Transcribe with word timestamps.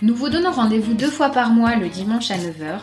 nous 0.00 0.14
vous 0.14 0.28
donnons 0.28 0.52
rendez-vous 0.52 0.94
deux 0.94 1.10
fois 1.10 1.30
par 1.30 1.50
mois 1.50 1.74
le 1.74 1.88
dimanche 1.88 2.30
à 2.30 2.36
9h 2.36 2.78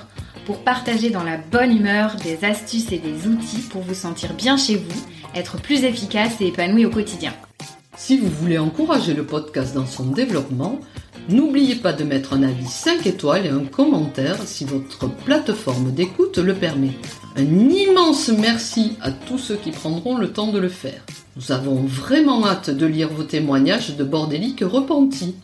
pour 0.46 0.60
partager 0.60 1.10
dans 1.10 1.24
la 1.24 1.38
bonne 1.38 1.76
humeur 1.76 2.18
des 2.18 2.46
astuces 2.46 2.92
et 2.92 3.00
des 3.00 3.28
outils 3.28 3.62
pour 3.70 3.82
vous 3.82 3.94
sentir 3.94 4.34
bien 4.34 4.58
chez 4.58 4.76
vous, 4.76 5.06
être 5.34 5.58
plus 5.58 5.86
efficace 5.86 6.42
et 6.42 6.48
épanoui 6.48 6.86
au 6.86 6.90
quotidien. 6.90 7.34
Si 7.96 8.18
vous 8.18 8.28
voulez 8.28 8.58
encourager 8.58 9.14
le 9.14 9.26
podcast 9.26 9.74
dans 9.74 9.86
son 9.86 10.08
développement, 10.08 10.82
n'oubliez 11.30 11.76
pas 11.76 11.94
de 11.94 12.04
mettre 12.04 12.34
un 12.34 12.44
avis 12.44 12.68
5 12.68 13.08
étoiles 13.08 13.46
et 13.46 13.50
un 13.50 13.64
commentaire 13.64 14.38
si 14.44 14.66
votre 14.66 15.08
plateforme 15.10 15.94
d'écoute 15.94 16.38
le 16.38 16.54
permet. 16.54 16.92
Un 17.38 17.70
immense 17.70 18.28
merci 18.28 18.98
à 19.02 19.12
tous 19.12 19.38
ceux 19.38 19.56
qui 19.56 19.72
prendront 19.72 20.18
le 20.18 20.34
temps 20.34 20.52
de 20.52 20.60
le 20.60 20.70
faire. 20.70 21.02
Nous 21.38 21.54
avons 21.54 21.76
vraiment 21.76 22.46
hâte 22.46 22.70
de 22.70 22.86
lire 22.86 23.10
vos 23.10 23.24
témoignages 23.24 23.96
de 23.96 24.04
bordéliques 24.04 24.64
repentis. 24.66 25.36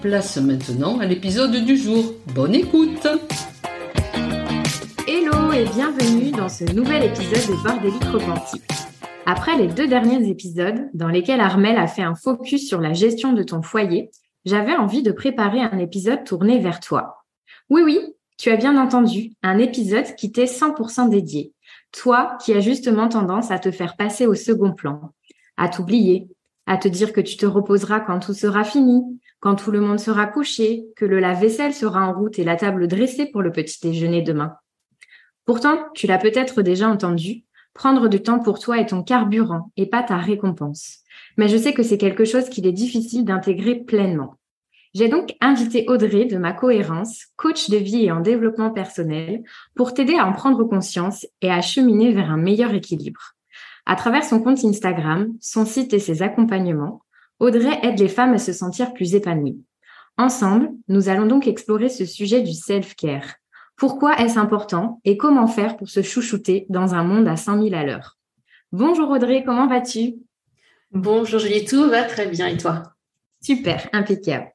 Place 0.00 0.36
maintenant 0.36 1.00
à 1.00 1.06
l'épisode 1.06 1.56
du 1.64 1.76
jour. 1.76 2.14
Bonne 2.34 2.54
écoute 2.54 3.06
Hello 5.08 5.52
et 5.52 5.64
bienvenue 5.64 6.30
dans 6.30 6.48
ce 6.48 6.64
nouvel 6.72 7.04
épisode 7.04 7.56
de 7.56 7.62
Bordélique 7.64 8.04
Repenti. 8.04 8.62
Après 9.26 9.56
les 9.56 9.66
deux 9.66 9.88
derniers 9.88 10.28
épisodes 10.28 10.88
dans 10.94 11.08
lesquels 11.08 11.40
Armel 11.40 11.76
a 11.76 11.88
fait 11.88 12.02
un 12.02 12.14
focus 12.14 12.68
sur 12.68 12.80
la 12.80 12.92
gestion 12.92 13.32
de 13.32 13.42
ton 13.42 13.62
foyer, 13.62 14.10
j'avais 14.44 14.76
envie 14.76 15.02
de 15.02 15.10
préparer 15.10 15.60
un 15.60 15.78
épisode 15.78 16.24
tourné 16.24 16.60
vers 16.60 16.78
toi. 16.78 17.24
Oui, 17.68 17.82
oui, 17.84 18.00
tu 18.38 18.50
as 18.50 18.56
bien 18.56 18.80
entendu, 18.80 19.32
un 19.42 19.58
épisode 19.58 20.14
qui 20.14 20.30
t'est 20.30 20.44
100% 20.44 21.10
dédié. 21.10 21.52
Toi 21.90 22.38
qui 22.40 22.52
as 22.52 22.60
justement 22.60 23.08
tendance 23.08 23.50
à 23.50 23.58
te 23.58 23.72
faire 23.72 23.96
passer 23.96 24.26
au 24.26 24.34
second 24.34 24.72
plan, 24.72 25.12
à 25.56 25.68
t'oublier, 25.68 26.28
à 26.68 26.76
te 26.76 26.86
dire 26.86 27.12
que 27.12 27.20
tu 27.20 27.36
te 27.36 27.46
reposeras 27.46 28.00
quand 28.00 28.20
tout 28.20 28.34
sera 28.34 28.62
fini, 28.62 29.02
quand 29.40 29.56
tout 29.56 29.70
le 29.70 29.80
monde 29.80 30.00
sera 30.00 30.26
couché, 30.26 30.84
que 30.96 31.04
le 31.04 31.20
lave-vaisselle 31.20 31.74
sera 31.74 32.06
en 32.06 32.12
route 32.12 32.38
et 32.38 32.44
la 32.44 32.56
table 32.56 32.88
dressée 32.88 33.26
pour 33.26 33.42
le 33.42 33.52
petit 33.52 33.78
déjeuner 33.80 34.22
demain. 34.22 34.54
Pourtant, 35.44 35.78
tu 35.94 36.06
l'as 36.06 36.18
peut-être 36.18 36.62
déjà 36.62 36.88
entendu, 36.88 37.44
prendre 37.72 38.08
du 38.08 38.22
temps 38.22 38.40
pour 38.40 38.58
toi 38.58 38.78
est 38.78 38.86
ton 38.86 39.02
carburant 39.02 39.70
et 39.76 39.86
pas 39.86 40.02
ta 40.02 40.16
récompense. 40.16 40.98
Mais 41.36 41.48
je 41.48 41.56
sais 41.56 41.72
que 41.72 41.82
c'est 41.82 41.98
quelque 41.98 42.24
chose 42.24 42.48
qu'il 42.48 42.66
est 42.66 42.72
difficile 42.72 43.24
d'intégrer 43.24 43.76
pleinement. 43.76 44.34
J'ai 44.94 45.08
donc 45.08 45.36
invité 45.40 45.84
Audrey 45.88 46.24
de 46.24 46.38
ma 46.38 46.52
cohérence, 46.52 47.26
coach 47.36 47.70
de 47.70 47.76
vie 47.76 48.06
et 48.06 48.10
en 48.10 48.20
développement 48.20 48.70
personnel, 48.70 49.42
pour 49.74 49.94
t'aider 49.94 50.16
à 50.16 50.26
en 50.26 50.32
prendre 50.32 50.64
conscience 50.64 51.26
et 51.40 51.50
à 51.50 51.60
cheminer 51.60 52.12
vers 52.12 52.30
un 52.30 52.36
meilleur 52.36 52.72
équilibre. 52.74 53.34
À 53.86 53.96
travers 53.96 54.24
son 54.24 54.40
compte 54.40 54.64
Instagram, 54.64 55.28
son 55.40 55.64
site 55.64 55.94
et 55.94 55.98
ses 55.98 56.22
accompagnements, 56.22 57.02
Audrey 57.40 57.78
aide 57.84 58.00
les 58.00 58.08
femmes 58.08 58.34
à 58.34 58.38
se 58.38 58.52
sentir 58.52 58.92
plus 58.92 59.14
épanouies. 59.14 59.62
Ensemble, 60.16 60.70
nous 60.88 61.08
allons 61.08 61.26
donc 61.26 61.46
explorer 61.46 61.88
ce 61.88 62.04
sujet 62.04 62.42
du 62.42 62.52
self-care. 62.52 63.36
Pourquoi 63.76 64.18
est-ce 64.18 64.40
important 64.40 65.00
et 65.04 65.16
comment 65.16 65.46
faire 65.46 65.76
pour 65.76 65.88
se 65.88 66.02
chouchouter 66.02 66.66
dans 66.68 66.94
un 66.94 67.04
monde 67.04 67.28
à 67.28 67.36
5000 67.36 67.76
à 67.76 67.84
l'heure? 67.84 68.18
Bonjour 68.72 69.08
Audrey, 69.10 69.44
comment 69.46 69.68
vas-tu? 69.68 70.16
Bonjour 70.90 71.38
Julie, 71.38 71.64
tout 71.64 71.88
va 71.88 72.02
très 72.02 72.26
bien 72.26 72.48
et 72.48 72.56
toi? 72.56 72.82
Super, 73.40 73.88
impeccable. 73.92 74.48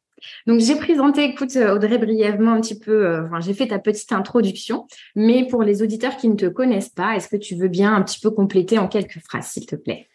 Donc 0.45 0.59
j'ai 0.59 0.75
présenté, 0.75 1.23
écoute 1.23 1.55
Audrey 1.55 1.97
brièvement 1.97 2.51
un 2.51 2.59
petit 2.59 2.77
peu, 2.77 3.05
euh, 3.05 3.25
enfin, 3.25 3.39
j'ai 3.39 3.53
fait 3.53 3.67
ta 3.67 3.79
petite 3.79 4.11
introduction, 4.11 4.87
mais 5.15 5.47
pour 5.47 5.63
les 5.63 5.81
auditeurs 5.81 6.17
qui 6.17 6.27
ne 6.27 6.35
te 6.35 6.47
connaissent 6.47 6.89
pas, 6.89 7.15
est-ce 7.15 7.29
que 7.29 7.37
tu 7.37 7.55
veux 7.55 7.69
bien 7.69 7.95
un 7.95 8.01
petit 8.01 8.19
peu 8.19 8.29
compléter 8.29 8.77
en 8.77 8.89
quelques 8.89 9.19
phrases, 9.19 9.47
s'il 9.47 9.65
te 9.65 9.77
plaît? 9.77 10.09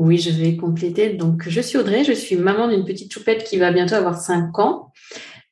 Oui, 0.00 0.16
je 0.16 0.30
vais 0.30 0.56
compléter. 0.56 1.10
Donc, 1.10 1.46
je 1.46 1.60
suis 1.60 1.76
Audrey, 1.76 2.04
je 2.04 2.12
suis 2.12 2.36
maman 2.36 2.68
d'une 2.68 2.86
petite 2.86 3.12
choupette 3.12 3.44
qui 3.44 3.58
va 3.58 3.70
bientôt 3.70 3.96
avoir 3.96 4.18
5 4.18 4.58
ans, 4.58 4.92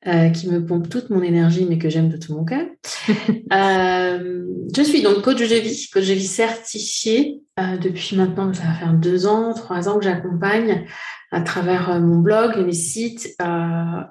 euh, 0.07 0.31
qui 0.31 0.49
me 0.49 0.65
pompe 0.65 0.89
toute 0.89 1.11
mon 1.11 1.23
énergie, 1.23 1.67
mais 1.69 1.77
que 1.77 1.91
j'aime 1.91 2.09
de 2.09 2.17
tout 2.17 2.33
mon 2.35 2.47
cœur. 2.47 2.67
euh, 3.53 4.47
je 4.75 4.83
suis 4.83 5.03
donc 5.03 5.21
coach 5.21 5.39
de 5.39 5.55
vie, 5.55 5.89
coach 5.93 6.09
de 6.09 6.15
vie 6.15 6.27
certifié 6.27 7.43
euh, 7.61 7.77
depuis 7.77 8.17
maintenant, 8.17 8.53
ça 8.55 8.63
va 8.63 8.73
faire 8.73 8.95
2 8.95 9.27
ans, 9.27 9.53
3 9.53 9.89
ans 9.91 9.99
que 9.99 10.05
j'accompagne 10.05 10.87
à 11.31 11.43
travers 11.43 12.01
mon 12.01 12.19
blog, 12.19 12.57
mes 12.65 12.73
sites. 12.73 13.37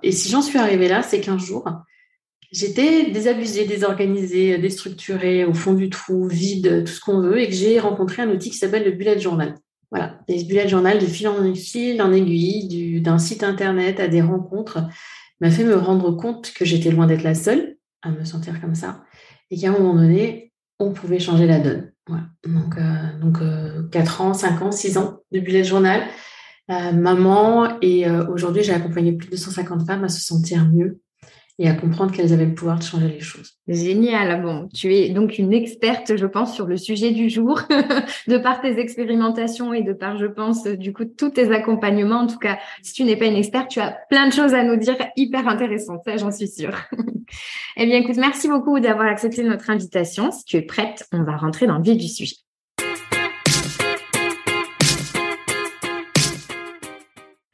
Et 0.03 0.11
si 0.11 0.29
j'en 0.29 0.43
suis 0.43 0.59
arrivée 0.59 0.87
là, 0.87 1.01
c'est 1.01 1.19
qu'un 1.19 1.39
jour, 1.39 1.67
j'étais 2.51 3.09
désabusée, 3.09 3.65
désorganisée, 3.65 4.59
déstructurée, 4.59 5.45
au 5.45 5.53
fond 5.55 5.73
du 5.73 5.89
trou, 5.89 6.27
vide, 6.27 6.83
tout 6.85 6.91
ce 6.91 6.99
qu'on 6.99 7.21
veut, 7.21 7.39
et 7.39 7.47
que 7.47 7.55
j'ai 7.55 7.79
rencontré 7.79 8.21
un 8.21 8.29
outil 8.29 8.51
qui 8.51 8.57
s'appelle 8.57 8.85
le 8.85 8.91
bullet 8.91 9.19
journal. 9.19 9.55
Voilà, 9.91 10.19
des 10.27 10.43
bullet 10.43 10.67
journal 10.67 10.99
de 10.99 11.05
fil 11.05 11.27
en 11.27 11.53
fil 11.53 12.01
en 12.01 12.11
aiguille, 12.11 13.01
d'un 13.01 13.19
site 13.19 13.43
internet 13.43 13.99
à 13.99 14.07
des 14.07 14.21
rencontres, 14.21 14.79
m'a 15.39 15.49
fait 15.49 15.63
me 15.63 15.75
rendre 15.75 16.11
compte 16.11 16.51
que 16.53 16.65
j'étais 16.65 16.91
loin 16.91 17.07
d'être 17.07 17.23
la 17.23 17.35
seule 17.35 17.77
à 18.01 18.11
me 18.11 18.25
sentir 18.25 18.59
comme 18.59 18.75
ça 18.75 19.03
et 19.49 19.57
qu'à 19.57 19.69
un 19.69 19.71
moment 19.71 19.95
donné, 19.95 20.51
on 20.79 20.91
pouvait 20.91 21.19
changer 21.19 21.47
la 21.47 21.59
donne. 21.59 21.91
Donc, 22.45 22.77
euh, 22.77 23.19
donc 23.19 23.41
euh, 23.41 23.87
4 23.89 24.21
ans, 24.21 24.33
5 24.33 24.61
ans, 24.61 24.71
6 24.71 24.97
ans 24.97 25.19
de 25.31 25.39
bullet 25.39 25.63
journal, 25.63 26.03
euh, 26.69 26.91
maman, 26.91 27.79
et 27.81 28.07
euh, 28.07 28.27
aujourd'hui, 28.27 28.63
j'ai 28.63 28.73
accompagné 28.73 29.13
plus 29.13 29.29
de 29.29 29.35
150 29.35 29.85
femmes 29.85 30.03
à 30.03 30.09
se 30.09 30.19
sentir 30.19 30.67
mieux 30.67 30.99
et 31.59 31.67
à 31.67 31.73
comprendre 31.73 32.11
qu'elles 32.11 32.33
avaient 32.33 32.45
le 32.45 32.53
pouvoir 32.53 32.77
de 32.77 32.83
changer 32.83 33.07
les 33.07 33.19
choses. 33.19 33.53
Génial. 33.67 34.41
Bon, 34.43 34.69
tu 34.73 34.93
es 34.93 35.09
donc 35.09 35.39
une 35.39 35.53
experte, 35.53 36.15
je 36.15 36.25
pense, 36.25 36.53
sur 36.53 36.67
le 36.67 36.77
sujet 36.77 37.11
du 37.11 37.29
jour, 37.29 37.61
de 38.27 38.37
par 38.37 38.61
tes 38.61 38.79
expérimentations 38.79 39.73
et 39.73 39.81
de 39.81 39.93
par, 39.93 40.17
je 40.17 40.27
pense, 40.27 40.63
du 40.65 40.93
coup, 40.93 41.05
tous 41.05 41.31
tes 41.31 41.51
accompagnements. 41.51 42.19
En 42.19 42.27
tout 42.27 42.37
cas, 42.37 42.59
si 42.83 42.93
tu 42.93 43.03
n'es 43.03 43.15
pas 43.15 43.25
une 43.25 43.35
experte, 43.35 43.69
tu 43.69 43.79
as 43.79 43.97
plein 44.09 44.27
de 44.27 44.33
choses 44.33 44.53
à 44.53 44.63
nous 44.63 44.75
dire 44.75 44.97
hyper 45.15 45.47
intéressantes, 45.47 46.01
ça, 46.05 46.17
j'en 46.17 46.31
suis 46.31 46.47
sûre. 46.47 46.77
eh 47.77 47.85
bien, 47.85 47.97
écoute, 47.97 48.17
merci 48.17 48.47
beaucoup 48.47 48.79
d'avoir 48.79 49.07
accepté 49.07 49.43
notre 49.43 49.69
invitation. 49.69 50.31
Si 50.31 50.45
tu 50.45 50.57
es 50.57 50.61
prête, 50.61 51.05
on 51.11 51.23
va 51.23 51.37
rentrer 51.37 51.65
dans 51.65 51.77
le 51.77 51.83
vif 51.83 51.97
du 51.97 52.07
sujet. 52.07 52.35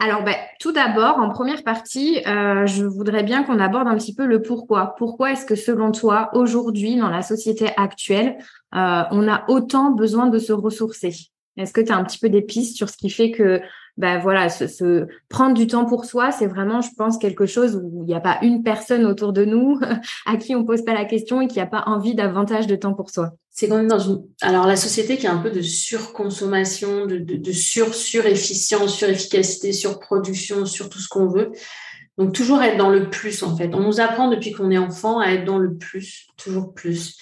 Alors, 0.03 0.21
ben, 0.21 0.35
tout 0.59 0.73
d'abord, 0.73 1.17
en 1.17 1.29
première 1.29 1.63
partie, 1.63 2.19
euh, 2.27 2.67
je 2.67 2.83
voudrais 2.83 3.23
bien 3.23 3.43
qu'on 3.43 3.57
aborde 3.57 3.87
un 3.87 3.95
petit 3.95 4.13
peu 4.13 4.25
le 4.25 4.41
pourquoi. 4.41 4.95
Pourquoi 4.97 5.31
est-ce 5.31 5.45
que 5.45 5.55
selon 5.55 5.93
toi, 5.93 6.29
aujourd'hui, 6.33 6.97
dans 6.97 7.07
la 7.07 7.21
société 7.21 7.69
actuelle, 7.77 8.35
euh, 8.75 9.03
on 9.11 9.29
a 9.29 9.45
autant 9.47 9.91
besoin 9.91 10.27
de 10.27 10.39
se 10.39 10.51
ressourcer? 10.51 11.15
Est-ce 11.55 11.71
que 11.71 11.79
tu 11.79 11.93
as 11.93 11.95
un 11.95 12.03
petit 12.03 12.19
peu 12.19 12.27
des 12.27 12.41
pistes 12.41 12.75
sur 12.75 12.89
ce 12.89 12.97
qui 12.97 13.09
fait 13.09 13.31
que, 13.31 13.61
ben 13.95 14.19
voilà, 14.19 14.49
se, 14.49 14.67
se 14.67 15.07
prendre 15.29 15.53
du 15.53 15.67
temps 15.67 15.85
pour 15.85 16.03
soi, 16.03 16.31
c'est 16.31 16.47
vraiment, 16.47 16.81
je 16.81 16.89
pense, 16.97 17.17
quelque 17.17 17.45
chose 17.45 17.79
où 17.81 18.03
il 18.03 18.07
n'y 18.07 18.13
a 18.13 18.19
pas 18.19 18.39
une 18.41 18.61
personne 18.61 19.05
autour 19.05 19.31
de 19.31 19.45
nous 19.45 19.79
à 20.25 20.35
qui 20.35 20.53
on 20.53 20.65
pose 20.65 20.83
pas 20.83 20.93
la 20.93 21.05
question 21.05 21.39
et 21.39 21.47
qui 21.47 21.59
n'a 21.59 21.65
pas 21.65 21.83
envie 21.85 22.13
davantage 22.13 22.67
de 22.67 22.75
temps 22.75 22.93
pour 22.93 23.09
soi? 23.09 23.29
C'est 23.53 23.67
quand 23.67 23.77
même 23.77 23.87
dans 23.87 23.99
une 23.99 24.23
alors 24.41 24.65
la 24.65 24.75
société 24.75 25.17
qui 25.17 25.27
a 25.27 25.33
un 25.33 25.37
peu 25.37 25.51
de 25.51 25.61
surconsommation, 25.61 27.05
de, 27.05 27.17
de, 27.19 27.51
sur 27.51 27.93
surefficience, 27.93 28.95
surefficacité, 28.95 29.71
surproduction, 29.71 30.65
sur 30.65 30.89
tout 30.89 30.99
ce 30.99 31.07
qu'on 31.07 31.27
veut. 31.27 31.51
Donc 32.17 32.33
toujours 32.33 32.61
être 32.63 32.77
dans 32.77 32.89
le 32.89 33.09
plus 33.11 33.43
en 33.43 33.55
fait. 33.55 33.73
On 33.73 33.79
nous 33.79 33.99
apprend 33.99 34.27
depuis 34.27 34.51
qu'on 34.51 34.71
est 34.71 34.77
enfant 34.77 35.19
à 35.19 35.27
être 35.27 35.45
dans 35.45 35.59
le 35.59 35.75
plus, 35.77 36.27
toujours 36.35 36.73
plus. 36.73 37.17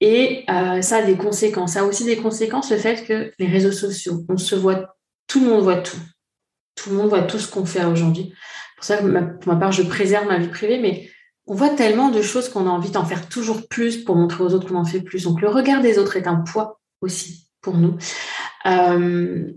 Et 0.00 0.44
euh, 0.50 0.82
ça 0.82 0.96
a 0.98 1.02
des 1.02 1.16
conséquences. 1.16 1.74
Ça 1.74 1.80
a 1.80 1.84
aussi 1.84 2.04
des 2.04 2.16
conséquences 2.16 2.70
le 2.70 2.76
fait 2.76 3.06
que 3.06 3.32
les 3.38 3.46
réseaux 3.46 3.72
sociaux, 3.72 4.24
on 4.28 4.38
se 4.38 4.56
voit, 4.56 4.96
tout 5.28 5.40
le 5.40 5.46
monde 5.46 5.62
voit 5.62 5.78
tout. 5.78 5.98
Tout 6.74 6.90
le 6.90 6.96
monde 6.96 7.10
voit 7.10 7.22
tout 7.22 7.38
ce 7.38 7.48
qu'on 7.48 7.66
fait 7.66 7.84
aujourd'hui. 7.84 8.32
Pour 8.76 8.84
ça, 8.84 8.96
pour 8.96 9.08
ma 9.52 9.56
part, 9.56 9.72
je 9.72 9.82
préserve 9.82 10.26
ma 10.26 10.38
vie 10.38 10.48
privée, 10.48 10.78
mais 10.78 11.10
on 11.46 11.54
voit 11.54 11.70
tellement 11.70 12.10
de 12.10 12.22
choses 12.22 12.48
qu'on 12.48 12.66
a 12.66 12.70
envie 12.70 12.90
d'en 12.90 13.04
faire 13.04 13.28
toujours 13.28 13.66
plus 13.68 14.04
pour 14.04 14.16
montrer 14.16 14.44
aux 14.44 14.54
autres 14.54 14.68
qu'on 14.68 14.76
en 14.76 14.84
fait 14.84 15.00
plus. 15.00 15.24
Donc 15.24 15.40
le 15.40 15.48
regard 15.48 15.82
des 15.82 15.98
autres 15.98 16.16
est 16.16 16.26
un 16.26 16.36
poids 16.36 16.80
aussi 17.00 17.48
pour 17.60 17.76
nous. 17.76 17.96
Euh, 18.66 19.50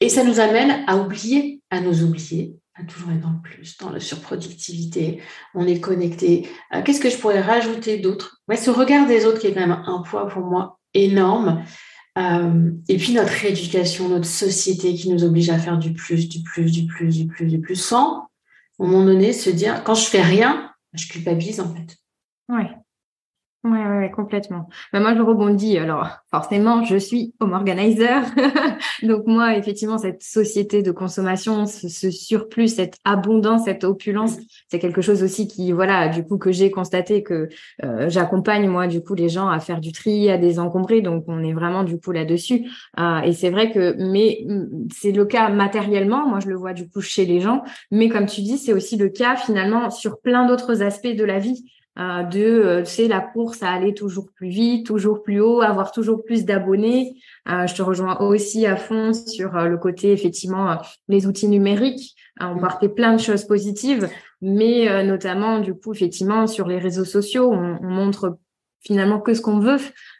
et 0.00 0.08
ça 0.08 0.24
nous 0.24 0.40
amène 0.40 0.84
à 0.86 0.96
oublier, 0.96 1.60
à 1.70 1.80
nous 1.80 2.02
oublier, 2.02 2.56
à 2.74 2.84
toujours 2.84 3.10
être 3.10 3.20
dans 3.20 3.30
le 3.30 3.42
plus, 3.42 3.76
dans 3.78 3.90
la 3.90 4.00
surproductivité. 4.00 5.20
On 5.54 5.66
est 5.66 5.80
connecté. 5.80 6.48
Euh, 6.74 6.82
Qu'est-ce 6.82 7.00
que 7.00 7.10
je 7.10 7.18
pourrais 7.18 7.40
rajouter 7.40 7.98
d'autre? 7.98 8.40
Ouais, 8.48 8.56
Ce 8.56 8.70
regard 8.70 9.06
des 9.06 9.26
autres 9.26 9.40
qui 9.40 9.48
est 9.48 9.54
quand 9.54 9.60
même 9.60 9.82
un 9.86 10.02
poids 10.02 10.28
pour 10.28 10.42
moi 10.42 10.78
énorme. 10.94 11.64
Euh, 12.18 12.70
et 12.88 12.96
puis 12.96 13.12
notre 13.12 13.44
éducation, 13.44 14.08
notre 14.08 14.26
société 14.26 14.94
qui 14.94 15.10
nous 15.10 15.24
oblige 15.24 15.50
à 15.50 15.58
faire 15.58 15.78
du 15.78 15.92
plus, 15.92 16.28
du 16.28 16.42
plus, 16.42 16.70
du 16.70 16.86
plus, 16.86 17.16
du 17.16 17.26
plus, 17.26 17.46
du 17.46 17.60
plus, 17.60 17.76
sans, 17.76 18.28
un 18.80 18.86
moment 18.86 19.04
donné, 19.04 19.32
se 19.32 19.50
dire, 19.50 19.84
quand 19.84 19.94
je 19.94 20.06
fais 20.06 20.22
rien, 20.22 20.69
je 20.94 21.08
culpabilise 21.08 21.60
en 21.60 21.74
fait. 21.74 21.96
Ouais. 22.48 22.79
Ouais, 23.62 23.86
ouais, 23.86 24.10
complètement. 24.10 24.70
Mais 24.94 25.00
moi, 25.00 25.14
je 25.14 25.20
rebondis. 25.20 25.76
Alors, 25.76 26.08
forcément, 26.30 26.82
je 26.82 26.96
suis 26.96 27.34
home 27.40 27.52
organizer. 27.52 28.22
Donc, 29.02 29.26
moi, 29.26 29.54
effectivement, 29.54 29.98
cette 29.98 30.22
société 30.22 30.82
de 30.82 30.90
consommation, 30.92 31.66
ce, 31.66 32.10
surplus, 32.10 32.68
cette 32.68 32.96
abondance, 33.04 33.64
cette 33.66 33.84
opulence, 33.84 34.38
c'est 34.70 34.78
quelque 34.78 35.02
chose 35.02 35.22
aussi 35.22 35.46
qui, 35.46 35.72
voilà, 35.72 36.08
du 36.08 36.24
coup, 36.24 36.38
que 36.38 36.52
j'ai 36.52 36.70
constaté 36.70 37.22
que 37.22 37.50
euh, 37.84 38.08
j'accompagne, 38.08 38.66
moi, 38.66 38.86
du 38.86 39.02
coup, 39.02 39.12
les 39.12 39.28
gens 39.28 39.50
à 39.50 39.60
faire 39.60 39.82
du 39.82 39.92
tri, 39.92 40.30
à 40.30 40.38
désencombrer. 40.38 41.02
Donc, 41.02 41.24
on 41.28 41.44
est 41.44 41.52
vraiment, 41.52 41.84
du 41.84 42.00
coup, 42.00 42.12
là-dessus. 42.12 42.66
Euh, 42.98 43.20
et 43.20 43.34
c'est 43.34 43.50
vrai 43.50 43.72
que, 43.72 43.94
mais 43.98 44.38
mm, 44.46 44.88
c'est 44.90 45.12
le 45.12 45.26
cas 45.26 45.50
matériellement. 45.50 46.26
Moi, 46.26 46.40
je 46.40 46.48
le 46.48 46.56
vois, 46.56 46.72
du 46.72 46.88
coup, 46.88 47.02
chez 47.02 47.26
les 47.26 47.40
gens. 47.40 47.62
Mais 47.90 48.08
comme 48.08 48.24
tu 48.24 48.40
dis, 48.40 48.56
c'est 48.56 48.72
aussi 48.72 48.96
le 48.96 49.10
cas, 49.10 49.36
finalement, 49.36 49.90
sur 49.90 50.18
plein 50.22 50.46
d'autres 50.46 50.80
aspects 50.80 51.14
de 51.14 51.24
la 51.24 51.38
vie. 51.38 51.62
Euh, 52.00 52.22
de 52.22 52.40
euh, 52.40 52.84
c'est 52.84 53.08
la 53.08 53.20
course 53.20 53.62
à 53.62 53.70
aller 53.70 53.92
toujours 53.92 54.28
plus 54.34 54.48
vite, 54.48 54.86
toujours 54.86 55.22
plus 55.22 55.40
haut, 55.40 55.60
avoir 55.60 55.92
toujours 55.92 56.24
plus 56.24 56.46
d'abonnés. 56.46 57.16
Euh, 57.48 57.66
je 57.66 57.74
te 57.74 57.82
rejoins 57.82 58.18
aussi 58.20 58.64
à 58.64 58.76
fond 58.76 59.12
sur 59.12 59.52
le 59.52 59.76
côté 59.76 60.12
effectivement 60.12 60.80
les 61.08 61.26
outils 61.26 61.48
numériques. 61.48 62.16
on 62.40 62.54
mmh. 62.54 62.60
partait 62.60 62.88
plein 62.88 63.14
de 63.14 63.20
choses 63.20 63.44
positives, 63.44 64.08
mais 64.40 65.04
notamment 65.04 65.58
du 65.58 65.74
coup 65.74 65.92
effectivement 65.92 66.46
sur 66.46 66.66
les 66.66 66.78
réseaux 66.78 67.04
sociaux, 67.04 67.52
on, 67.52 67.78
on 67.82 67.90
montre 67.90 68.38
finalement 68.82 69.20
que 69.20 69.34
ce 69.34 69.40
qu'on 69.40 69.58
veut. 69.58 69.78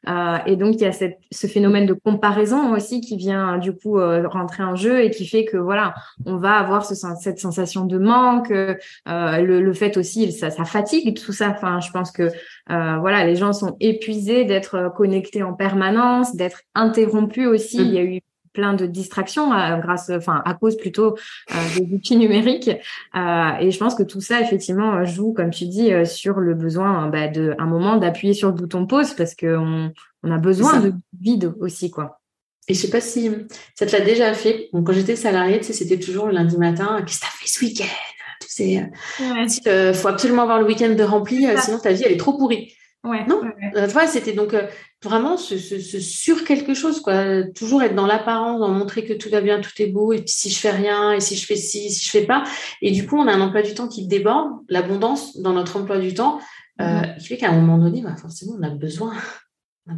Euh, 0.09 0.39
et 0.47 0.57
donc, 0.57 0.75
il 0.75 0.83
y 0.83 0.87
a 0.87 0.93
cette, 0.93 1.19
ce 1.31 1.47
phénomène 1.47 1.87
de 1.87 1.93
comparaison 1.93 2.73
aussi 2.75 3.01
qui 3.01 3.17
vient 3.17 3.59
du 3.59 3.73
coup 3.73 3.99
euh, 3.99 4.27
rentrer 4.29 4.63
en 4.63 4.77
jeu 4.77 5.03
et 5.03 5.11
qui 5.11 5.27
fait 5.27 5.45
que 5.45 5.57
voilà, 5.57 5.95
on 6.27 6.37
va 6.37 6.55
avoir 6.55 6.85
ce, 6.85 6.95
cette 7.21 7.39
sensation 7.39 7.85
de 7.85 7.99
manque, 7.99 8.51
euh, 8.51 8.75
le, 9.07 9.61
le, 9.61 9.73
fait 9.73 9.97
aussi, 9.97 10.33
ça, 10.33 10.51
ça 10.51 10.65
fatigue 10.65 11.17
tout 11.17 11.33
ça. 11.33 11.51
Enfin, 11.51 11.81
je 11.81 11.91
pense 11.91 12.11
que 12.11 12.25
euh, 12.71 12.97
voilà, 12.99 13.25
les 13.25 13.37
gens 13.37 13.53
sont 13.53 13.77
épuisés 13.81 14.45
d'être 14.45 14.93
connectés 14.97 15.43
en 15.43 15.55
permanence, 15.55 16.35
d'être 16.37 16.63
interrompus 16.75 17.47
aussi. 17.47 17.81
Mmh. 17.81 17.85
Il 17.85 17.95
y 17.95 17.99
a 17.99 18.05
eu 18.05 18.21
plein 18.53 18.75
de 18.75 18.87
distractions 18.87 19.53
euh, 19.53 19.77
grâce, 19.79 20.11
enfin 20.11 20.43
à 20.45 20.55
cause 20.55 20.77
plutôt 20.77 21.17
euh, 21.51 21.55
des 21.77 21.95
outils 21.95 22.17
numériques. 22.17 22.71
Euh, 23.15 23.51
et 23.61 23.71
je 23.71 23.79
pense 23.79 23.95
que 23.95 24.03
tout 24.03 24.21
ça 24.21 24.41
effectivement 24.41 25.05
joue, 25.05 25.33
comme 25.33 25.51
tu 25.51 25.67
dis, 25.67 25.91
sur 26.05 26.41
le 26.41 26.55
besoin 26.55 27.09
bah, 27.09 27.29
de 27.29 27.55
un 27.59 27.67
moment 27.67 27.97
d'appuyer 27.97 28.35
sur 28.35 28.49
le 28.49 28.55
bouton 28.55 28.87
pause 28.87 29.15
parce 29.15 29.35
qu'on 29.35 29.93
on 30.23 30.31
a 30.31 30.39
besoin 30.39 30.81
de 30.81 30.93
vide 31.19 31.53
aussi 31.61 31.91
quoi. 31.91 32.21
Et 32.69 32.75
je 32.75 32.81
sais 32.81 32.91
pas 32.91 33.01
si 33.01 33.31
ça 33.75 33.87
te 33.87 33.97
l'a 33.97 34.05
déjà 34.05 34.33
fait. 34.33 34.69
quand 34.73 34.93
j'étais 34.93 35.17
salariée, 35.17 35.59
tu 35.59 35.65
sais, 35.65 35.73
c'était 35.73 35.99
toujours 35.99 36.27
le 36.27 36.33
lundi 36.33 36.57
matin. 36.57 37.03
Qu'est-ce 37.05 37.19
que 37.19 37.25
tu 37.25 37.27
as 37.27 37.39
fait 37.41 37.49
ce 37.49 37.65
week-end? 37.65 37.97
Tu 38.41 38.49
sais, 38.49 39.91
il 39.91 39.95
faut 39.95 40.09
absolument 40.09 40.43
avoir 40.43 40.61
le 40.61 40.67
week-end 40.67 40.95
de 40.95 41.03
rempli, 41.03 41.47
sinon 41.59 41.79
ta 41.79 41.93
vie 41.93 42.05
elle 42.05 42.13
est 42.13 42.17
trop 42.17 42.37
pourrie. 42.37 42.75
Ouais, 43.03 43.25
non, 43.27 43.41
ouais, 43.41 44.07
c'était 44.07 44.35
donc 44.35 44.55
vraiment 45.03 45.39
ce, 45.39 45.57
sur 45.57 46.45
quelque 46.45 46.75
chose, 46.75 47.01
quoi. 47.01 47.45
Toujours 47.55 47.83
être 47.83 47.95
dans 47.95 48.07
l'apparence, 48.07 48.61
montrer 48.69 49.05
que 49.07 49.15
tout 49.15 49.31
va 49.31 49.41
bien, 49.41 49.61
tout 49.61 49.71
est 49.79 49.87
beau, 49.87 50.13
et 50.13 50.19
puis 50.19 50.29
si 50.29 50.51
je 50.51 50.59
fais 50.59 50.71
rien, 50.71 51.13
et 51.13 51.21
si 51.21 51.35
je 51.35 51.47
fais 51.47 51.57
ci, 51.57 51.91
si 51.91 52.05
je 52.05 52.11
fais 52.11 52.27
pas. 52.27 52.45
Et 52.83 52.91
du 52.91 53.07
coup, 53.07 53.17
on 53.17 53.27
a 53.27 53.33
un 53.33 53.41
emploi 53.41 53.63
du 53.63 53.73
temps 53.73 53.89
qui 53.89 54.07
déborde, 54.07 54.51
l'abondance 54.69 55.39
dans 55.39 55.55
notre 55.55 55.79
emploi 55.79 55.99
du 55.99 56.13
temps, 56.13 56.41
euh, 56.81 56.85
mm-hmm. 56.85 57.19
qui 57.19 57.27
fait 57.27 57.37
qu'à 57.39 57.51
un 57.51 57.59
moment 57.59 57.79
donné, 57.79 58.03
bah, 58.03 58.17
forcément, 58.17 58.53
on 58.59 58.63
a 58.63 58.71
besoin 58.71 59.15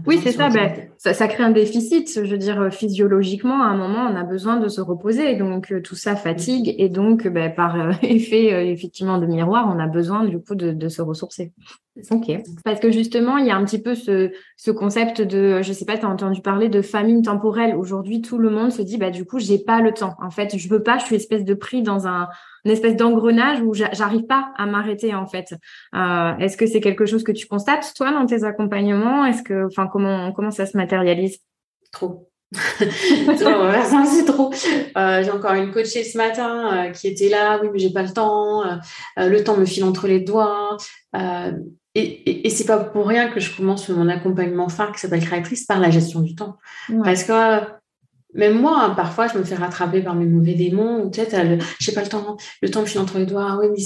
oui, 0.06 0.20
c'est 0.22 0.37
ben, 0.37 0.50
ça, 0.96 1.12
ça, 1.12 1.28
crée 1.28 1.43
un 1.43 1.50
déficit. 1.50 2.08
Je 2.14 2.31
veux 2.31 2.38
dire, 2.38 2.72
physiologiquement, 2.72 3.62
à 3.62 3.66
un 3.66 3.76
moment, 3.76 4.08
on 4.10 4.16
a 4.16 4.25
besoin 4.25 4.56
de 4.56 4.69
se 4.69 4.81
reposer. 4.81 5.37
Donc, 5.37 5.70
euh, 5.72 5.82
tout 5.82 5.96
ça 5.96 6.16
fatigue. 6.16 6.75
Et 6.78 6.88
donc, 6.88 7.26
ben, 7.28 7.52
par 7.55 7.78
euh, 7.78 7.93
effet, 8.02 8.52
euh, 8.52 8.64
effectivement, 8.64 9.19
de 9.19 9.26
miroir, 9.26 9.72
on 9.75 9.78
a 9.78 9.87
besoin, 9.87 10.25
du 10.25 10.40
coup, 10.40 10.55
de, 10.55 10.72
de, 10.72 10.88
se 10.88 11.02
ressourcer. 11.02 11.52
Ok. 12.11 12.33
Parce 12.65 12.81
que 12.81 12.91
justement, 12.91 13.37
il 13.37 13.47
y 13.47 13.50
a 13.50 13.56
un 13.56 13.65
petit 13.65 13.81
peu 13.81 13.94
ce, 13.94 14.31
ce 14.56 14.71
concept 14.71 15.21
de, 15.21 15.61
je 15.61 15.73
sais 15.73 15.85
pas, 15.85 15.99
tu 15.99 16.06
as 16.06 16.09
entendu 16.09 16.41
parler 16.41 16.69
de 16.69 16.81
famine 16.81 17.23
temporelle. 17.23 17.77
Aujourd'hui, 17.77 18.23
tout 18.23 18.39
le 18.39 18.49
monde 18.49 18.73
se 18.73 18.81
dit, 18.81 18.97
bah, 18.97 19.11
du 19.11 19.27
coup, 19.27 19.39
j'ai 19.39 19.59
pas 19.59 19.81
le 19.81 19.93
temps. 19.93 20.15
En 20.23 20.31
fait, 20.31 20.56
je 20.56 20.69
veux 20.69 20.83
pas, 20.83 20.97
je 20.99 21.05
suis 21.05 21.17
espèce 21.17 21.44
de 21.44 21.53
pris 21.53 21.83
dans 21.83 22.06
un, 22.06 22.29
une 22.65 22.71
espèce 22.71 22.97
d'engrenage 22.97 23.61
où 23.61 23.75
j'arrive 23.75 24.27
pas 24.27 24.53
à 24.56 24.67
m'arrêter 24.67 25.15
en 25.15 25.27
fait. 25.27 25.55
Euh, 25.94 26.37
est-ce 26.39 26.56
que 26.56 26.67
c'est 26.67 26.81
quelque 26.81 27.06
chose 27.06 27.25
que 27.25 27.33
tu 27.33 27.47
constates 27.47 27.93
toi 27.97 28.12
dans 28.12 28.27
tes 28.27 28.44
accompagnements? 28.44 29.25
Est-ce 29.25 29.43
que, 29.43 29.67
enfin, 29.67 29.89
comment 29.91 30.33
comment 30.33 30.50
ça 30.50 30.67
se 30.67 30.77
matérialise? 30.77 31.39
Trop. 31.91 32.29
c'est 32.79 34.25
trop. 34.27 34.53
Euh, 34.97 35.23
j'ai 35.23 35.31
encore 35.31 35.55
une 35.55 35.73
coachée 35.73 36.05
ce 36.05 36.19
matin 36.19 36.87
euh, 36.87 36.91
qui 36.91 37.09
était 37.09 37.31
là. 37.31 37.59
Oui, 37.62 37.71
mais 37.73 37.79
j'ai 37.79 37.93
pas 37.93 38.03
le 38.03 38.12
temps. 38.12 38.62
le 39.17 39.43
temps 39.43 39.56
me 39.56 39.65
file 39.65 39.85
entre 39.85 40.06
les 40.06 40.21
doigts. 40.21 40.77
Et, 41.94 42.03
et, 42.03 42.47
et 42.47 42.50
c'est 42.50 42.67
pas 42.67 42.79
pour 42.79 43.06
rien 43.06 43.29
que 43.29 43.41
je 43.41 43.55
commence 43.55 43.89
mon 43.89 44.09
accompagnement 44.09 44.69
phare 44.69 44.93
qui 44.93 45.00
s'appelle 45.00 45.25
Créatrice 45.25 45.65
par 45.65 45.79
la 45.79 45.91
gestion 45.91 46.21
du 46.21 46.35
temps. 46.35 46.56
Parce 47.05 47.25
que 47.25 47.33
même 48.35 48.59
moi, 48.59 48.83
hein, 48.83 48.91
parfois, 48.91 49.29
je 49.29 49.37
me 49.37 49.44
fais 49.44 49.55
rattraper 49.55 50.00
par 50.00 50.15
mes 50.15 50.25
mauvais 50.25 50.55
démons, 50.55 51.05
ou 51.05 51.11
peut-être, 51.11 51.37
je 51.79 51.85
sais 51.85 51.93
pas 51.93 52.03
le 52.03 52.09
temps, 52.09 52.37
le 52.62 52.71
temps 52.71 52.81
me 52.81 52.87
file 52.87 53.00
entre 53.00 53.19
les 53.19 53.27
doigts. 53.27 53.47
Ah 53.50 53.59
oui, 53.61 53.67
mais 53.71 53.83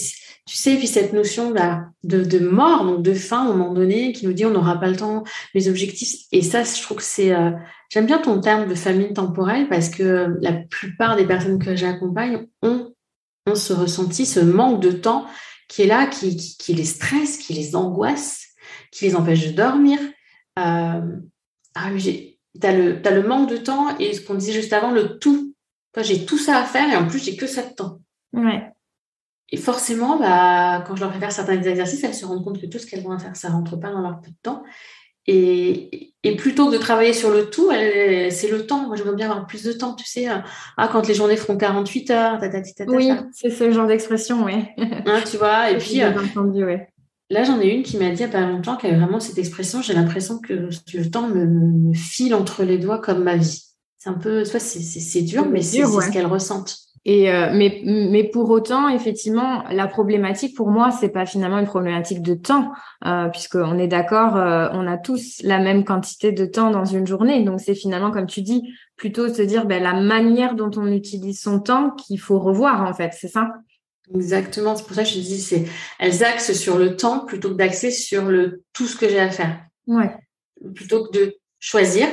tu 0.47 0.57
sais, 0.57 0.77
puis 0.77 0.87
cette 0.87 1.13
notion 1.13 1.53
là, 1.53 1.87
de, 2.05 2.23
de, 2.23 2.39
mort, 2.39 2.85
donc 2.85 3.03
de 3.03 3.13
fin, 3.13 3.39
à 3.39 3.51
un 3.51 3.55
moment 3.55 3.75
donné, 3.75 4.13
qui 4.13 4.25
nous 4.27 4.33
dit 4.33 4.47
on 4.47 4.51
n'aura 4.51 4.79
pas 4.79 4.89
le 4.89 4.97
temps, 4.97 5.25
les 5.55 5.69
objectifs. 5.69 6.21
Et 6.31 6.43
ça, 6.43 6.63
je 6.63 6.81
trouve 6.81 6.99
que 6.99 7.03
c'est. 7.03 7.35
Euh, 7.35 7.51
j'aime 7.89 8.07
bien 8.07 8.19
ton 8.19 8.41
terme 8.41 8.69
de 8.69 8.75
famine 8.77 9.13
temporelle 9.13 9.69
parce 9.69 9.89
que 9.89 10.37
la 10.41 10.53
plupart 10.53 11.17
des 11.17 11.27
personnes 11.27 11.59
que 11.59 11.75
j'accompagne 11.75 12.47
ont, 12.63 12.93
ont 13.49 13.55
ce 13.57 13.73
ressenti, 13.73 14.27
ce 14.27 14.41
manque 14.41 14.81
de 14.81 14.93
temps 14.93 15.27
qui 15.69 15.83
est 15.83 15.87
là, 15.87 16.07
qui, 16.07 16.37
qui, 16.37 16.75
les 16.75 16.85
stresse, 16.85 17.39
qui 17.39 17.53
les 17.53 17.75
angoisse, 17.77 18.47
qui 18.91 19.05
les 19.05 19.17
empêche 19.17 19.47
de 19.47 19.53
dormir. 19.53 19.99
Euh, 20.59 21.17
ah, 21.75 21.91
tu 21.99 22.67
as, 22.67 22.73
le 22.73 23.23
manque 23.23 23.51
de 23.51 23.57
temps 23.57 23.97
et 23.99 24.15
ce 24.15 24.21
qu'on 24.21 24.35
disait 24.35 24.53
juste 24.53 24.73
avant, 24.73 24.91
le 24.91 25.19
tout. 25.19 25.55
j'ai 25.99 26.25
tout 26.25 26.39
ça 26.39 26.59
à 26.59 26.65
faire 26.65 26.89
et 26.91 26.97
en 26.97 27.07
plus, 27.07 27.23
j'ai 27.23 27.37
que 27.37 27.47
ça 27.47 27.63
de 27.63 27.75
temps. 27.75 28.01
Ouais. 28.33 28.71
Et 29.51 29.57
forcément, 29.57 30.19
bah, 30.19 30.83
quand 30.87 30.97
je 30.97 31.03
leur 31.03 31.13
fais 31.13 31.21
faire 31.21 31.33
certains 31.33 31.61
exercices, 31.63 32.03
elles 32.03 32.15
se 32.15 32.25
rendent 32.25 32.45
compte 32.45 32.61
que 32.61 32.67
tout 32.67 32.79
ce 32.79 32.87
qu'elles 32.87 33.05
vont 33.05 33.17
faire, 33.19 33.37
ça 33.37 33.49
ne 33.49 33.55
rentre 33.55 33.77
pas 33.77 33.91
dans 33.91 34.01
leur 34.01 34.21
peu 34.21 34.31
de 34.31 34.37
temps. 34.43 34.65
Et, 35.29 36.13
et, 36.23 36.37
plutôt 36.37 36.69
que 36.69 36.73
de 36.73 36.79
travailler 36.79 37.13
sur 37.13 37.31
le 37.31 37.51
tout, 37.51 37.71
c'est 37.71 38.51
le 38.51 38.67
temps. 38.67 38.87
Moi, 38.87 38.97
je 38.97 39.03
veux 39.03 39.15
bien 39.15 39.31
avoir 39.31 39.47
plus 39.47 39.65
de 39.65 39.73
temps, 39.73 39.95
tu 39.95 40.07
sais. 40.07 40.27
Ah, 40.77 40.89
quand 40.91 41.07
les 41.09 41.15
journées 41.15 41.37
feront 41.37 41.57
48 41.57 42.11
heures, 42.11 42.39
ta, 42.39 42.85
Oui, 42.87 43.11
c'est 43.33 43.51
ce 43.51 43.71
genre 43.71 43.87
d'expression, 43.87 44.45
oui. 44.45 44.65
Hein, 45.07 45.21
tu 45.29 45.37
vois, 45.37 45.71
et 45.71 45.79
puis... 45.79 46.05
Entendu, 46.05 46.65
ouais. 46.65 46.89
Là, 47.29 47.43
j'en 47.43 47.61
ai 47.61 47.69
une 47.69 47.83
qui 47.83 47.97
m'a 47.97 48.11
dit 48.11 48.23
il 48.23 48.29
n'y 48.29 48.35
a 48.35 48.41
pas 48.41 48.47
longtemps 48.47 48.77
qu'elle 48.77 48.93
avait 48.93 49.01
vraiment 49.01 49.19
cette 49.19 49.39
expression 49.39 49.83
j'ai 49.83 49.95
l'impression 49.95 50.39
que 50.39 50.69
le 50.95 51.11
temps 51.11 51.27
me, 51.29 51.93
file 51.93 52.35
entre 52.35 52.63
les 52.63 52.79
doigts 52.79 53.01
comme 53.01 53.25
ma 53.25 53.37
vie. 53.37 53.65
C'est 53.99 54.11
un 54.11 54.15
peu, 54.15 54.45
soit 54.45 54.61
c'est 54.61 55.23
dur, 55.23 55.47
mais 55.47 55.63
c'est 55.63 55.85
ce 55.85 56.13
qu'elle 56.13 56.27
ressent. 56.27 56.65
Et 57.09 57.33
euh, 57.33 57.51
mais, 57.55 57.83
mais 57.85 58.25
pour 58.25 58.51
autant, 58.51 58.89
effectivement, 58.89 59.63
la 59.71 59.87
problématique 59.87 60.57
pour 60.57 60.71
moi, 60.71 60.91
c'est 60.91 61.09
pas 61.09 61.25
finalement 61.25 61.61
une 61.61 61.67
problématique 61.67 62.21
de 62.21 62.35
temps, 62.35 62.73
euh, 63.07 63.29
puisqu'on 63.29 63.79
est 63.79 63.87
d'accord, 63.87 64.37
euh, 64.37 64.69
on 64.73 64.89
a 64.89 64.99
tous 64.99 65.41
la 65.45 65.61
même 65.61 65.85
quantité 65.85 66.33
de 66.33 66.45
temps 66.47 66.73
dans 66.73 66.85
une 66.85 67.07
journée. 67.07 67.45
Donc 67.45 67.61
c'est 67.61 67.77
finalement, 67.77 68.11
comme 68.11 68.27
tu 68.27 68.43
dis, 68.43 68.75
plutôt 68.97 69.33
se 69.33 69.43
dire 69.43 69.67
ben, 69.67 69.81
la 69.81 69.93
manière 69.93 70.57
dont 70.57 70.73
on 70.77 70.89
utilise 70.89 71.41
son 71.41 71.61
temps 71.61 71.93
qu'il 71.93 72.19
faut 72.19 72.41
revoir 72.41 72.83
en 72.83 72.93
fait, 72.93 73.13
c'est 73.13 73.29
ça? 73.29 73.53
Exactement, 74.13 74.75
c'est 74.75 74.85
pour 74.85 74.97
ça 74.97 75.05
que 75.05 75.09
je 75.09 75.21
dis, 75.21 75.41
c'est 75.41 75.65
elles 76.01 76.25
axent 76.25 76.55
sur 76.55 76.77
le 76.77 76.97
temps 76.97 77.21
plutôt 77.21 77.51
que 77.51 77.55
d'axer 77.55 77.93
sur 77.93 78.25
le 78.25 78.65
tout 78.73 78.89
ce 78.89 78.97
que 78.97 79.09
j'ai 79.09 79.21
à 79.21 79.31
faire. 79.31 79.61
Ouais. 79.87 80.11
Plutôt 80.75 81.07
que 81.07 81.17
de 81.17 81.37
choisir, 81.61 82.09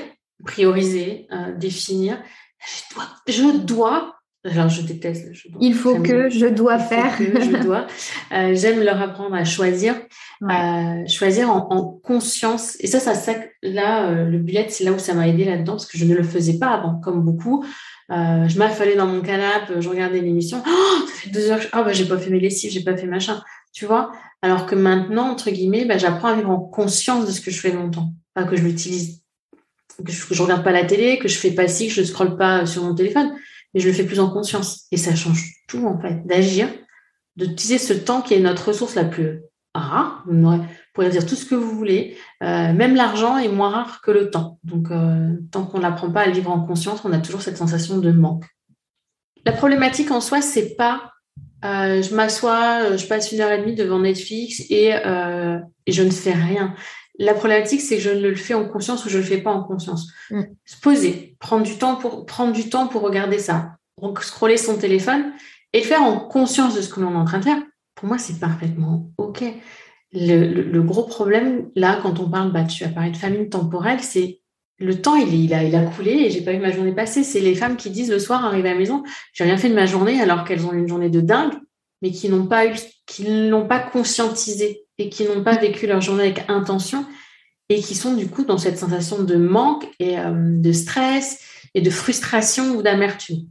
prioriser, 0.45 1.25
euh, 1.31 1.51
définir. 1.55 2.21
Je 2.59 2.93
dois, 2.93 3.07
je 3.27 3.57
dois. 3.57 4.15
Alors 4.45 4.67
je 4.67 4.81
déteste. 4.81 5.29
Je 5.31 5.47
Il 5.61 5.73
faut 5.73 5.99
que 6.01 6.29
je 6.29 6.47
dois 6.47 6.77
faire. 6.77 7.15
je 7.17 7.63
dois. 7.63 7.87
Euh, 8.33 8.53
j'aime 8.55 8.83
leur 8.83 9.01
apprendre 9.01 9.35
à 9.35 9.45
choisir, 9.45 9.95
euh, 10.43 11.07
choisir 11.07 11.49
en, 11.49 11.67
en, 11.71 11.83
conscience. 12.03 12.75
Et 12.81 12.87
ça, 12.87 12.99
ça, 12.99 13.15
ça 13.15 13.35
là, 13.61 14.09
euh, 14.09 14.25
le 14.25 14.39
bullet, 14.39 14.67
c'est 14.69 14.83
là 14.83 14.91
où 14.91 14.99
ça 14.99 15.13
m'a 15.13 15.29
aidé 15.29 15.45
là-dedans 15.45 15.73
parce 15.73 15.85
que 15.85 15.97
je 15.97 16.03
ne 16.05 16.13
le 16.13 16.23
faisais 16.23 16.59
pas 16.59 16.71
avant, 16.71 16.99
comme 16.99 17.21
beaucoup. 17.21 17.63
Euh, 18.11 18.47
je 18.49 18.57
m'affalais 18.57 18.95
dans 18.95 19.07
mon 19.07 19.21
canapé, 19.21 19.75
je 19.79 19.87
regardais 19.87 20.19
l'émission. 20.19 20.61
Oh, 20.67 21.07
ça 21.07 21.13
fait 21.13 21.29
deux 21.29 21.49
heures. 21.49 21.61
Ah, 21.71 21.83
bah, 21.83 21.93
j'ai 21.93 22.05
pas 22.05 22.17
fait 22.17 22.29
mes 22.29 22.39
lessives, 22.39 22.71
j'ai 22.71 22.83
pas 22.83 22.97
fait 22.97 23.07
machin. 23.07 23.41
Tu 23.71 23.85
vois? 23.85 24.11
Alors 24.41 24.65
que 24.65 24.75
maintenant, 24.75 25.29
entre 25.29 25.51
guillemets, 25.51 25.85
bah, 25.85 25.97
j'apprends 25.97 26.27
à 26.27 26.35
vivre 26.35 26.49
en 26.49 26.59
conscience 26.59 27.25
de 27.25 27.31
ce 27.31 27.39
que 27.39 27.49
je 27.49 27.61
fais 27.61 27.71
longtemps. 27.71 28.13
Pas 28.33 28.43
que 28.43 28.57
je 28.57 28.63
l'utilise, 28.63 29.21
que 30.05 30.11
je, 30.11 30.27
que 30.27 30.35
je 30.35 30.43
regarde 30.43 30.63
pas 30.63 30.71
la 30.71 30.83
télé, 30.83 31.17
que 31.17 31.29
je 31.29 31.37
fais 31.37 31.51
pas 31.51 31.69
ci, 31.69 31.87
que 31.87 31.93
je 31.93 32.01
ne 32.01 32.05
scrolle 32.05 32.35
pas 32.35 32.65
sur 32.65 32.83
mon 32.83 32.93
téléphone, 32.93 33.33
mais 33.73 33.79
je 33.79 33.87
le 33.87 33.93
fais 33.93 34.05
plus 34.05 34.19
en 34.19 34.29
conscience. 34.29 34.85
Et 34.91 34.97
ça 34.97 35.15
change 35.15 35.51
tout, 35.67 35.85
en 35.85 35.99
fait, 35.99 36.25
d'agir, 36.25 36.67
d'utiliser 37.35 37.77
ce 37.77 37.93
temps 37.93 38.21
qui 38.21 38.33
est 38.33 38.39
notre 38.39 38.67
ressource 38.67 38.95
la 38.95 39.05
plus 39.05 39.41
rare. 39.73 40.23
Vous 40.27 40.59
pourrez 40.93 41.09
dire 41.09 41.25
tout 41.25 41.35
ce 41.35 41.45
que 41.45 41.55
vous 41.55 41.71
voulez. 41.71 42.17
Euh, 42.43 42.73
même 42.73 42.95
l'argent 42.95 43.37
est 43.37 43.47
moins 43.47 43.69
rare 43.69 44.01
que 44.01 44.11
le 44.11 44.29
temps. 44.29 44.59
Donc, 44.63 44.91
euh, 44.91 45.35
tant 45.51 45.65
qu'on 45.65 45.79
n'apprend 45.79 46.11
pas 46.11 46.21
à 46.21 46.29
vivre 46.29 46.51
en 46.51 46.59
conscience, 46.59 47.03
on 47.03 47.11
a 47.11 47.19
toujours 47.19 47.41
cette 47.41 47.57
sensation 47.57 47.97
de 47.97 48.11
manque. 48.11 48.45
La 49.45 49.51
problématique 49.51 50.11
en 50.11 50.21
soi, 50.21 50.41
c'est 50.41 50.75
pas 50.75 51.09
euh, 51.65 52.01
je 52.01 52.13
m'assois, 52.13 52.97
je 52.97 53.05
passe 53.07 53.31
une 53.31 53.39
heure 53.39 53.51
et 53.51 53.59
demie 53.59 53.73
devant 53.73 53.99
Netflix 53.99 54.63
et, 54.69 54.89
et 54.89 55.91
je 55.91 56.03
ne 56.03 56.09
fais 56.09 56.33
rien. 56.33 56.75
La 57.19 57.33
problématique, 57.33 57.81
c'est 57.81 57.97
que 57.97 58.01
je 58.01 58.09
ne 58.09 58.27
le 58.27 58.35
fais 58.35 58.55
en 58.55 58.67
conscience 58.67 59.05
ou 59.05 59.09
je 59.09 59.17
ne 59.17 59.21
le 59.21 59.27
fais 59.27 59.41
pas 59.41 59.51
en 59.51 59.63
conscience. 59.63 60.11
Mm. 60.31 60.41
Se 60.65 60.79
poser, 60.79 61.35
prendre 61.39 61.63
du 61.63 61.77
temps 61.77 61.95
pour 61.95 62.25
prendre 62.25 62.53
du 62.53 62.69
temps 62.69 62.87
pour 62.87 63.01
regarder 63.01 63.39
ça, 63.39 63.77
scroller 64.21 64.57
son 64.57 64.77
téléphone 64.77 65.31
et 65.73 65.79
le 65.79 65.85
faire 65.85 66.01
en 66.01 66.19
conscience 66.19 66.75
de 66.75 66.81
ce 66.81 66.89
que 66.89 66.99
l'on 66.99 67.13
est 67.13 67.17
en 67.17 67.25
train 67.25 67.39
de 67.39 67.45
faire. 67.45 67.61
Pour 67.95 68.07
moi, 68.07 68.17
c'est 68.17 68.39
parfaitement 68.39 69.11
ok. 69.17 69.43
Le, 70.11 70.81
gros 70.81 71.03
problème 71.03 71.69
là, 71.75 71.99
quand 72.01 72.19
on 72.19 72.29
parle, 72.29 72.51
bah, 72.51 72.63
tu 72.63 72.83
as 72.83 72.89
parlé 72.89 73.11
de 73.11 73.17
famine 73.17 73.49
temporelle, 73.49 73.99
c'est 73.99 74.41
le 74.79 75.01
temps, 75.01 75.15
il, 75.15 75.33
il, 75.33 75.53
a, 75.53 75.63
il 75.63 75.75
a 75.75 75.85
coulé 75.85 76.11
et 76.11 76.31
j'ai 76.31 76.41
pas 76.41 76.53
eu 76.53 76.59
ma 76.59 76.71
journée 76.71 76.93
passée. 76.93 77.23
C'est 77.23 77.39
les 77.39 77.55
femmes 77.55 77.77
qui 77.77 77.89
disent 77.89 78.11
le 78.11 78.19
soir, 78.19 78.43
arrivées 78.45 78.69
à 78.69 78.73
la 78.73 78.79
maison, 78.79 79.03
j'ai 79.33 79.43
rien 79.43 79.57
fait 79.57 79.69
de 79.69 79.75
ma 79.75 79.85
journée 79.85 80.19
alors 80.21 80.43
qu'elles 80.43 80.65
ont 80.65 80.73
une 80.73 80.87
journée 80.87 81.09
de 81.09 81.21
dingue, 81.21 81.53
mais 82.01 82.11
qui 82.11 82.29
n'ont 82.29 82.47
pas 82.47 82.67
eu, 82.67 82.73
qui 83.05 83.23
l'ont 83.49 83.67
pas 83.67 83.79
conscientisé 83.79 84.82
et 84.97 85.09
qui 85.09 85.25
n'ont 85.25 85.43
pas 85.43 85.57
vécu 85.57 85.87
leur 85.87 86.01
journée 86.01 86.23
avec 86.23 86.49
intention 86.49 87.05
et 87.69 87.81
qui 87.81 87.95
sont 87.95 88.13
du 88.13 88.27
coup 88.27 88.43
dans 88.43 88.57
cette 88.57 88.77
sensation 88.77 89.23
de 89.23 89.35
manque 89.35 89.85
et 89.99 90.19
euh, 90.19 90.33
de 90.35 90.71
stress 90.71 91.39
et 91.73 91.81
de 91.81 91.89
frustration 91.89 92.75
ou 92.75 92.81
d'amertume. 92.81 93.47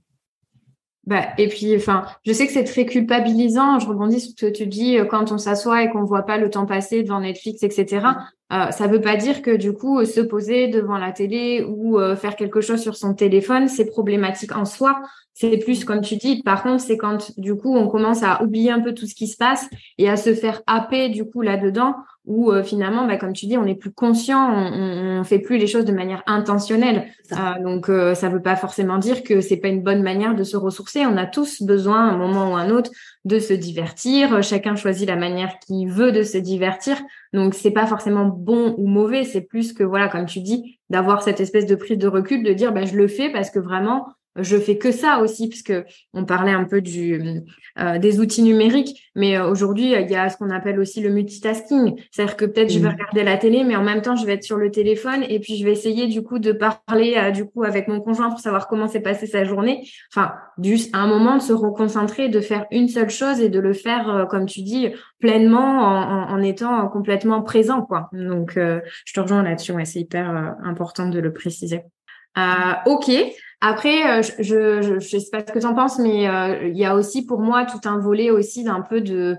Bah, 1.05 1.29
et 1.37 1.49
puis, 1.49 1.75
enfin, 1.75 2.05
je 2.25 2.33
sais 2.33 2.47
que 2.47 2.53
c'est 2.53 2.65
très 2.65 2.87
culpabilisant. 2.87 3.81
Je 3.81 3.89
rebondis 3.89 4.21
sur 4.21 4.31
ce 4.31 4.47
que 4.47 4.51
tu 4.53 4.67
dis 4.67 4.99
euh, 4.99 5.05
quand 5.05 5.33
on 5.33 5.39
s'assoit 5.39 5.83
et 5.83 5.91
qu'on 5.91 6.05
voit 6.05 6.23
pas 6.23 6.39
le 6.39 6.49
temps 6.49 6.67
passer 6.67 7.03
devant 7.03 7.21
Netflix, 7.21 7.65
etc. 7.65 8.07
Euh, 8.53 8.71
ça 8.71 8.87
veut 8.87 9.01
pas 9.01 9.17
dire 9.17 9.43
que 9.43 9.57
du 9.57 9.73
coup 9.73 10.05
se 10.05 10.21
poser 10.21 10.69
devant 10.69 10.99
la 10.99 11.13
télé 11.13 11.65
ou 11.67 11.99
euh, 11.99 12.17
faire 12.17 12.37
quelque 12.37 12.61
chose 12.61 12.81
sur 12.81 12.97
son 12.97 13.15
téléphone, 13.15 13.69
c'est 13.69 13.87
problématique 13.87 14.55
en 14.55 14.65
soi. 14.65 15.03
C'est 15.35 15.57
plus 15.57 15.85
comme 15.85 16.03
tu 16.03 16.17
dis. 16.17 16.43
Par 16.43 16.63
contre, 16.63 16.83
c'est 16.83 16.99
quand 16.99 17.33
du 17.39 17.55
coup 17.55 17.75
on 17.75 17.89
commence 17.89 18.23
à 18.23 18.43
oublier 18.43 18.71
un 18.71 18.81
peu 18.81 18.93
tout 18.93 19.07
ce 19.07 19.15
qui 19.15 19.27
se 19.27 19.37
passe 19.39 19.69
et 19.97 20.11
à 20.11 20.17
se 20.17 20.35
faire 20.35 20.61
happer 20.67 21.09
du 21.09 21.25
coup 21.25 21.41
là-dedans 21.41 21.95
où 22.25 22.53
euh, 22.53 22.63
finalement, 22.63 23.07
bah, 23.07 23.17
comme 23.17 23.33
tu 23.33 23.47
dis, 23.47 23.57
on 23.57 23.67
est 23.67 23.75
plus 23.75 23.93
conscient, 23.93 24.53
on, 24.55 25.21
on, 25.21 25.25
fait 25.25 25.41
plus 25.41 25.59
les 25.59 25.67
choses 25.67 25.85
de 25.85 25.93
manière 25.93 26.23
intentionnelle. 26.27 27.09
Euh, 27.33 27.63
donc, 27.63 27.89
euh, 27.89 28.15
ça 28.15 28.29
veut 28.29 28.43
pas 28.43 28.55
forcément 28.55 28.99
dire 28.99 29.25
que 29.25 29.41
c'est 29.41 29.57
pas 29.57 29.69
une 29.69 29.83
bonne 29.83 30.03
manière 30.03 30.37
de 30.37 30.45
se 30.45 30.57
ressourcer. 30.57 31.05
On 31.05 31.17
a 31.17 31.27
tous 31.27 31.63
besoin, 31.63 32.09
à 32.09 32.13
un 32.13 32.17
moment 32.17 32.53
ou 32.53 32.57
un 32.57 32.71
autre, 32.71 32.91
de 33.25 33.38
se 33.38 33.52
divertir. 33.52 34.43
Chacun 34.43 34.75
choisit 34.75 35.09
la 35.09 35.17
manière 35.17 35.59
qu'il 35.61 35.88
veut 35.88 36.12
de 36.12 36.23
se 36.23 36.38
divertir. 36.38 37.00
Donc, 37.33 37.55
c'est 37.55 37.71
pas 37.71 37.87
forcément 37.87 38.26
bon 38.26 38.75
ou 38.79 38.88
mauvais. 38.88 39.25
C'est 39.25 39.43
plus 39.43 39.73
que 39.73 39.85
voilà, 39.85 40.09
comme 40.09 40.26
tu 40.26 40.41
dis, 40.41 40.81
d'avoir 40.91 41.23
cette 41.23 41.41
espèce 41.41 41.67
de 41.67 41.75
prise 41.75 41.99
de 41.99 42.09
recul, 42.09 42.43
de 42.43 42.52
dire, 42.52 42.73
bah, 42.73 42.85
je 42.85 42.97
le 42.97 43.09
fais 43.09 43.31
parce 43.31 43.50
que 43.50 43.59
vraiment, 43.59 44.07
je 44.37 44.57
fais 44.57 44.79
que 44.79 44.93
ça 44.93 45.19
aussi, 45.21 45.49
puisque 45.49 45.75
on 46.15 46.25
parlait 46.25 46.53
un 46.53 46.65
peu 46.65 46.81
du, 46.81 47.43
euh, 47.79 47.99
des 47.99 48.19
outils 48.19 48.43
numériques, 48.43 49.11
mais 49.15 49.37
euh, 49.37 49.49
aujourd'hui, 49.49 49.93
il 49.93 50.11
y 50.11 50.15
a 50.15 50.29
ce 50.31 50.37
qu'on 50.39 50.51
appelle 50.51 50.81
aussi 50.81 51.01
le 51.01 51.11
multitasking. 51.11 52.01
C'est-à-dire 52.11 52.37
que 52.37 52.45
peut-être 52.47 52.73
je 52.73 52.79
vais 52.79 52.89
regarder 52.89 53.25
la 53.25 53.37
télé, 53.37 53.62
mais 53.65 53.77
en 53.77 53.83
même 53.83 54.01
temps, 54.01 54.17
je 54.17 54.25
vais 54.25 54.35
être 54.35 54.43
sur 54.43 54.57
le 54.57 54.71
téléphone 54.71 55.25
et 55.29 55.39
puis 55.39 55.57
je 55.57 55.65
vais 55.65 55.73
essayer 55.73 56.07
du 56.07 56.23
coup 56.23 56.39
de 56.39 56.53
parler 56.53 57.15
euh, 57.17 57.31
du 57.31 57.45
coup 57.45 57.62
avec 57.65 57.89
mon 57.89 58.01
conjoint 58.01 58.31
pour 58.31 58.41
savoir 58.41 58.69
comment 58.69 58.89
s'est 58.89 59.01
passée 59.01 59.27
sa 59.27 59.45
journée. 59.45 59.87
Enfin, 60.15 60.33
juste 60.62 60.95
à 60.95 61.01
un 61.01 61.07
moment 61.07 61.37
de 61.37 61.43
se 61.43 61.53
reconcentrer, 61.53 62.31
de 62.31 62.41
faire 62.41 62.67
une 62.71 62.89
seule 62.89 63.11
chose 63.11 63.41
et 63.41 63.51
de 63.51 63.61
le 63.61 63.75
faire, 63.75 64.27
comme 64.31 64.47
tu 64.47 64.62
dis, 64.62 64.89
pleinement 65.19 65.81
en, 65.81 66.31
en, 66.31 66.43
étant 66.43 66.89
complètement 66.89 67.43
présent, 67.43 67.83
quoi. 67.83 68.09
Donc, 68.12 68.53
je 68.57 69.12
te 69.12 69.21
rejoins 69.21 69.43
là-dessus. 69.43 69.73
Ouais, 69.73 69.85
c'est 69.85 70.01
hyper 70.01 70.57
important 70.65 71.09
de 71.09 71.21
le 71.21 71.33
préciser. 71.33 71.83
Ok. 72.87 73.11
Après, 73.65 74.19
euh, 74.19 74.23
je, 74.41 74.99
je 74.99 75.19
sais 75.19 75.31
pas 75.31 75.39
ce 75.47 75.53
que 75.53 75.61
tu 75.61 75.67
en 75.67 75.75
penses, 75.75 76.01
mais 76.01 76.29
euh, 76.29 76.67
il 76.67 76.77
y 76.77 76.85
a 76.85 76.97
aussi 76.97 77.25
pour 77.25 77.41
moi 77.41 77.65
tout 77.65 77.89
un 77.89 77.97
volet 77.99 78.29
aussi 78.29 78.65
d'un 78.65 78.81
peu 78.81 79.01
de 79.01 79.37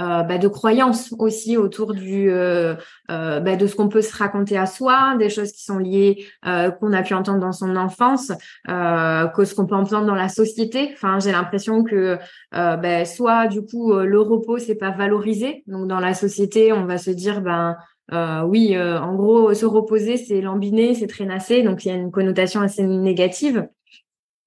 euh, 0.00 0.22
bah, 0.22 0.38
de 0.38 0.48
croyances 0.48 1.14
aussi 1.18 1.58
autour 1.58 1.92
du 1.92 2.30
euh, 2.30 2.74
euh, 3.10 3.40
bah, 3.40 3.56
de 3.56 3.66
ce 3.66 3.76
qu'on 3.76 3.88
peut 3.88 4.00
se 4.00 4.16
raconter 4.16 4.56
à 4.56 4.64
soi, 4.64 5.16
des 5.18 5.28
choses 5.28 5.52
qui 5.52 5.62
sont 5.62 5.78
liées 5.78 6.26
qu'on 6.42 6.92
a 6.94 7.02
pu 7.02 7.12
entendre 7.12 7.40
dans 7.40 7.52
son 7.52 7.76
enfance, 7.76 8.32
que 8.66 9.44
ce 9.44 9.54
qu'on 9.54 9.66
peut 9.66 9.74
entendre 9.74 10.06
dans 10.06 10.14
la 10.14 10.30
société. 10.30 10.90
Enfin, 10.94 11.18
j'ai 11.18 11.32
l'impression 11.32 11.84
que 11.84 12.18
bah, 12.52 13.04
soit 13.04 13.46
du 13.46 13.60
coup 13.60 13.92
le 13.92 14.20
repos 14.20 14.58
c'est 14.58 14.74
pas 14.74 14.90
valorisé, 14.90 15.64
donc 15.66 15.86
dans 15.88 16.00
la 16.00 16.14
société 16.14 16.72
on 16.72 16.86
va 16.86 16.96
se 16.96 17.10
dire 17.10 17.42
ben 17.42 17.76
euh, 18.12 18.42
oui, 18.42 18.76
euh, 18.76 19.00
en 19.00 19.14
gros, 19.14 19.52
se 19.54 19.66
reposer, 19.66 20.16
c'est 20.16 20.40
lambiner, 20.40 20.94
c'est 20.94 21.06
traînasser, 21.06 21.62
donc 21.62 21.84
il 21.84 21.88
y 21.88 21.90
a 21.90 21.94
une 21.94 22.10
connotation 22.10 22.60
assez 22.60 22.82
négative. 22.82 23.68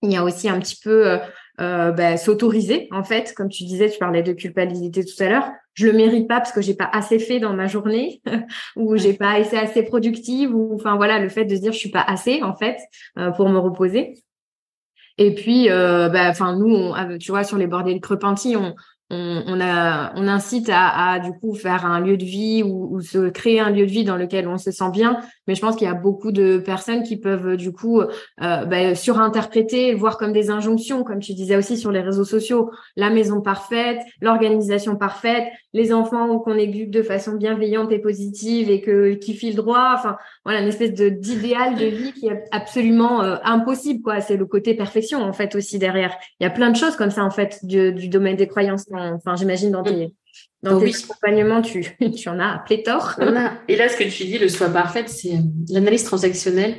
Il 0.02 0.12
y 0.12 0.18
a 0.18 0.24
aussi 0.24 0.48
un 0.48 0.60
petit 0.60 0.78
peu 0.82 1.20
euh, 1.60 1.92
bah, 1.92 2.16
s'autoriser, 2.16 2.88
en 2.92 3.04
fait, 3.04 3.34
comme 3.36 3.50
tu 3.50 3.66
disais, 3.66 3.90
tu 3.90 4.00
parlais 4.00 4.24
de 4.24 4.32
culpabilité 4.32 5.04
tout 5.04 5.22
à 5.22 5.28
l'heure. 5.28 5.52
Je 5.74 5.88
le 5.88 5.94
mérite 5.94 6.28
pas 6.28 6.38
parce 6.38 6.54
que 6.54 6.62
j'ai 6.62 6.74
pas 6.74 6.90
assez 6.92 7.20
fait 7.20 7.40
dans 7.40 7.54
ma 7.54 7.68
journée, 7.68 8.22
ou 8.78 8.96
j'ai 8.96 9.14
pas 9.14 9.40
été 9.40 9.58
assez 9.58 9.84
productive, 9.84 10.56
ou 10.56 10.76
enfin 10.76 10.96
voilà, 10.96 11.20
le 11.20 11.28
fait 11.28 11.46
de 11.46 11.56
se 11.56 11.62
dire 11.62 11.74
je 11.74 11.78
suis 11.78 11.92
pas 11.92 12.02
assez 12.02 12.42
en 12.44 12.56
fait 12.56 12.78
pour 13.36 13.50
me 13.50 13.58
reposer. 13.58 14.14
Et 15.18 15.36
puis, 15.36 15.68
bah, 15.68 16.30
enfin 16.30 16.56
nous, 16.56 16.94
tu 17.20 17.32
vois, 17.32 17.44
sur 17.44 17.58
les 17.58 17.68
bordels 17.68 18.00
Crepenti, 18.00 18.56
on, 18.56 18.74
on, 19.12 19.60
a, 19.60 20.14
on 20.16 20.28
incite 20.28 20.70
à, 20.70 21.14
à, 21.14 21.20
du 21.20 21.32
coup 21.34 21.56
faire 21.56 21.86
un 21.86 22.00
lieu 22.00 22.16
de 22.16 22.26
vie 22.26 22.62
ou, 22.62 22.96
ou, 22.96 23.02
se 23.02 23.30
créer 23.30 23.60
un 23.60 23.72
lieu 23.72 23.88
de 23.88 23.92
vie 23.92 24.04
dans 24.04 24.18
lequel 24.18 24.48
on 24.48 24.58
se 24.58 24.70
sent 24.70 24.92
bien. 24.92 25.20
Mais 25.48 25.56
je 25.56 25.62
pense 25.62 25.76
qu'il 25.76 25.88
y 25.88 25.92
a 25.92 25.96
beaucoup 25.96 26.32
de 26.32 26.60
personnes 26.60 27.02
qui 27.02 27.18
peuvent 27.18 27.58
du 27.58 27.72
coup 27.72 28.02
euh, 28.02 28.08
bah, 28.38 28.94
surinterpréter, 28.94 29.96
voir 29.96 30.18
comme 30.18 30.32
des 30.32 30.52
injonctions, 30.52 31.04
comme 31.04 31.20
tu 31.20 31.34
disais 31.34 31.56
aussi 31.56 31.76
sur 31.78 31.92
les 31.92 32.02
réseaux 32.02 32.24
sociaux, 32.24 32.70
la 32.96 33.10
maison 33.10 33.42
parfaite, 33.42 34.00
l'organisation 34.22 34.96
parfaite, 34.96 35.48
les 35.74 35.92
enfants 35.92 36.38
qu'on 36.40 36.56
éduque 36.56 36.92
de 36.92 37.02
façon 37.02 37.34
bienveillante 37.34 37.92
et 37.92 38.00
positive 38.00 38.70
et 38.70 38.82
que 38.82 39.14
qui 39.14 39.34
file 39.34 39.56
droit. 39.56 39.94
Enfin 39.96 40.18
voilà, 40.46 40.62
une 40.62 40.68
espèce 40.68 40.94
de 40.94 41.10
d'idéal 41.10 41.76
de 41.76 41.86
vie 41.86 42.14
qui 42.14 42.28
est 42.28 42.44
absolument 42.52 43.24
euh, 43.24 43.38
impossible 43.44 44.04
quoi. 44.04 44.22
C'est 44.22 44.38
le 44.38 44.46
côté 44.46 44.76
perfection 44.76 45.22
en 45.24 45.34
fait 45.34 45.56
aussi 45.56 45.80
derrière. 45.80 46.16
Il 46.40 46.44
y 46.44 46.48
a 46.48 46.52
plein 46.52 46.70
de 46.70 46.76
choses 46.76 46.96
comme 46.96 47.10
ça 47.10 47.24
en 47.24 47.32
fait 47.32 47.60
du, 47.64 47.92
du 47.92 48.08
domaine 48.08 48.36
des 48.36 48.48
croyances 48.48 48.86
enfin, 49.16 49.36
j'imagine 49.36 49.72
dans 49.72 49.84
tes, 49.84 50.14
dans 50.64 50.78
oh 50.78 50.80
tes 50.80 50.96
accompagnements, 50.96 51.62
tu, 51.62 51.86
tu 52.18 52.30
en 52.30 52.40
as 52.40 52.56
à 52.56 52.60
pléthore. 52.60 53.16
Et 53.68 53.76
là, 53.76 53.90
ce 53.90 53.98
que 53.98 54.04
tu 54.04 54.26
dis, 54.26 54.38
le 54.38 54.50
soi 54.50 54.70
parfait, 54.70 55.06
c'est 55.08 55.34
euh, 55.34 55.42
l'analyse 55.70 56.04
transactionnelle 56.04 56.76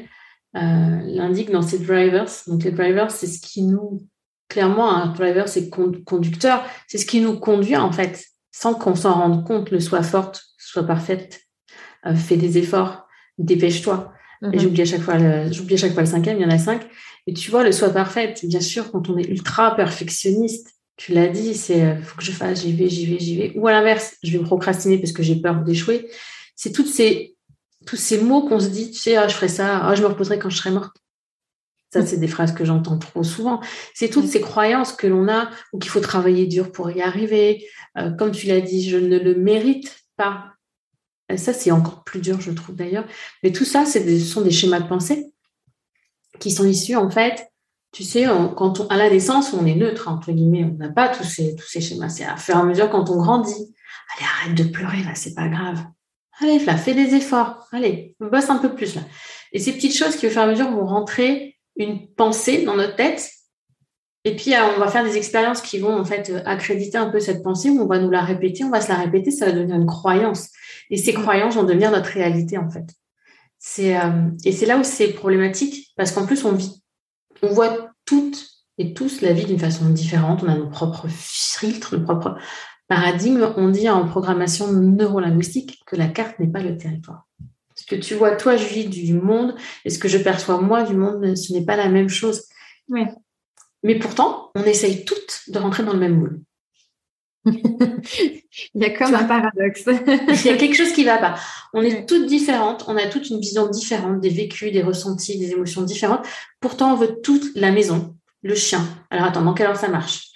euh, 0.57 1.01
l'indique 1.05 1.51
dans 1.51 1.63
ses 1.63 1.79
drivers. 1.79 2.29
Donc, 2.47 2.65
les 2.65 2.73
drivers, 2.73 3.11
c'est 3.11 3.27
ce 3.27 3.41
qui 3.41 3.63
nous, 3.63 4.07
clairement, 4.49 4.95
un 4.95 5.13
driver, 5.13 5.49
c'est 5.49 5.71
conducteur, 5.71 6.65
c'est 6.89 6.99
ce 6.99 7.07
qui 7.07 7.21
nous 7.21 7.39
conduit, 7.39 7.77
en 7.77 7.93
fait, 7.93 8.25
sans 8.51 8.75
qu'on 8.75 8.95
s'en 8.95 9.15
rende 9.15 9.47
compte, 9.47 9.71
le 9.71 9.81
soi 9.81 10.03
forte, 10.03 10.43
soit 10.59 10.85
parfaite, 10.85 11.43
euh, 12.07 12.15
fais 12.15 12.37
des 12.37 12.59
efforts, 12.59 13.07
dépêche-toi. 13.39 14.13
Et 14.43 14.47
mhm. 14.47 14.59
j'oublie 14.59 14.83
à 14.83 14.87
chaque 14.87 15.03
fois 15.03 15.19
j'oublie 15.51 15.75
à 15.75 15.77
chaque 15.77 15.93
fois 15.93 16.03
le 16.03 16.09
cinquième, 16.09 16.39
il 16.39 16.43
y 16.43 16.47
en 16.47 16.51
a 16.51 16.59
cinq. 16.59 16.89
Et 17.27 17.35
tu 17.35 17.51
vois, 17.51 17.63
le 17.63 17.73
soi 17.73 17.91
parfait, 17.91 18.35
bien 18.43 18.61
sûr, 18.61 18.91
quand 18.91 19.09
on 19.09 19.19
est 19.19 19.29
ultra 19.29 19.77
perfectionniste, 19.77 20.80
tu 21.01 21.15
l'as 21.15 21.29
dit, 21.29 21.55
c'est 21.55 21.83
euh, 21.83 22.03
faut 22.03 22.19
que 22.19 22.23
je 22.23 22.31
fasse, 22.31 22.61
j'y 22.61 22.75
vais, 22.75 22.91
j'y 22.91 23.07
vais, 23.07 23.19
j'y 23.19 23.35
vais. 23.35 23.53
Ou 23.57 23.67
à 23.67 23.73
l'inverse, 23.73 24.19
je 24.23 24.37
vais 24.37 24.45
procrastiner 24.45 24.99
parce 24.99 25.13
que 25.13 25.23
j'ai 25.23 25.37
peur 25.37 25.63
d'échouer. 25.63 26.11
C'est 26.57 26.73
toutes 26.73 26.89
ces, 26.89 27.37
tous 27.87 27.97
ces 27.97 28.21
mots 28.21 28.47
qu'on 28.47 28.61
se 28.61 28.69
dit, 28.69 28.91
tu 28.91 28.99
sais, 28.99 29.17
ah, 29.17 29.27
je 29.27 29.35
ferai 29.35 29.49
ça, 29.49 29.79
ah, 29.83 29.95
je 29.95 30.03
me 30.03 30.09
reposerai 30.09 30.39
quand 30.39 30.51
je 30.51 30.59
serai 30.59 30.71
morte. 30.71 30.95
Ça, 31.91 32.05
c'est 32.05 32.19
des 32.19 32.29
phrases 32.29 32.53
que 32.53 32.67
j'entends 32.67 32.99
trop 32.99 33.25
souvent. 33.25 33.63
C'est 33.95 34.11
toutes 34.11 34.27
ces 34.27 34.43
croyances 34.43 34.93
que 34.93 35.07
l'on 35.07 35.27
a 35.29 35.49
ou 35.73 35.79
qu'il 35.79 35.91
faut 35.91 36.01
travailler 36.01 36.47
dur 36.47 36.71
pour 36.71 36.91
y 36.91 37.01
arriver. 37.01 37.67
Euh, 37.97 38.11
comme 38.11 38.33
tu 38.33 38.47
l'as 38.47 38.61
dit, 38.61 38.87
je 38.87 38.99
ne 38.99 39.19
le 39.19 39.35
mérite 39.35 40.05
pas. 40.19 40.53
Ça, 41.35 41.55
c'est 41.55 41.71
encore 41.71 42.05
plus 42.05 42.21
dur, 42.21 42.43
je 42.43 42.51
trouve 42.51 42.77
d'ailleurs. 42.77 43.07
Mais 43.43 43.53
tout 43.53 43.65
ça, 43.65 43.87
ce 43.87 44.19
sont 44.19 44.43
des 44.43 44.51
schémas 44.51 44.81
de 44.81 44.89
pensée 44.89 45.33
qui 46.41 46.51
sont 46.51 46.67
issus, 46.67 46.97
en 46.97 47.09
fait, 47.09 47.50
tu 47.93 48.05
sais, 48.05 48.27
quand 48.57 48.81
on, 48.81 48.87
à 48.87 48.97
la 48.97 49.11
naissance, 49.11 49.53
on 49.53 49.67
est 49.67 49.75
neutre, 49.75 50.09
entre 50.09 50.31
guillemets, 50.31 50.65
on 50.65 50.77
n'a 50.77 50.91
pas 50.91 51.09
tous 51.09 51.25
ces, 51.25 51.57
tous 51.57 51.67
ces 51.67 51.81
schémas. 51.81 52.09
C'est 52.09 52.25
à 52.25 52.37
faire 52.37 52.59
à 52.59 52.65
mesure 52.65 52.89
quand 52.89 53.11
on 53.11 53.17
grandit. 53.17 53.75
Allez, 54.17 54.27
arrête 54.27 54.55
de 54.57 54.65
pleurer, 54.65 55.03
là, 55.03 55.15
c'est 55.15 55.35
pas 55.35 55.49
grave. 55.49 55.85
Allez, 56.41 56.59
là, 56.61 56.77
fais 56.77 56.95
des 56.95 57.15
efforts. 57.15 57.67
Allez, 57.73 58.15
bosse 58.21 58.49
un 58.49 58.59
peu 58.59 58.75
plus, 58.75 58.95
là. 58.95 59.03
Et 59.53 59.59
ces 59.59 59.73
petites 59.73 59.97
choses 59.97 60.17
qui, 60.17 60.27
au 60.27 60.31
fur 60.31 60.41
et 60.41 60.45
à 60.45 60.47
mesure, 60.47 60.71
vont 60.71 60.87
rentrer 60.87 61.59
une 61.77 62.07
pensée 62.15 62.65
dans 62.65 62.77
notre 62.77 62.97
tête. 62.97 63.29
Et 64.25 64.37
puis, 64.37 64.53
on 64.77 64.79
va 64.79 64.89
faire 64.89 65.05
des 65.05 65.17
expériences 65.17 65.61
qui 65.61 65.79
vont, 65.79 65.99
en 65.99 66.05
fait, 66.05 66.33
accréditer 66.45 66.99
un 66.99 67.11
peu 67.11 67.21
cette 67.21 67.43
pensée, 67.43 67.71
où 67.71 67.81
on 67.81 67.87
va 67.87 67.99
nous 67.99 68.11
la 68.11 68.23
répéter, 68.23 68.65
on 68.65 68.71
va 68.71 68.81
se 68.81 68.89
la 68.89 68.97
répéter, 68.97 69.31
ça 69.31 69.47
va 69.47 69.53
devenir 69.53 69.77
une 69.77 69.87
croyance. 69.87 70.51
Et 70.91 70.97
ces 70.97 71.13
croyances 71.13 71.55
vont 71.55 71.65
devenir 71.65 71.91
notre 71.91 72.11
réalité, 72.11 72.57
en 72.59 72.71
fait. 72.71 72.85
C'est, 73.59 73.97
euh, 73.97 74.31
et 74.45 74.53
c'est 74.53 74.67
là 74.67 74.79
où 74.79 74.85
c'est 74.85 75.09
problématique, 75.09 75.93
parce 75.97 76.13
qu'en 76.13 76.27
plus, 76.27 76.45
on 76.45 76.53
vit 76.53 76.80
on 77.43 77.53
voit 77.53 77.91
toutes 78.05 78.47
et 78.79 78.95
tous 78.95 79.21
la 79.21 79.33
vie 79.33 79.45
d'une 79.45 79.59
façon 79.59 79.89
différente. 79.91 80.43
On 80.43 80.49
a 80.49 80.57
nos 80.57 80.71
propres 80.71 81.07
filtres, 81.09 81.97
nos 81.97 82.05
propres 82.05 82.37
paradigmes. 82.89 83.53
On 83.57 83.69
dit 83.69 83.89
en 83.89 84.07
programmation 84.07 84.73
neurolinguistique 84.73 85.81
que 85.87 85.97
la 85.97 86.09
carte 86.09 86.39
n'est 86.39 86.51
pas 86.51 86.63
le 86.63 86.77
territoire. 86.77 87.27
Ce 87.75 87.87
que 87.87 87.97
tu 87.97 88.15
vois, 88.15 88.37
toi, 88.37 88.57
Julie, 88.57 88.89
du 88.89 89.15
monde? 89.15 89.55
Et 89.85 89.91
ce 89.91 89.99
que 89.99 90.09
je 90.09 90.19
perçois, 90.19 90.61
moi, 90.61 90.83
du 90.83 90.95
monde, 90.95 91.37
ce 91.37 91.53
n'est 91.53 91.65
pas 91.65 91.77
la 91.77 91.89
même 91.89 92.09
chose. 92.09 92.43
Mais 93.83 93.99
pourtant, 93.99 94.51
on 94.55 94.65
essaye 94.65 95.05
toutes 95.05 95.43
de 95.49 95.59
rentrer 95.59 95.83
dans 95.83 95.95
le 95.95 95.99
même 95.99 96.19
moule. 96.19 96.43
Il 97.47 98.83
y 98.83 98.85
a 98.85 98.91
comme 98.91 99.15
un 99.15 99.25
paradoxe. 99.25 99.85
Il 99.87 100.47
y 100.47 100.51
a 100.51 100.57
quelque 100.57 100.77
chose 100.77 100.93
qui 100.93 101.05
va 101.05 101.19
pas. 101.19 101.37
On 101.73 101.83
est 101.83 102.07
toutes 102.07 102.27
différentes, 102.27 102.85
on 102.89 102.97
a 102.97 103.07
toutes 103.07 103.31
une 103.31 103.41
vision 103.41 103.69
différente, 103.69 104.21
des 104.21 104.29
vécus, 104.29 104.73
des 104.73 104.83
ressentis, 104.83 105.39
des 105.39 105.53
émotions 105.53 105.83
différentes. 105.83 106.27
Pourtant, 106.61 106.93
on 106.93 106.97
veut 106.97 107.21
toute 107.23 107.55
la 107.55 107.71
maison, 107.71 108.17
le 108.43 108.55
chien. 108.55 108.87
Alors 109.11 109.27
attends, 109.27 109.43
dans 109.43 109.55
quelle 109.55 109.69
heure 109.69 109.77
ça 109.77 109.89
marche? 109.89 110.29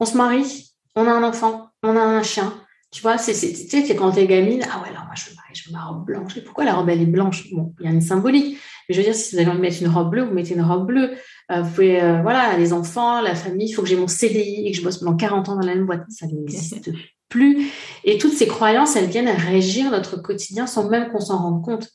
On 0.00 0.04
se 0.04 0.16
marie, 0.16 0.72
on 0.96 1.06
a 1.06 1.12
un 1.12 1.22
enfant, 1.22 1.70
on 1.82 1.96
a 1.96 2.00
un 2.00 2.22
chien. 2.22 2.52
Tu 2.90 3.02
vois, 3.02 3.18
c'est, 3.18 3.34
tu 3.34 3.68
sais, 3.68 3.96
quand 3.96 4.12
t'es 4.12 4.26
gamine, 4.26 4.62
ah 4.72 4.80
ouais, 4.80 4.88
alors 4.88 5.04
moi 5.04 5.14
je 5.14 5.28
veux 5.28 5.36
marier, 5.36 5.54
je 5.54 5.68
veux 5.68 5.74
ma 5.74 5.84
robe 5.84 6.06
blanche. 6.06 6.36
Et 6.38 6.40
pourquoi 6.40 6.64
la 6.64 6.74
robe 6.74 6.88
elle 6.88 7.02
est 7.02 7.06
blanche? 7.06 7.50
Bon, 7.52 7.74
il 7.80 7.86
y 7.86 7.88
a 7.88 7.92
une 7.92 8.00
symbolique. 8.00 8.58
Mais 8.88 8.94
je 8.94 9.00
veux 9.00 9.04
dire, 9.04 9.14
si 9.14 9.36
vous 9.36 9.44
de 9.44 9.58
mettre 9.58 9.82
une 9.82 9.88
robe 9.88 10.10
bleue, 10.10 10.22
vous 10.22 10.32
mettez 10.32 10.54
une 10.54 10.62
robe 10.62 10.86
bleue. 10.86 11.12
Euh, 11.50 11.60
vous 11.60 11.70
pouvez, 11.70 12.02
euh, 12.02 12.22
voilà, 12.22 12.56
les 12.56 12.72
enfants, 12.72 13.20
la 13.20 13.34
famille, 13.34 13.68
il 13.68 13.72
faut 13.72 13.82
que 13.82 13.88
j'ai 13.88 13.96
mon 13.96 14.08
CDI 14.08 14.66
et 14.66 14.72
que 14.72 14.78
je 14.78 14.82
bosse 14.82 14.98
pendant 14.98 15.16
40 15.16 15.50
ans 15.50 15.56
dans 15.56 15.66
la 15.66 15.74
même 15.74 15.84
boîte. 15.84 16.04
Ça 16.08 16.26
n'existe 16.26 16.90
plus. 17.28 17.70
Et 18.04 18.16
toutes 18.16 18.32
ces 18.32 18.46
croyances, 18.46 18.96
elles 18.96 19.10
viennent 19.10 19.28
régir 19.28 19.90
notre 19.90 20.16
quotidien 20.16 20.66
sans 20.66 20.88
même 20.88 21.10
qu'on 21.10 21.20
s'en 21.20 21.36
rende 21.36 21.62
compte. 21.62 21.90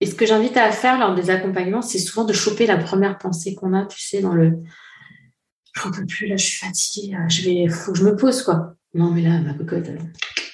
Et 0.00 0.06
ce 0.06 0.14
que 0.14 0.24
j'invite 0.24 0.56
à 0.56 0.72
faire 0.72 0.98
lors 0.98 1.14
des 1.14 1.28
accompagnements, 1.28 1.82
c'est 1.82 1.98
souvent 1.98 2.24
de 2.24 2.32
choper 2.32 2.64
la 2.64 2.78
première 2.78 3.18
pensée 3.18 3.54
qu'on 3.54 3.74
a, 3.74 3.84
tu 3.84 4.00
sais, 4.00 4.22
dans 4.22 4.32
le 4.32 4.62
je 5.72 5.88
ne 5.88 5.92
peux 5.92 6.06
plus, 6.06 6.26
là, 6.26 6.36
je 6.36 6.44
suis 6.44 6.58
fatiguée, 6.58 7.16
je 7.28 7.42
vais, 7.42 7.68
faut 7.68 7.92
que 7.92 7.98
je 7.98 8.04
me 8.04 8.16
pose, 8.16 8.42
quoi. 8.42 8.74
Non, 8.94 9.10
mais 9.10 9.22
là, 9.22 9.40
ma 9.40 9.54
cocotte, 9.54 9.88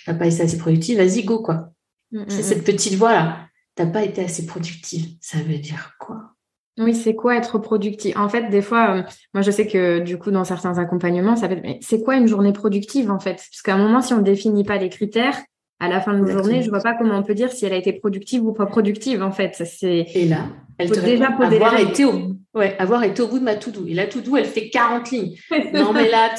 t'as 0.04 0.14
pas 0.14 0.26
été 0.26 0.42
assez 0.42 0.58
productive, 0.58 0.98
vas-y, 0.98 1.24
go, 1.24 1.40
quoi. 1.40 1.70
Mm, 2.12 2.24
c'est 2.28 2.40
mm, 2.40 2.42
cette 2.42 2.62
mm. 2.62 2.72
petite 2.72 2.94
voix-là. 2.94 3.48
T'as 3.74 3.86
pas 3.86 4.04
été 4.04 4.24
assez 4.24 4.46
productive. 4.46 5.06
Ça 5.20 5.38
veut 5.38 5.58
dire 5.58 5.92
quoi? 5.98 6.32
Oui, 6.78 6.94
c'est 6.94 7.14
quoi 7.14 7.36
être 7.36 7.58
productif 7.58 8.16
En 8.16 8.28
fait, 8.28 8.50
des 8.50 8.60
fois, 8.60 8.96
euh, 8.96 9.02
moi, 9.32 9.42
je 9.42 9.50
sais 9.50 9.66
que 9.66 10.00
du 10.00 10.18
coup, 10.18 10.30
dans 10.30 10.44
certains 10.44 10.78
accompagnements, 10.78 11.36
ça 11.36 11.48
peut 11.48 11.54
être, 11.54 11.62
mais 11.62 11.78
c'est 11.82 12.02
quoi 12.02 12.16
une 12.16 12.26
journée 12.26 12.52
productive 12.52 13.10
en 13.10 13.18
fait? 13.18 13.36
Parce 13.36 13.62
qu'à 13.62 13.74
un 13.74 13.78
moment, 13.78 14.02
si 14.02 14.12
on 14.12 14.18
ne 14.18 14.22
définit 14.22 14.64
pas 14.64 14.76
les 14.76 14.90
critères, 14.90 15.38
à 15.78 15.88
la 15.88 16.00
fin 16.00 16.18
de 16.18 16.24
la 16.24 16.32
journée, 16.32 16.62
je 16.62 16.70
vois 16.70 16.80
pas 16.80 16.94
comment 16.94 17.18
on 17.18 17.22
peut 17.22 17.34
dire 17.34 17.52
si 17.52 17.66
elle 17.66 17.72
a 17.72 17.76
été 17.76 17.92
productive 17.92 18.44
ou 18.44 18.52
pas 18.52 18.66
productive 18.66 19.22
en 19.22 19.30
fait. 19.30 19.62
C'est 19.64 20.06
et 20.14 20.26
là, 20.26 20.48
elle 20.78 20.90
te 20.90 21.00
déjà 21.00 21.28
avoir 21.28 21.78
été 21.78 22.04
au 22.04 22.36
ouais, 22.54 22.76
avoir 22.78 23.02
été 23.04 23.22
au 23.22 23.28
bout 23.28 23.38
de 23.38 23.44
ma 23.44 23.56
to 23.56 23.70
do. 23.70 23.86
Et 23.86 23.94
la 23.94 24.06
to 24.06 24.20
do, 24.20 24.36
elle 24.36 24.46
fait 24.46 24.70
40 24.70 25.10
lignes. 25.10 25.36
non 25.74 25.92
mais 25.92 26.10
là, 26.10 26.30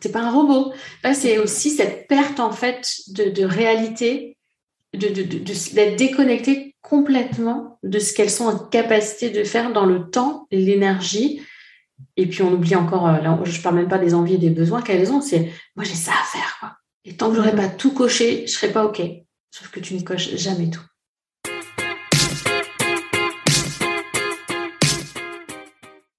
c'est 0.00 0.12
pas 0.12 0.20
un 0.20 0.30
robot. 0.30 0.72
Là, 1.02 1.14
c'est 1.14 1.38
aussi 1.38 1.70
cette 1.70 2.08
perte 2.08 2.40
en 2.40 2.52
fait 2.52 3.00
de, 3.08 3.44
réalité, 3.44 4.36
de 4.92 5.08
d'être 5.08 5.96
déconnecté 5.96 6.74
complètement 6.82 7.78
de 7.82 7.98
ce 7.98 8.14
qu'elles 8.14 8.30
sont 8.30 8.46
en 8.46 8.58
capacité 8.58 9.30
de 9.30 9.42
faire 9.44 9.72
dans 9.72 9.86
le 9.86 10.10
temps, 10.10 10.46
l'énergie. 10.50 11.42
Et 12.16 12.26
puis 12.26 12.42
on 12.42 12.52
oublie 12.52 12.76
encore, 12.76 13.08
euh, 13.08 13.20
là, 13.20 13.38
je 13.44 13.60
parle 13.60 13.76
même 13.76 13.88
pas 13.88 13.98
des 13.98 14.14
envies 14.14 14.34
et 14.34 14.38
des 14.38 14.50
besoins 14.50 14.82
qu'elles 14.82 15.10
ont, 15.12 15.20
c'est 15.20 15.50
moi 15.74 15.84
j'ai 15.84 15.94
ça 15.94 16.12
à 16.12 16.24
faire. 16.24 16.76
Et 17.04 17.16
tant 17.16 17.30
que 17.30 17.36
j'aurais 17.36 17.56
pas 17.56 17.68
tout 17.68 17.92
coché, 17.92 18.46
je 18.46 18.52
serais 18.52 18.72
pas 18.72 18.84
OK. 18.84 19.00
Sauf 19.50 19.68
que 19.70 19.80
tu 19.80 19.94
ne 19.94 20.02
coches 20.02 20.34
jamais 20.36 20.68
tout. 20.70 20.82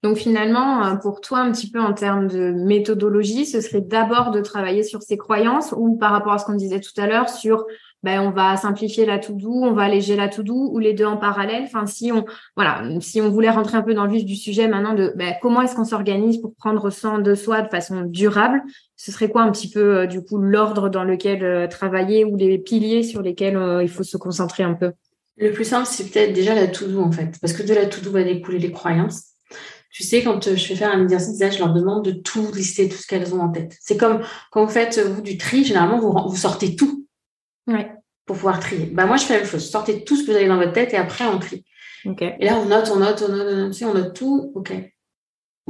Donc 0.04 0.16
finalement, 0.16 0.84
euh, 0.84 0.94
pour 0.94 1.20
toi, 1.20 1.40
un 1.40 1.50
petit 1.50 1.70
peu 1.70 1.80
en 1.80 1.92
termes 1.92 2.28
de 2.28 2.52
méthodologie, 2.52 3.46
ce 3.46 3.60
serait 3.60 3.80
d'abord 3.80 4.30
de 4.30 4.40
travailler 4.40 4.84
sur 4.84 5.02
ses 5.02 5.16
croyances 5.16 5.74
ou 5.76 5.96
par 5.96 6.12
rapport 6.12 6.32
à 6.32 6.38
ce 6.38 6.44
qu'on 6.44 6.54
disait 6.54 6.80
tout 6.80 6.98
à 7.00 7.06
l'heure 7.06 7.28
sur 7.28 7.64
ben, 8.04 8.20
on 8.20 8.30
va 8.30 8.56
simplifier 8.56 9.06
la 9.06 9.18
to 9.18 9.32
do, 9.32 9.50
on 9.50 9.72
va 9.72 9.82
alléger 9.82 10.14
la 10.14 10.28
to 10.28 10.44
do 10.44 10.54
ou 10.54 10.78
les 10.78 10.92
deux 10.92 11.04
en 11.04 11.16
parallèle. 11.16 11.64
Enfin, 11.64 11.86
si 11.86 12.12
on, 12.12 12.24
voilà, 12.54 12.84
si 13.00 13.20
on 13.20 13.28
voulait 13.28 13.50
rentrer 13.50 13.76
un 13.76 13.82
peu 13.82 13.92
dans 13.92 14.04
le 14.04 14.12
vif 14.12 14.24
du 14.24 14.36
sujet 14.36 14.68
maintenant 14.68 14.94
de 14.94 15.12
ben, 15.16 15.34
comment 15.42 15.62
est-ce 15.62 15.74
qu'on 15.74 15.84
s'organise 15.84 16.40
pour 16.40 16.54
prendre 16.54 16.90
soin 16.90 17.18
de 17.18 17.34
soi 17.34 17.62
de 17.62 17.68
façon 17.68 18.02
durable, 18.02 18.62
ce 18.94 19.10
serait 19.10 19.28
quoi 19.28 19.42
un 19.42 19.50
petit 19.50 19.68
peu 19.68 19.96
euh, 19.96 20.06
du 20.06 20.22
coup 20.22 20.38
l'ordre 20.38 20.88
dans 20.88 21.02
lequel 21.02 21.42
euh, 21.42 21.66
travailler 21.66 22.24
ou 22.24 22.36
les 22.36 22.58
piliers 22.58 23.02
sur 23.02 23.20
lesquels 23.20 23.58
il 23.82 23.88
faut 23.88 24.04
se 24.04 24.16
concentrer 24.16 24.62
un 24.62 24.74
peu? 24.74 24.92
Le 25.36 25.50
plus 25.50 25.64
simple, 25.64 25.86
c'est 25.86 26.08
peut-être 26.08 26.32
déjà 26.32 26.54
la 26.54 26.68
to 26.68 26.86
do 26.86 27.00
en 27.00 27.10
fait, 27.10 27.32
parce 27.40 27.52
que 27.52 27.64
de 27.64 27.74
la 27.74 27.86
to 27.86 28.00
do 28.00 28.12
va 28.12 28.22
découler 28.22 28.60
les 28.60 28.70
croyances. 28.70 29.27
Tu 29.90 30.02
sais, 30.02 30.22
quand 30.22 30.54
je 30.54 30.64
fais 30.64 30.76
faire 30.76 30.92
un 30.92 31.02
exercice, 31.02 31.38
je 31.38 31.58
leur 31.58 31.72
demande 31.72 32.04
de 32.04 32.12
tout 32.12 32.52
lister, 32.52 32.88
tout 32.88 32.96
ce 32.96 33.06
qu'elles 33.06 33.34
ont 33.34 33.40
en 33.40 33.50
tête. 33.50 33.76
C'est 33.80 33.96
comme 33.96 34.22
quand 34.50 34.64
vous 34.64 34.70
faites 34.70 34.98
vous 34.98 35.22
du 35.22 35.38
tri, 35.38 35.64
généralement 35.64 35.98
vous, 35.98 36.12
vous 36.28 36.36
sortez 36.36 36.76
tout 36.76 37.06
pour 38.26 38.36
pouvoir 38.36 38.60
trier. 38.60 38.86
Bah, 38.86 39.06
moi, 39.06 39.16
je 39.16 39.24
fais 39.24 39.34
la 39.34 39.40
même 39.40 39.48
chose. 39.48 39.68
Sortez 39.68 40.04
tout 40.04 40.16
ce 40.16 40.22
que 40.22 40.30
vous 40.30 40.36
avez 40.36 40.46
dans 40.46 40.56
votre 40.56 40.72
tête 40.72 40.92
et 40.92 40.96
après, 40.96 41.24
on 41.26 41.38
trie. 41.38 41.64
Et 42.20 42.44
là, 42.44 42.58
on 42.58 42.66
note, 42.66 42.90
on 42.94 42.96
note, 42.96 43.24
on 43.26 43.32
note, 43.32 43.46
on 43.48 43.56
note, 43.64 43.82
on 43.82 43.94
note 43.94 44.14
tout. 44.14 44.52
OK. 44.54 44.72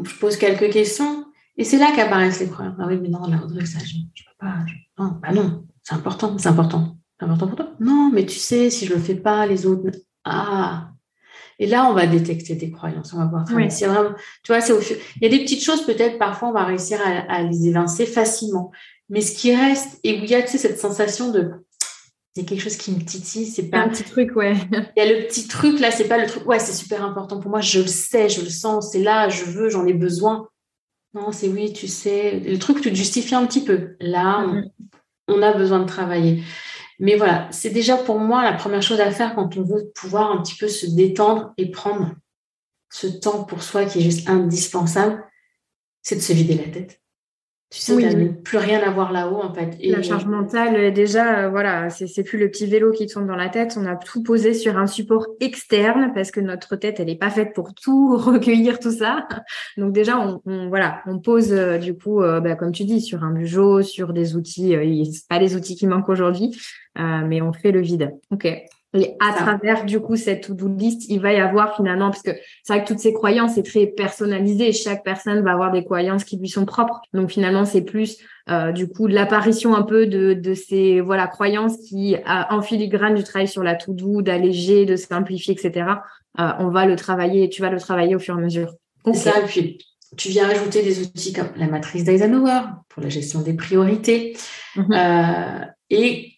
je 0.02 0.14
pose 0.16 0.36
quelques 0.36 0.70
questions 0.70 1.24
et 1.56 1.64
c'est 1.64 1.78
là 1.78 1.92
qu'apparaissent 1.94 2.40
les 2.40 2.48
croyances. 2.48 2.76
Ah 2.78 2.86
oui, 2.86 2.98
mais 3.00 3.08
non, 3.08 3.26
la 3.26 3.38
redressage, 3.38 3.94
je 4.14 4.22
peux 4.24 4.36
pas. 4.38 4.64
Non, 4.98 5.18
bah 5.20 5.32
non, 5.32 5.66
c'est 5.82 5.94
important, 5.94 6.36
c'est 6.38 6.48
important. 6.48 6.96
C'est 7.18 7.24
important 7.24 7.48
pour 7.48 7.56
toi? 7.56 7.70
Non, 7.80 8.10
mais 8.12 8.26
tu 8.26 8.38
sais, 8.38 8.70
si 8.70 8.86
je 8.86 8.94
le 8.94 9.00
fais 9.00 9.16
pas, 9.16 9.46
les 9.46 9.66
autres. 9.66 9.90
Ah 10.24 10.92
Et 11.58 11.66
là, 11.66 11.88
on 11.90 11.94
va 11.94 12.06
détecter 12.06 12.54
des 12.54 12.70
croyances. 12.70 13.12
On 13.12 13.18
va 13.18 13.26
voir. 13.26 13.44
Oui. 13.54 13.70
C'est 13.70 13.86
vraiment, 13.86 14.14
tu 14.44 14.52
vois, 14.52 14.60
c'est 14.60 14.72
au... 14.72 14.80
Il 14.80 15.22
y 15.22 15.26
a 15.26 15.28
des 15.28 15.42
petites 15.42 15.62
choses, 15.62 15.84
peut-être, 15.84 16.18
parfois, 16.18 16.48
on 16.48 16.52
va 16.52 16.64
réussir 16.64 17.00
à, 17.04 17.32
à 17.32 17.42
les 17.42 17.66
évincer 17.66 18.06
facilement. 18.06 18.70
Mais 19.08 19.20
ce 19.20 19.36
qui 19.36 19.54
reste, 19.54 19.98
et 20.04 20.20
où 20.20 20.22
il 20.22 20.30
y 20.30 20.34
a 20.34 20.42
tu 20.42 20.48
sais, 20.48 20.58
cette 20.58 20.78
sensation 20.78 21.30
de 21.30 21.52
c'est 22.38 22.44
quelque 22.44 22.60
chose 22.60 22.76
qui 22.76 22.92
me 22.92 23.00
titille. 23.00 23.46
C'est 23.46 23.68
pas 23.68 23.78
un 23.78 23.88
petit 23.88 24.04
truc, 24.04 24.36
ouais. 24.36 24.54
Il 24.72 24.92
y 24.96 25.00
a 25.00 25.12
le 25.12 25.26
petit 25.26 25.48
truc 25.48 25.80
là, 25.80 25.90
c'est 25.90 26.06
pas 26.06 26.18
le 26.18 26.26
truc. 26.26 26.46
Ouais, 26.46 26.60
c'est 26.60 26.72
super 26.72 27.04
important 27.04 27.40
pour 27.40 27.50
moi. 27.50 27.60
Je 27.60 27.80
le 27.80 27.88
sais, 27.88 28.28
je 28.28 28.42
le 28.42 28.50
sens. 28.50 28.92
C'est 28.92 29.02
là, 29.02 29.28
je 29.28 29.44
veux, 29.44 29.68
j'en 29.70 29.86
ai 29.86 29.92
besoin. 29.92 30.48
Non, 31.14 31.32
c'est 31.32 31.48
oui, 31.48 31.72
tu 31.72 31.88
sais. 31.88 32.38
Le 32.38 32.58
truc, 32.58 32.80
tu 32.80 32.90
te 32.90 32.94
justifies 32.94 33.34
un 33.34 33.44
petit 33.46 33.64
peu. 33.64 33.96
Là, 33.98 34.46
mm-hmm. 34.46 34.70
on, 35.28 35.42
a 35.42 35.52
besoin 35.52 35.80
de 35.80 35.86
travailler. 35.86 36.42
Mais 36.98 37.16
voilà, 37.16 37.48
c'est 37.52 37.70
déjà 37.70 37.96
pour 37.96 38.18
moi 38.18 38.42
la 38.42 38.54
première 38.54 38.82
chose 38.82 39.00
à 39.00 39.10
faire 39.10 39.34
quand 39.34 39.56
on 39.56 39.62
veut 39.62 39.92
pouvoir 39.94 40.32
un 40.32 40.42
petit 40.42 40.56
peu 40.56 40.68
se 40.68 40.86
détendre 40.86 41.52
et 41.56 41.70
prendre 41.70 42.14
ce 42.90 43.06
temps 43.06 43.44
pour 43.44 43.62
soi 43.62 43.84
qui 43.84 43.98
est 43.98 44.02
juste 44.02 44.28
indispensable, 44.28 45.24
c'est 46.02 46.16
de 46.16 46.20
se 46.20 46.32
vider 46.32 46.54
la 46.54 46.68
tête. 46.68 47.00
Tu 47.70 47.80
sais, 47.80 47.94
oui. 47.94 48.30
plus 48.42 48.56
rien 48.56 48.80
à 48.80 48.90
voir 48.90 49.12
là-haut, 49.12 49.42
en 49.42 49.52
fait. 49.52 49.76
Et... 49.80 49.90
La 49.90 50.00
charge 50.00 50.24
mentale, 50.24 50.90
déjà, 50.94 51.40
euh, 51.40 51.50
voilà, 51.50 51.90
c'est 51.90 52.22
plus 52.22 52.38
le 52.38 52.50
petit 52.50 52.64
vélo 52.64 52.92
qui 52.92 53.06
tourne 53.06 53.26
dans 53.26 53.36
la 53.36 53.50
tête. 53.50 53.76
On 53.78 53.84
a 53.84 53.94
tout 53.94 54.22
posé 54.22 54.54
sur 54.54 54.78
un 54.78 54.86
support 54.86 55.26
externe 55.40 56.12
parce 56.14 56.30
que 56.30 56.40
notre 56.40 56.76
tête, 56.76 56.98
elle 56.98 57.08
n'est 57.08 57.18
pas 57.18 57.28
faite 57.28 57.52
pour 57.54 57.74
tout 57.74 58.16
recueillir 58.16 58.80
tout 58.80 58.90
ça. 58.90 59.28
Donc 59.76 59.92
déjà, 59.92 60.18
on, 60.18 60.68
voilà, 60.70 61.02
on 61.04 61.18
pose 61.18 61.52
euh, 61.52 61.76
du 61.76 61.94
coup, 61.94 62.22
euh, 62.22 62.40
bah, 62.40 62.54
comme 62.54 62.72
tu 62.72 62.84
dis, 62.84 63.02
sur 63.02 63.22
un 63.22 63.32
bureau, 63.32 63.82
sur 63.82 64.14
des 64.14 64.34
outils. 64.34 64.74
c'est 65.12 65.28
pas 65.28 65.38
les 65.38 65.54
outils 65.54 65.76
qui 65.76 65.86
manquent 65.86 66.08
aujourd'hui, 66.08 66.58
mais 66.98 67.40
on 67.40 67.52
fait 67.52 67.72
le 67.72 67.80
vide. 67.80 68.16
Ok. 68.30 68.46
Et 68.94 69.16
à 69.20 69.34
travers 69.34 69.84
du 69.84 70.00
coup 70.00 70.16
cette 70.16 70.46
to-do 70.46 70.66
list, 70.66 71.10
il 71.10 71.20
va 71.20 71.34
y 71.34 71.36
avoir 71.36 71.76
finalement, 71.76 72.10
parce 72.10 72.22
que 72.22 72.30
c'est 72.62 72.72
vrai 72.72 72.82
que 72.82 72.88
toutes 72.88 73.00
ces 73.00 73.12
croyances, 73.12 73.54
c'est 73.54 73.62
très 73.62 73.86
personnalisé. 73.86 74.72
Chaque 74.72 75.04
personne 75.04 75.42
va 75.42 75.52
avoir 75.52 75.72
des 75.72 75.84
croyances 75.84 76.24
qui 76.24 76.38
lui 76.38 76.48
sont 76.48 76.64
propres. 76.64 77.02
Donc 77.12 77.30
finalement, 77.30 77.66
c'est 77.66 77.82
plus 77.82 78.16
euh, 78.48 78.72
du 78.72 78.88
coup 78.88 79.06
l'apparition 79.06 79.74
un 79.74 79.82
peu 79.82 80.06
de, 80.06 80.32
de 80.32 80.54
ces 80.54 81.02
voilà 81.02 81.26
croyances 81.26 81.76
qui, 81.86 82.16
en 82.26 82.62
filigrane 82.62 83.14
du 83.14 83.24
travail 83.24 83.46
sur 83.46 83.62
la 83.62 83.74
to-do, 83.74 84.22
d'alléger, 84.22 84.86
de 84.86 84.96
simplifier, 84.96 85.52
etc. 85.52 85.86
Euh, 86.40 86.50
on 86.58 86.68
va 86.68 86.86
le 86.86 86.96
travailler, 86.96 87.50
tu 87.50 87.60
vas 87.60 87.70
le 87.70 87.78
travailler 87.78 88.16
au 88.16 88.18
fur 88.18 88.36
et 88.36 88.38
à 88.38 88.40
mesure. 88.40 88.72
C'est 89.04 89.14
ça. 89.14 89.38
Et 89.38 89.44
puis 89.44 89.78
tu 90.16 90.30
viens 90.30 90.48
ajouter 90.48 90.82
des 90.82 91.02
outils 91.02 91.34
comme 91.34 91.50
la 91.56 91.66
matrice 91.66 92.04
d'Eisenhower 92.04 92.60
pour 92.88 93.02
la 93.02 93.10
gestion 93.10 93.42
des 93.42 93.52
priorités. 93.52 94.34
Mm-hmm. 94.76 95.62
Euh, 95.62 95.66
et 95.90 96.37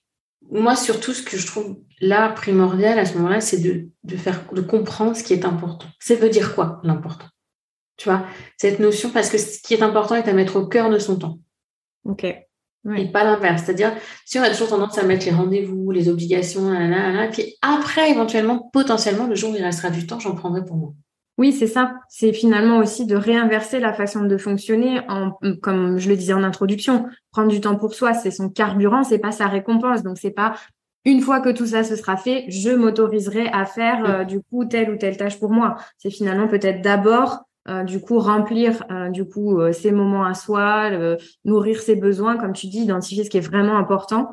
moi, 0.51 0.77
surtout, 0.77 1.13
ce 1.13 1.23
que 1.23 1.37
je 1.37 1.47
trouve 1.47 1.79
là 2.01 2.31
primordial 2.31 2.99
à 2.99 3.05
ce 3.05 3.17
moment-là, 3.19 3.41
c'est 3.41 3.59
de, 3.59 3.89
de, 4.05 4.17
faire, 4.17 4.45
de 4.53 4.61
comprendre 4.61 5.17
ce 5.17 5.23
qui 5.23 5.33
est 5.33 5.45
important. 5.45 5.87
Ça 5.99 6.15
veut 6.15 6.31
dire 6.31 6.55
quoi, 6.55 6.81
l'important? 6.83 7.27
Tu 7.97 8.09
vois, 8.09 8.25
cette 8.57 8.81
notion, 8.81 9.11
parce 9.11 9.29
que 9.29 9.39
ce 9.39 9.61
qui 9.61 9.75
est 9.75 9.83
important 9.83 10.15
est 10.15 10.29
à 10.29 10.33
mettre 10.33 10.57
au 10.57 10.67
cœur 10.67 10.91
de 10.91 10.99
son 10.99 11.19
temps. 11.19 11.39
OK. 12.05 12.25
Et 12.25 13.13
pas 13.13 13.25
l'inverse. 13.25 13.65
C'est-à-dire, 13.65 13.93
si 14.25 14.39
on 14.39 14.43
a 14.43 14.49
toujours 14.49 14.69
tendance 14.69 14.97
à 14.97 15.03
mettre 15.03 15.27
les 15.27 15.33
rendez-vous, 15.33 15.91
les 15.91 16.09
obligations, 16.09 16.73
et 16.73 17.29
puis 17.31 17.57
après, 17.61 18.11
éventuellement, 18.11 18.71
potentiellement, 18.73 19.27
le 19.27 19.35
jour 19.35 19.53
où 19.53 19.57
il 19.57 19.63
restera 19.63 19.91
du 19.91 20.07
temps, 20.07 20.19
j'en 20.19 20.35
prendrai 20.35 20.65
pour 20.65 20.77
moi. 20.77 20.95
Oui, 21.41 21.53
c'est 21.53 21.67
ça. 21.67 21.95
C'est 22.11 22.35
finalement 22.35 22.77
aussi 22.81 23.07
de 23.07 23.17
réinverser 23.17 23.81
la 23.81 23.95
façon 23.95 24.25
de 24.25 24.37
fonctionner 24.37 25.01
en, 25.09 25.31
comme 25.63 25.97
je 25.97 26.11
le 26.11 26.17
disais 26.17 26.35
en 26.35 26.43
introduction, 26.43 27.07
prendre 27.33 27.49
du 27.49 27.63
temps 27.63 27.77
pour 27.77 27.95
soi, 27.95 28.13
c'est 28.13 28.31
son 28.31 28.51
carburant, 28.51 29.05
c'est 29.05 29.19
pas 29.19 29.33
sa 29.33 29.47
récompense. 29.47 30.03
Donc 30.03 30.19
c'est 30.19 30.33
pas 30.33 30.53
une 31.07 31.23
fois 31.23 31.41
que 31.41 31.49
tout 31.49 31.65
ça 31.65 31.83
se 31.83 31.97
sera 31.97 32.19
fait, 32.19 32.45
je 32.49 32.69
m'autoriserai 32.69 33.49
à 33.55 33.65
faire 33.65 34.05
euh, 34.05 34.25
du 34.25 34.43
coup 34.43 34.67
telle 34.67 34.91
ou 34.91 34.99
telle 34.99 35.17
tâche 35.17 35.41
pour 35.41 35.51
moi. 35.51 35.77
C'est 35.97 36.11
finalement 36.11 36.47
peut-être 36.47 36.83
d'abord 36.83 37.39
euh, 37.71 37.85
du 37.85 38.03
coup 38.03 38.19
remplir 38.19 38.85
euh, 38.91 39.09
du 39.09 39.25
coup 39.25 39.61
ces 39.73 39.93
moments 39.93 40.27
à 40.27 40.35
soi, 40.35 40.91
nourrir 41.47 41.81
ses 41.81 41.97
besoins, 41.97 42.37
comme 42.37 42.53
tu 42.53 42.67
dis, 42.67 42.81
identifier 42.81 43.25
ce 43.25 43.31
qui 43.31 43.39
est 43.39 43.49
vraiment 43.49 43.79
important. 43.79 44.31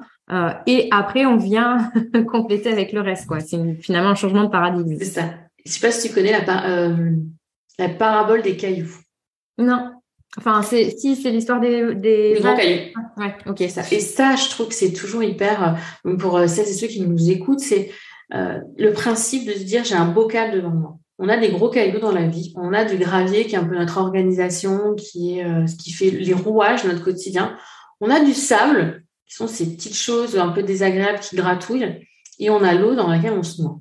et 0.65 0.89
après, 0.91 1.25
on 1.25 1.37
vient 1.37 1.89
compléter 2.29 2.69
avec 2.69 2.91
le 2.91 2.99
reste. 2.99 3.29
C'est 3.45 3.75
finalement 3.75 4.09
un 4.09 4.15
changement 4.15 4.43
de 4.43 4.49
paradigme. 4.49 4.97
C'est 4.99 5.05
ça. 5.05 5.23
Je 5.67 5.71
ne 5.71 5.73
sais 5.73 5.85
pas 5.85 5.91
si 5.91 6.07
tu 6.07 6.13
connais 6.13 6.31
la, 6.31 6.69
euh, 6.69 7.11
la 7.77 7.89
parabole 7.89 8.41
des 8.41 8.55
cailloux. 8.55 8.95
Non. 9.57 9.91
Enfin, 10.37 10.61
si 10.61 11.15
c'est 11.17 11.31
l'histoire 11.31 11.59
des, 11.59 11.93
des, 11.95 12.37
gros 12.39 12.55
cailloux. 12.55 12.93
Ouais, 13.17 13.35
ok. 13.45 13.69
Ça. 13.69 13.81
Et 13.91 13.99
ça, 13.99 14.37
je 14.37 14.49
trouve 14.49 14.69
que 14.69 14.73
c'est 14.73 14.93
toujours 14.93 15.23
hyper, 15.23 15.77
euh, 16.05 16.15
pour 16.15 16.37
euh, 16.37 16.47
celles 16.47 16.69
et 16.69 16.73
ceux 16.73 16.87
qui 16.87 17.01
nous 17.01 17.29
écoutent, 17.29 17.59
c'est 17.59 17.91
euh, 18.33 18.59
le 18.77 18.93
principe 18.93 19.45
de 19.45 19.51
se 19.51 19.63
dire 19.63 19.83
j'ai 19.83 19.95
un 19.95 20.09
bocal 20.09 20.53
devant 20.53 20.69
moi. 20.69 20.95
On 21.19 21.27
a 21.27 21.35
des 21.35 21.49
gros 21.49 21.69
cailloux 21.69 21.99
dans 21.99 22.13
la 22.13 22.27
vie, 22.27 22.53
on 22.55 22.71
a 22.71 22.85
du 22.85 22.95
gravier 22.95 23.45
qui 23.45 23.55
est 23.55 23.57
un 23.57 23.65
peu 23.65 23.75
notre 23.75 23.97
organisation, 23.97 24.95
qui 24.95 25.39
est 25.39 25.67
ce 25.67 25.75
qui 25.75 25.91
fait 25.91 26.11
les 26.11 26.33
rouages 26.33 26.83
de 26.83 26.89
notre 26.89 27.03
quotidien. 27.03 27.57
On 27.99 28.11
a 28.11 28.23
du 28.23 28.35
sable, 28.35 29.03
qui 29.27 29.33
sont 29.33 29.47
ces 29.47 29.75
petites 29.75 29.95
choses 29.95 30.37
un 30.37 30.49
peu 30.49 30.61
désagréables 30.61 31.19
qui 31.19 31.35
gratouillent, 31.35 32.07
et 32.37 32.51
on 32.51 32.63
a 32.63 32.75
l'eau 32.75 32.93
dans 32.93 33.07
laquelle 33.07 33.33
on 33.33 33.41
se 33.41 33.63
noie. 33.63 33.79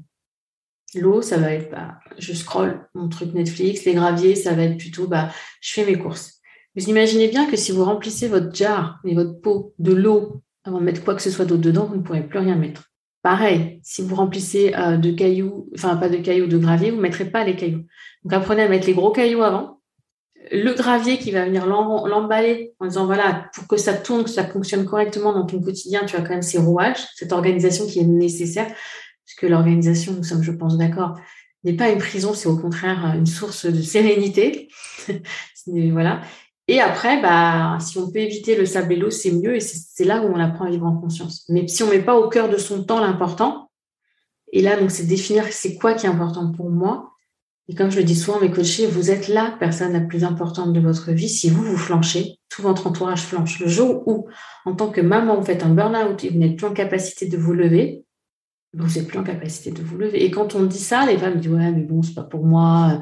L'eau, 0.95 1.21
ça 1.21 1.37
va 1.37 1.53
être, 1.53 1.71
bah, 1.71 1.99
je 2.19 2.33
scrolle 2.33 2.89
mon 2.95 3.09
truc 3.09 3.35
Netflix. 3.35 3.85
Les 3.85 3.95
graviers, 3.95 4.35
ça 4.35 4.55
va 4.55 4.63
être 4.63 4.79
plutôt, 4.79 5.07
bah, 5.07 5.31
je 5.61 5.73
fais 5.73 5.85
mes 5.85 5.99
courses. 5.99 6.41
Vous 6.77 6.89
imaginez 6.89 7.29
bien 7.29 7.51
que 7.51 7.57
si 7.57 7.73
vous 7.73 7.85
remplissez 7.85 8.29
votre 8.29 8.55
jar 8.55 9.01
et 9.05 9.15
votre 9.15 9.41
pot 9.41 9.75
de 9.79 9.93
l'eau 9.93 10.43
avant 10.67 10.81
de 10.81 10.85
mettre 10.85 11.05
quoi 11.05 11.15
que 11.15 11.23
ce 11.23 11.31
soit 11.31 11.45
d'autre 11.45 11.63
dedans, 11.63 11.87
vous 11.87 11.97
ne 11.97 12.03
pourrez 12.03 12.27
plus 12.27 12.39
rien 12.39 12.57
mettre. 12.57 12.91
Pareil, 13.23 13.81
si 13.83 14.03
vous 14.03 14.15
remplissez 14.15 14.75
euh, 14.75 14.97
de 14.97 15.11
cailloux, 15.11 15.69
enfin 15.75 15.97
pas 15.97 16.09
de 16.09 16.19
cailloux, 16.19 16.47
de 16.47 16.59
gravier, 16.59 16.91
vous 16.91 16.99
ne 16.99 17.03
mettrez 17.03 17.25
pas 17.25 17.45
les 17.45 17.57
cailloux. 17.57 17.85
Donc 18.25 18.33
apprenez 18.33 18.63
à 18.63 18.69
mettre 18.69 18.87
les 18.87 18.95
gros 18.95 19.11
cailloux 19.11 19.43
avant. 19.43 19.81
Le 20.53 20.73
gravier 20.75 21.19
qui 21.19 21.33
va 21.33 21.45
venir 21.45 21.67
l'emballer 21.67 22.75
en 22.79 22.87
disant 22.87 23.07
voilà, 23.07 23.49
pour 23.55 23.67
que 23.67 23.77
ça 23.77 23.95
tourne, 23.95 24.25
que 24.25 24.31
ça 24.31 24.45
fonctionne 24.45 24.85
correctement 24.85 25.33
dans 25.33 25.45
ton 25.45 25.61
quotidien, 25.61 26.05
tu 26.05 26.15
as 26.15 26.21
quand 26.21 26.31
même 26.31 26.43
ces 26.43 26.59
rouages, 26.59 27.05
cette 27.17 27.33
organisation 27.33 27.87
qui 27.87 27.99
est 27.99 28.05
nécessaire 28.05 28.73
puisque 29.27 29.43
l'organisation, 29.43 30.15
nous 30.15 30.25
sommes, 30.25 30.43
je 30.43 30.53
pense, 30.53 30.79
d'accord, 30.79 31.19
n'est 31.65 31.77
pas 31.77 31.91
une 31.91 31.99
prison, 31.99 32.33
c'est 32.33 32.49
au 32.49 32.57
contraire 32.57 33.15
une 33.17 33.27
source 33.27 33.67
de 33.67 33.83
sérénité. 33.83 34.69
voilà. 35.67 36.23
Et 36.69 36.81
après, 36.81 37.21
bah, 37.21 37.79
si 37.81 37.99
on 37.99 38.11
peut 38.11 38.21
éviter 38.21 38.57
le 38.57 38.67
sable 38.67 38.93
et 38.95 38.97
l'eau, 38.97 39.11
c'est 39.11 39.33
mieux 39.33 39.57
et 39.57 39.61
c'est 39.61 40.05
là 40.05 40.23
où 40.23 40.33
on 40.33 40.41
apprend 40.41 40.65
à 40.65 40.71
vivre 40.71 40.87
en 40.87 40.97
conscience. 40.97 41.45
Mais 41.49 41.69
si 41.69 41.83
on 41.83 41.91
met 41.91 42.01
pas 42.03 42.17
au 42.17 42.29
cœur 42.29 42.49
de 42.49 42.57
son 42.57 42.85
temps 42.85 43.01
l'important, 43.01 43.71
et 44.53 44.63
là, 44.63 44.79
donc, 44.79 44.91
c'est 44.91 45.07
définir 45.07 45.45
c'est 45.51 45.75
quoi 45.77 45.95
qui 45.95 46.07
est 46.07 46.09
important 46.09 46.51
pour 46.53 46.71
moi. 46.71 47.13
Et 47.69 47.75
comme 47.75 47.91
je 47.91 47.99
le 47.99 48.05
dis 48.05 48.15
souvent 48.15 48.41
mes 48.41 48.51
coachés, 48.51 48.87
vous 48.87 49.11
êtes 49.11 49.27
la 49.27 49.51
personne 49.59 49.93
la 49.93 50.01
plus 50.01 50.23
importante 50.23 50.73
de 50.73 50.81
votre 50.81 51.11
vie. 51.11 51.29
Si 51.29 51.51
vous, 51.51 51.65
vous 51.65 51.77
flanchez, 51.77 52.39
tout 52.49 52.63
votre 52.63 52.87
entourage 52.87 53.23
flanche. 53.23 53.59
Le 53.59 53.67
jour 53.67 54.07
où, 54.07 54.29
en 54.65 54.75
tant 54.75 54.89
que 54.89 55.01
maman, 55.01 55.37
vous 55.37 55.45
faites 55.45 55.65
un 55.65 55.75
burn-out 55.75 56.23
et 56.23 56.31
vous 56.31 56.39
n'êtes 56.39 56.57
plus 56.57 56.67
en 56.67 56.73
capacité 56.73 57.27
de 57.27 57.37
vous 57.37 57.55
lever, 57.55 58.06
vous 58.77 58.99
n'êtes 58.99 59.09
plus 59.09 59.19
en 59.19 59.25
capacité 59.25 59.71
de 59.71 59.83
vous 59.83 59.97
lever. 59.97 60.25
Et 60.25 60.31
quand 60.31 60.55
on 60.55 60.65
dit 60.65 60.79
ça, 60.79 61.07
les 61.07 61.17
femmes 61.17 61.39
disent 61.39 61.51
Ouais, 61.51 61.73
mais 61.73 61.83
bon, 61.83 62.03
c'est 62.03 62.15
pas 62.15 62.23
pour 62.23 62.45
moi, 62.45 63.01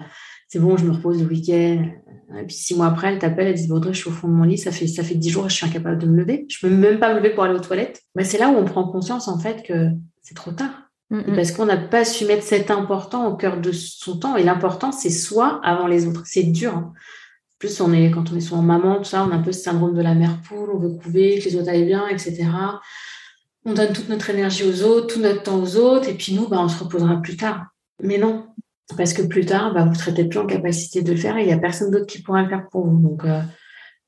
c'est 0.49 0.59
bon, 0.59 0.77
je 0.77 0.85
me 0.85 0.93
repose 0.93 1.21
le 1.21 1.29
week-end. 1.29 1.89
Et 2.39 2.47
puis 2.47 2.57
six 2.57 2.75
mois 2.75 2.87
après, 2.87 3.13
elles 3.13 3.19
t'appellent, 3.19 3.49
elles 3.49 3.55
disent 3.55 3.71
Audrey, 3.71 3.93
je 3.93 3.99
suis 3.99 4.09
au 4.09 4.13
fond 4.13 4.29
de 4.29 4.33
mon 4.33 4.45
lit, 4.45 4.59
ça 4.59 4.73
fait, 4.73 4.87
ça 4.87 5.03
fait 5.03 5.15
dix 5.15 5.31
jours 5.31 5.49
je 5.49 5.55
suis 5.55 5.67
incapable 5.67 5.99
de 5.99 6.07
me 6.07 6.17
lever. 6.17 6.47
Je 6.49 6.67
ne 6.67 6.71
peux 6.71 6.77
même 6.77 6.99
pas 6.99 7.13
me 7.13 7.19
lever 7.19 7.31
pour 7.31 7.45
aller 7.45 7.55
aux 7.55 7.61
toilettes. 7.61 8.03
Mais 8.15 8.25
c'est 8.25 8.39
là 8.39 8.51
où 8.51 8.57
on 8.57 8.65
prend 8.65 8.87
conscience, 8.89 9.29
en 9.29 9.39
fait, 9.39 9.63
que 9.63 9.91
c'est 10.23 10.35
trop 10.35 10.53
tard. 10.53 10.81
Parce 11.37 11.53
qu'on 11.53 11.67
n'a 11.67 11.77
pas 11.77 12.05
su 12.05 12.25
mettre 12.25 12.43
cet 12.43 12.73
important 12.73 13.29
au 13.29 13.37
cœur 13.37 13.61
de 13.61 13.71
son 13.71 14.19
temps. 14.19 14.37
Et 14.37 14.43
l'important, 14.43 14.91
c'est 14.91 15.11
soi 15.11 15.61
avant 15.63 15.87
les 15.87 16.09
autres. 16.09 16.23
C'est 16.25 16.43
dur. 16.43 16.75
Hein. 16.75 16.93
Plus 17.61 17.81
on 17.81 17.93
est, 17.93 18.11
quand 18.11 18.33
on 18.33 18.37
est 18.37 18.41
souvent 18.41 18.63
maman, 18.63 18.97
tout 18.97 19.05
ça, 19.05 19.25
on 19.25 19.31
a 19.31 19.37
un 19.37 19.43
peu 19.43 19.53
ce 19.53 19.61
syndrome 19.61 19.95
de 19.95 20.03
la 20.03 20.15
mère 20.15 20.41
poule, 20.41 20.71
on 20.75 20.79
veut 20.79 20.91
couver, 20.91 21.39
que 21.39 21.45
les 21.45 21.55
autres 21.55 21.69
aillent 21.69 21.87
bien, 21.87 22.09
etc 22.09 22.47
on 23.65 23.73
donne 23.73 23.93
toute 23.93 24.09
notre 24.09 24.31
énergie 24.31 24.65
aux 24.65 24.83
autres, 24.83 25.15
tout 25.15 25.21
notre 25.21 25.43
temps 25.43 25.61
aux 25.61 25.77
autres, 25.77 26.09
et 26.09 26.15
puis 26.15 26.35
nous, 26.35 26.49
bah, 26.49 26.59
on 26.61 26.69
se 26.69 26.83
reposera 26.83 27.21
plus 27.23 27.37
tard. 27.37 27.67
Mais 28.03 28.19
non, 28.19 28.47
parce 28.97 29.15
que 29.15 29.23
plus 29.23 29.47
tard, 29.47 29.73
bah, 29.73 29.85
vous 29.85 29.93
ne 29.93 29.97
serez 29.97 30.13
peut-être 30.13 30.29
plus 30.29 30.39
en 30.39 30.47
capacité 30.47 31.03
de 31.03 31.13
le 31.13 31.19
faire 31.19 31.37
et 31.39 31.43
il 31.43 31.47
n'y 31.47 31.53
a 31.53 31.59
personne 31.59 31.91
d'autre 31.91 32.07
qui 32.07 32.23
pourra 32.23 32.43
le 32.43 32.49
faire 32.49 32.69
pour 32.71 32.87
vous. 32.87 32.99
Donc, 32.99 33.25
euh, 33.25 33.41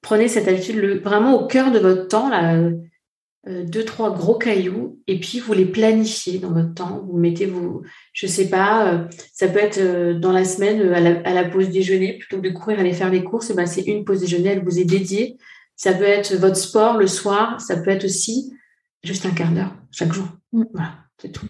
prenez 0.03 0.29
cette 0.29 0.49
habitude 0.49 1.03
vraiment 1.03 1.41
au 1.41 1.47
cœur 1.47 1.73
de 1.73 1.79
votre 1.79 2.09
temps, 2.09 2.29
là, 2.29 2.55
euh, 3.49 3.65
deux, 3.65 3.85
trois 3.85 4.13
gros 4.13 4.35
cailloux, 4.35 4.99
et 5.07 5.21
puis 5.21 5.39
vous 5.39 5.53
les 5.55 5.67
planifiez 5.67 6.39
dans 6.39 6.53
votre 6.53 6.75
temps. 6.75 7.07
Vous 7.09 7.17
mettez 7.17 7.47
vous, 7.47 7.83
je 8.13 8.27
sais 8.27 8.51
pas, 8.51 8.93
euh, 8.93 9.05
ça 9.33 9.49
peut 9.49 9.61
être 9.61 10.19
dans 10.19 10.33
la 10.33 10.45
semaine 10.45 10.83
à 10.93 11.33
la, 11.33 11.45
pause 11.45 11.71
déjeuner, 11.71 12.19
plutôt 12.19 12.43
que 12.43 12.49
de 12.49 12.53
courir 12.53 12.81
aller 12.81 12.93
faire 12.93 13.11
les 13.11 13.25
courses, 13.25 13.53
bah, 13.53 13.67
c'est 13.67 13.83
une 13.83 14.05
pause 14.05 14.21
déjeuner, 14.21 14.51
elle 14.51 14.65
vous 14.65 14.79
est 14.79 14.85
dédiée. 14.85 15.39
Ça 15.77 15.93
peut 15.93 16.05
être 16.05 16.35
votre 16.35 16.57
sport 16.57 16.99
le 16.99 17.07
soir, 17.07 17.61
ça 17.61 17.77
peut 17.77 17.91
être 17.91 18.05
aussi 18.05 18.53
juste 19.07 19.27
un 19.27 19.31
quart 19.31 19.53
d'heure 19.53 19.75
chaque 19.91 20.13
jour. 20.13 20.27
Mm. 20.53 20.65
Voilà, 20.73 20.95
c'est 21.19 21.33
tout. 21.33 21.47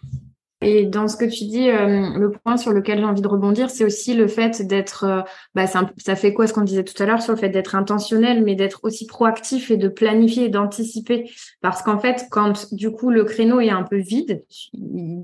Et 0.63 0.87
dans 0.87 1.07
ce 1.07 1.19
que 1.19 1.27
tu 1.27 1.45
dis, 1.45 1.69
euh, 1.69 2.19
le 2.19 2.31
point 2.31 2.57
sur 2.57 2.73
lequel 2.73 2.99
j'ai 2.99 3.05
envie 3.05 3.21
de 3.21 3.29
rebondir, 3.29 3.69
c'est 3.69 3.85
aussi 3.85 4.15
le 4.15 4.27
fait 4.27 4.67
d'être, 4.67 5.05
euh, 5.05 5.21
bah, 5.55 5.67
ça 5.67 6.17
fait 6.17 6.33
quoi 6.33 6.47
ce 6.47 6.55
qu'on 6.55 6.63
disait 6.63 6.83
tout 6.83 7.01
à 7.03 7.05
l'heure 7.05 7.21
sur 7.21 7.35
le 7.35 7.39
fait 7.39 7.51
d'être 7.51 7.75
intentionnel, 7.75 8.43
mais 8.43 8.55
d'être 8.55 8.81
aussi 8.83 9.07
proactif 9.07 9.71
et 9.71 9.77
de 9.77 9.89
planifier 9.89 10.47
et 10.47 10.49
d'anticiper. 10.49 11.31
Parce 11.61 11.83
qu'en 11.83 11.99
fait, 11.99 12.27
quand 12.31 12.75
du 12.75 12.91
coup 12.91 13.11
le 13.11 13.25
créneau 13.25 13.61
est 13.61 13.69
un 13.69 13.83
peu 13.83 13.99
vide, 13.99 14.45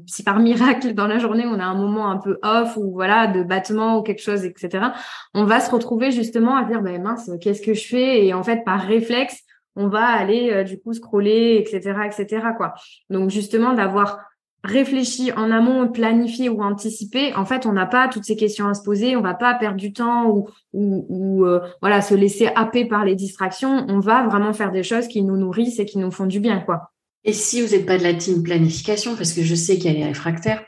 si 0.07 0.23
par 0.23 0.39
miracle 0.39 0.93
dans 0.93 1.07
la 1.07 1.19
journée 1.19 1.45
on 1.47 1.59
a 1.59 1.65
un 1.65 1.75
moment 1.75 2.11
un 2.11 2.19
peu 2.19 2.39
off 2.43 2.77
ou 2.77 2.93
voilà 2.93 3.27
de 3.27 3.43
battement 3.43 3.99
ou 3.99 4.03
quelque 4.03 4.23
chose, 4.23 4.45
etc., 4.45 4.89
on 5.33 5.45
va 5.45 5.61
se 5.61 5.71
retrouver 5.71 6.11
justement 6.11 6.57
à 6.57 6.65
dire, 6.65 6.83
ben 6.83 7.03
mince, 7.03 7.31
qu'est-ce 7.41 7.63
que 7.63 7.73
je 7.73 7.87
fais? 7.87 8.27
Et 8.27 8.35
en 8.35 8.43
fait, 8.43 8.65
par 8.67 8.83
réflexe, 8.83 9.43
on 9.77 9.89
va 9.89 10.05
aller 10.05 10.51
euh, 10.51 10.65
du 10.65 10.81
coup 10.81 10.93
scroller, 10.93 11.57
etc., 11.59 11.95
etc. 12.07 12.47
Quoi. 12.57 12.75
Donc 13.11 13.31
justement 13.31 13.73
d'avoir 13.73 14.19
réfléchi 14.65 15.33
en 15.33 15.51
amont, 15.51 15.89
planifié 15.89 16.49
ou 16.49 16.63
anticipé, 16.63 17.35
en 17.35 17.45
fait, 17.45 17.67
on 17.67 17.73
n'a 17.73 17.87
pas 17.87 18.09
toutes 18.09 18.25
ces 18.25 18.37
questions 18.37 18.69
à 18.69 18.75
se 18.75 18.83
poser, 18.83 19.17
on 19.17 19.21
va 19.21 19.35
pas 19.35 19.55
perdre 19.55 19.77
du 19.77 19.93
temps 19.93 20.29
ou, 20.29 20.49
ou, 20.73 21.45
euh, 21.45 21.61
voilà 21.81 22.01
se 22.01 22.15
laisser 22.15 22.47
happer 22.55 22.85
par 22.85 23.05
les 23.05 23.17
distractions. 23.17 23.85
On 23.89 23.99
va 23.99 24.27
vraiment 24.27 24.53
faire 24.53 24.71
des 24.71 24.85
choses 24.85 25.09
qui 25.09 25.23
nous 25.23 25.37
nourrissent 25.37 25.81
et 25.81 25.85
qui 25.85 25.99
nous 25.99 26.11
font 26.11 26.27
du 26.27 26.39
bien, 26.39 26.61
quoi. 26.61 26.93
Et 27.25 27.33
si 27.33 27.63
vous 27.63 27.73
n'êtes 27.73 27.87
pas 27.87 27.99
de 27.99 28.03
la 28.03 28.15
team 28.15 28.43
planification, 28.43 29.15
parce 29.17 29.33
que 29.33 29.43
je 29.43 29.55
sais 29.55 29.77
qu'il 29.79 29.93
y 29.93 29.95
a 29.95 29.99
les 29.99 30.05
réfractaires, 30.05 30.65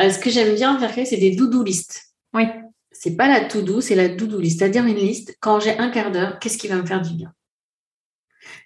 euh, 0.00 0.10
ce 0.10 0.18
que 0.18 0.30
j'aime 0.30 0.54
bien 0.54 0.78
faire, 0.78 1.06
c'est 1.06 1.16
des 1.16 1.34
doudou 1.34 1.62
listes. 1.62 2.14
Oui. 2.34 2.44
C'est 2.90 3.16
pas 3.16 3.28
la 3.28 3.44
to-do, 3.44 3.80
c'est 3.80 3.94
la 3.94 4.08
doudou 4.08 4.38
list, 4.38 4.58
c'est-à-dire 4.58 4.84
une 4.84 4.96
liste. 4.96 5.36
Quand 5.40 5.60
j'ai 5.60 5.76
un 5.78 5.90
quart 5.90 6.10
d'heure, 6.10 6.38
qu'est-ce 6.38 6.56
qui 6.56 6.68
va 6.68 6.76
me 6.76 6.86
faire 6.86 7.02
du 7.02 7.14
bien? 7.14 7.32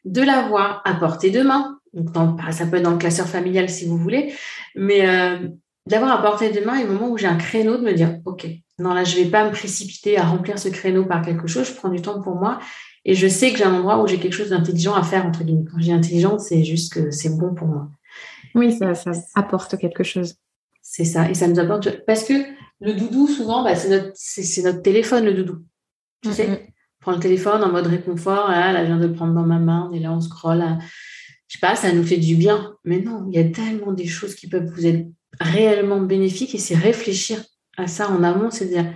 De 0.05 0.23
l'avoir 0.23 0.83
à 0.85 0.95
portée 0.95 1.31
de 1.31 1.43
main. 1.43 1.79
Donc 1.93 2.41
ça 2.51 2.67
peut 2.67 2.77
être 2.77 2.83
dans 2.83 2.91
le 2.91 2.99
classeur 2.99 3.27
familial 3.27 3.69
si 3.69 3.87
vous 3.87 3.97
voulez, 3.97 4.35
mais 4.75 5.09
euh, 5.09 5.49
d'avoir 5.87 6.13
à 6.13 6.23
portée 6.23 6.51
de 6.51 6.61
main 6.61 6.79
et 6.79 6.85
au 6.85 6.89
moment 6.89 7.09
où 7.09 7.17
j'ai 7.17 7.27
un 7.27 7.37
créneau 7.37 7.77
de 7.79 7.83
me 7.83 7.93
dire 7.93 8.19
ok, 8.25 8.47
non 8.79 8.93
là 8.93 9.05
je 9.05 9.17
vais 9.17 9.27
pas 9.27 9.47
me 9.47 9.51
précipiter 9.51 10.19
à 10.19 10.25
remplir 10.25 10.59
ce 10.59 10.69
créneau 10.69 11.07
par 11.07 11.23
quelque 11.23 11.47
chose, 11.47 11.67
je 11.67 11.73
prends 11.73 11.89
du 11.89 12.03
temps 12.03 12.21
pour 12.21 12.35
moi 12.35 12.59
et 13.07 13.15
je 13.15 13.27
sais 13.27 13.53
que 13.53 13.59
j'ai 13.59 13.65
un 13.65 13.73
endroit 13.73 14.03
où 14.03 14.07
j'ai 14.07 14.19
quelque 14.19 14.35
chose 14.35 14.51
d'intelligent 14.51 14.95
à 14.95 15.03
faire 15.03 15.25
entre 15.25 15.45
guillemets. 15.45 15.65
Quand 15.71 15.79
je 15.79 15.85
dis 15.85 15.93
intelligent, 15.93 16.39
c'est 16.39 16.65
juste 16.65 16.93
que 16.93 17.11
c'est 17.11 17.31
bon 17.31 17.55
pour 17.55 17.69
moi. 17.69 17.89
Oui, 18.55 18.77
ça, 18.77 18.93
apporte 19.35 19.79
quelque 19.79 20.03
chose. 20.03 20.35
C'est 20.83 21.05
ça, 21.05 21.31
et 21.31 21.35
ça 21.35 21.47
nous 21.47 21.59
apporte 21.59 22.05
parce 22.05 22.25
que 22.25 22.35
le 22.81 22.93
doudou 22.93 23.27
souvent, 23.27 23.65
bah, 23.65 23.75
c'est 23.75 23.89
notre 23.89 24.11
c'est 24.15 24.63
notre 24.63 24.83
téléphone 24.83 25.25
le 25.25 25.35
doudou. 25.35 25.65
Tu 26.23 26.33
sais? 26.33 26.75
Le 27.13 27.19
téléphone 27.19 27.63
en 27.63 27.71
mode 27.71 27.87
réconfort. 27.87 28.49
Là, 28.49 28.73
là, 28.73 28.83
je 28.83 28.87
viens 28.87 28.99
de 28.99 29.07
le 29.07 29.13
prendre 29.13 29.35
dans 29.35 29.47
ma 29.47 29.59
main 29.59 29.91
et 29.93 29.99
là, 29.99 30.13
on 30.13 30.21
scrolle. 30.21 30.65
Je 31.49 31.55
sais 31.55 31.61
pas, 31.61 31.77
ça 31.77 31.93
nous 31.93 32.03
fait 32.03 32.17
du 32.17 32.37
bien. 32.37 32.75
Mais 32.85 33.01
non, 33.01 33.27
il 33.29 33.37
y 33.37 33.39
a 33.39 33.45
tellement 33.45 33.93
des 33.93 34.07
choses 34.07 34.35
qui 34.35 34.49
peuvent 34.49 34.67
vous 34.67 34.87
être 34.87 35.07
réellement 35.41 36.01
bénéfiques 36.01 36.55
et 36.55 36.59
c'est 36.59 36.75
réfléchir 36.75 37.43
à 37.77 37.87
ça 37.87 38.11
en 38.11 38.23
amont, 38.23 38.51
c'est 38.51 38.67
dire, 38.67 38.93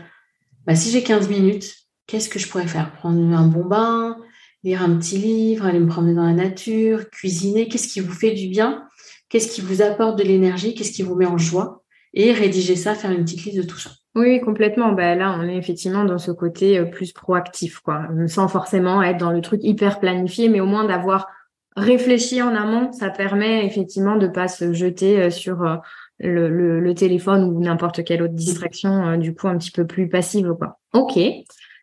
bah, 0.67 0.75
si 0.75 0.91
j'ai 0.91 1.03
15 1.03 1.29
minutes, 1.29 1.75
qu'est-ce 2.07 2.29
que 2.29 2.39
je 2.39 2.49
pourrais 2.49 2.67
faire? 2.67 2.93
Prendre 2.95 3.21
un 3.37 3.47
bon 3.47 3.65
bain, 3.65 4.17
lire 4.65 4.83
un 4.83 4.97
petit 4.97 5.19
livre, 5.19 5.67
aller 5.67 5.81
me 5.81 5.89
promener 5.89 6.15
dans 6.15 6.25
la 6.25 6.33
nature, 6.33 7.09
cuisiner, 7.11 7.69
qu'est-ce 7.69 7.89
qui 7.89 8.01
vous 8.01 8.13
fait 8.13 8.33
du 8.33 8.49
bien? 8.49 8.87
Qu'est-ce 9.29 9.49
qui 9.49 9.61
vous 9.61 9.83
apporte 9.83 10.19
de 10.19 10.25
l'énergie? 10.25 10.75
Qu'est-ce 10.75 10.93
qui 10.93 11.03
vous 11.03 11.15
met 11.15 11.27
en 11.27 11.39
joie? 11.39 11.80
Et 12.13 12.33
rédiger 12.33 12.77
ça, 12.77 12.95
faire 12.95 13.13
une 13.13 13.25
petite 13.25 13.45
liste 13.45 13.59
de 13.59 13.63
tout 13.63 13.79
ça. 13.79 13.91
Oui, 14.17 14.41
complètement. 14.41 14.93
Ben 14.93 15.17
là, 15.17 15.37
on 15.39 15.49
est 15.49 15.57
effectivement 15.57 16.05
dans 16.05 16.19
ce 16.19 16.33
côté 16.33 16.79
euh, 16.79 16.85
plus 16.85 17.13
proactif, 17.13 17.79
quoi, 17.79 18.09
sans 18.27 18.49
forcément 18.49 19.03
être 19.03 19.19
dans 19.19 19.31
le 19.31 19.41
truc 19.41 19.61
hyper 19.63 20.01
planifié, 20.01 20.49
mais 20.49 20.61
au 20.61 20.67
moins 20.67 20.85
d'avoir 20.85 21.29
réfléchi 21.77 22.43
en 22.43 22.55
amont, 22.55 22.91
ça 22.93 23.11
permet 23.11 23.65
effectivement 23.65 24.17
de 24.17 24.27
pas 24.27 24.49
se 24.49 24.73
jeter 24.73 25.21
euh, 25.21 25.31
sur 25.31 25.63
euh, 25.63 25.77
le, 26.19 26.81
le 26.81 26.95
téléphone 26.95 27.45
ou 27.45 27.61
n'importe 27.61 28.03
quelle 28.03 28.23
autre 28.23 28.35
distraction, 28.35 29.17
du 29.17 29.35
coup 29.35 29.47
un 29.47 29.57
petit 29.57 29.71
peu 29.71 29.87
plus 29.87 30.09
passive, 30.09 30.55
quoi. 30.59 30.79
Ok. 30.93 31.19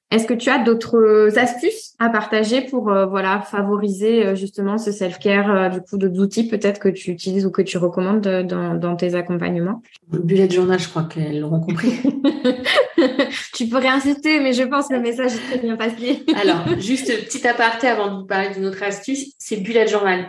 Est-ce 0.09 0.25
que 0.25 0.33
tu 0.33 0.49
as 0.49 0.59
d'autres 0.59 1.37
astuces 1.37 1.93
à 1.99 2.09
partager 2.09 2.61
pour 2.61 2.89
euh, 2.89 3.05
voilà 3.05 3.41
favoriser 3.41 4.25
euh, 4.25 4.35
justement 4.35 4.77
ce 4.77 4.93
self-care 4.93 5.53
euh, 5.53 5.69
du 5.69 5.81
coup 5.81 5.97
d'autres 5.97 6.21
outils 6.21 6.47
peut-être 6.47 6.79
que 6.79 6.87
tu 6.87 7.11
utilises 7.11 7.45
ou 7.45 7.51
que 7.51 7.61
tu 7.61 7.77
recommandes 7.77 8.21
dans, 8.21 8.95
tes 8.95 9.15
accompagnements? 9.15 9.81
Le 10.11 10.19
bullet 10.19 10.49
journal, 10.49 10.79
je 10.79 10.87
crois 10.87 11.03
qu'elles 11.03 11.41
l'auront 11.41 11.59
compris. 11.59 11.91
tu 13.53 13.67
peux 13.67 13.77
réinsister, 13.77 14.39
mais 14.39 14.53
je 14.53 14.63
pense 14.63 14.87
que 14.87 14.93
le 14.93 15.01
message 15.01 15.33
est 15.35 15.49
très 15.49 15.59
bien 15.59 15.75
passé. 15.75 16.23
Alors, 16.41 16.79
juste 16.79 17.07
petit 17.25 17.45
aparté 17.45 17.87
avant 17.87 18.09
de 18.09 18.21
vous 18.21 18.25
parler 18.25 18.49
d'une 18.53 18.65
autre 18.65 18.81
astuce, 18.83 19.33
c'est 19.37 19.57
bullet 19.57 19.87
journal 19.87 20.25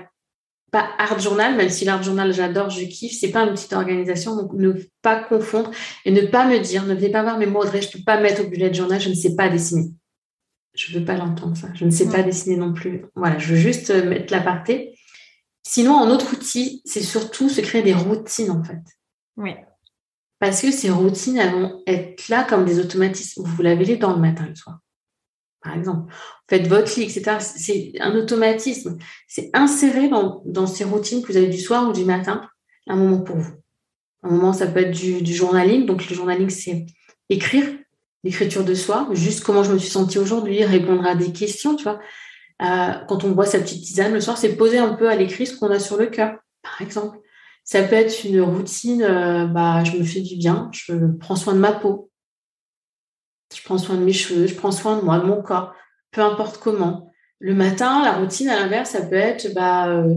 pas 0.70 0.88
Art 0.98 1.18
Journal, 1.18 1.56
même 1.56 1.70
si 1.70 1.84
l'Art 1.84 2.02
Journal, 2.02 2.32
j'adore, 2.32 2.70
je 2.70 2.84
kiffe, 2.84 3.16
c'est 3.18 3.30
pas 3.30 3.44
une 3.44 3.54
petite 3.54 3.72
organisation, 3.72 4.36
donc 4.36 4.52
ne 4.52 4.72
pas 5.02 5.22
confondre 5.22 5.70
et 6.04 6.10
ne 6.10 6.22
pas 6.22 6.46
me 6.46 6.58
dire, 6.58 6.84
ne 6.84 6.94
venez 6.94 7.10
pas 7.10 7.22
voir 7.22 7.38
mes 7.38 7.46
mots, 7.46 7.62
Audrey, 7.62 7.80
je 7.80 7.90
peux 7.90 8.04
pas 8.04 8.20
mettre 8.20 8.42
au 8.42 8.48
bullet 8.48 8.72
journal, 8.72 9.00
je 9.00 9.08
ne 9.08 9.14
sais 9.14 9.34
pas 9.34 9.48
dessiner. 9.48 9.90
Je 10.74 10.92
ne 10.92 11.00
veux 11.00 11.04
pas 11.04 11.16
l'entendre, 11.16 11.56
ça. 11.56 11.68
Je 11.74 11.84
ne 11.84 11.90
sais 11.90 12.08
pas 12.08 12.22
dessiner 12.22 12.56
non 12.56 12.72
plus. 12.72 13.04
Voilà, 13.16 13.38
je 13.38 13.48
veux 13.48 13.58
juste 13.58 13.90
euh, 13.90 14.08
mettre 14.08 14.32
l'aparté. 14.32 14.96
Sinon, 15.66 15.98
un 15.98 16.10
autre 16.10 16.34
outil, 16.34 16.82
c'est 16.84 17.02
surtout 17.02 17.48
se 17.48 17.60
créer 17.60 17.82
des 17.82 17.94
routines, 17.94 18.50
en 18.50 18.62
fait. 18.62 18.82
Oui. 19.36 19.54
Parce 20.38 20.62
que 20.62 20.70
ces 20.70 20.90
routines, 20.90 21.36
elles 21.36 21.50
vont 21.50 21.82
être 21.86 22.28
là 22.28 22.44
comme 22.44 22.64
des 22.64 22.78
automatismes. 22.78 23.42
Vous 23.44 23.62
l'avez 23.62 23.84
les 23.84 23.96
dans 23.96 24.14
le 24.14 24.20
matin 24.20 24.44
et 24.46 24.50
le 24.50 24.54
soir. 24.54 24.78
Par 25.62 25.74
exemple, 25.74 26.12
faites 26.48 26.66
votre 26.68 26.94
lit, 26.98 27.04
etc. 27.04 27.38
C'est 27.40 27.92
un 28.00 28.14
automatisme. 28.14 28.98
C'est 29.26 29.50
inséré 29.54 30.08
dans, 30.08 30.66
ces 30.66 30.84
routines 30.84 31.22
que 31.22 31.32
vous 31.32 31.36
avez 31.36 31.48
du 31.48 31.58
soir 31.58 31.88
ou 31.88 31.92
du 31.92 32.04
matin, 32.04 32.48
un 32.86 32.96
moment 32.96 33.20
pour 33.20 33.36
vous. 33.36 33.54
Un 34.22 34.30
moment, 34.30 34.52
ça 34.52 34.66
peut 34.66 34.80
être 34.80 34.92
du, 34.92 35.22
du 35.22 35.34
journaling. 35.34 35.86
Donc, 35.86 36.08
le 36.08 36.14
journaling, 36.14 36.50
c'est 36.50 36.86
écrire, 37.28 37.66
l'écriture 38.24 38.64
de 38.64 38.74
soi, 38.74 39.08
juste 39.12 39.44
comment 39.44 39.62
je 39.62 39.72
me 39.72 39.78
suis 39.78 39.90
sentie 39.90 40.18
aujourd'hui, 40.18 40.64
répondre 40.64 41.06
à 41.06 41.14
des 41.14 41.32
questions, 41.32 41.76
tu 41.76 41.84
vois. 41.84 42.00
Euh, 42.62 42.94
quand 43.08 43.24
on 43.24 43.30
boit 43.30 43.46
sa 43.46 43.60
petite 43.60 43.84
tisane 43.84 44.12
le 44.12 44.20
soir, 44.20 44.36
c'est 44.36 44.56
poser 44.56 44.78
un 44.78 44.94
peu 44.94 45.08
à 45.08 45.14
l'écrit 45.14 45.46
ce 45.46 45.56
qu'on 45.56 45.70
a 45.70 45.78
sur 45.78 45.96
le 45.96 46.06
cœur, 46.06 46.36
par 46.62 46.82
exemple. 46.82 47.18
Ça 47.62 47.82
peut 47.82 47.94
être 47.94 48.24
une 48.24 48.40
routine, 48.40 49.02
euh, 49.02 49.46
bah, 49.46 49.84
je 49.84 49.96
me 49.96 50.02
fais 50.02 50.20
du 50.20 50.36
bien, 50.36 50.70
je 50.72 50.94
prends 51.20 51.36
soin 51.36 51.54
de 51.54 51.58
ma 51.58 51.72
peau, 51.72 52.07
je 53.54 53.62
prends 53.62 53.78
soin 53.78 53.96
de 53.96 54.04
mes 54.04 54.12
cheveux, 54.12 54.46
je 54.46 54.54
prends 54.54 54.72
soin 54.72 54.96
de 54.98 55.02
moi, 55.02 55.18
de 55.18 55.26
mon 55.26 55.42
corps, 55.42 55.74
peu 56.10 56.20
importe 56.20 56.58
comment. 56.58 57.12
Le 57.40 57.54
matin, 57.54 58.02
la 58.02 58.14
routine, 58.14 58.48
à 58.48 58.58
l'inverse, 58.58 58.90
ça 58.90 59.02
peut 59.02 59.14
être, 59.14 59.52
bah, 59.54 59.88
euh, 59.88 60.14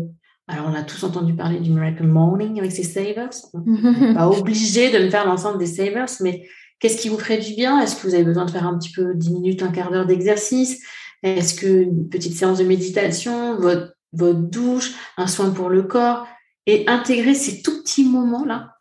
alors 0.47 0.67
on 0.67 0.73
a 0.73 0.83
tous 0.83 1.03
entendu 1.03 1.35
parler 1.35 1.59
du 1.59 1.69
Miracle 1.69 2.03
Morning 2.03 2.59
avec 2.59 2.71
ses 2.71 2.83
savers. 2.83 3.29
pas 4.15 4.27
obligé 4.27 4.91
de 4.91 5.05
me 5.05 5.09
faire 5.09 5.25
l'ensemble 5.25 5.59
des 5.59 5.67
savers, 5.67 6.09
mais 6.21 6.47
qu'est-ce 6.79 6.97
qui 6.97 7.09
vous 7.09 7.19
ferait 7.19 7.37
du 7.37 7.53
bien? 7.53 7.79
Est-ce 7.79 7.95
que 7.95 8.07
vous 8.07 8.15
avez 8.15 8.23
besoin 8.23 8.45
de 8.45 8.51
faire 8.51 8.67
un 8.67 8.77
petit 8.77 8.91
peu 8.91 9.13
10 9.13 9.31
minutes, 9.33 9.63
un 9.63 9.71
quart 9.71 9.91
d'heure 9.91 10.07
d'exercice? 10.07 10.83
Est-ce 11.23 11.55
qu'une 11.55 12.09
petite 12.09 12.35
séance 12.35 12.57
de 12.57 12.63
méditation, 12.63 13.55
votre, 13.57 13.93
votre 14.13 14.39
douche, 14.39 14.93
un 15.17 15.27
soin 15.27 15.51
pour 15.51 15.69
le 15.69 15.83
corps? 15.83 16.27
Et 16.67 16.87
intégrer 16.87 17.33
ces 17.33 17.61
tout 17.63 17.81
petits 17.81 18.07
moments-là 18.07 18.77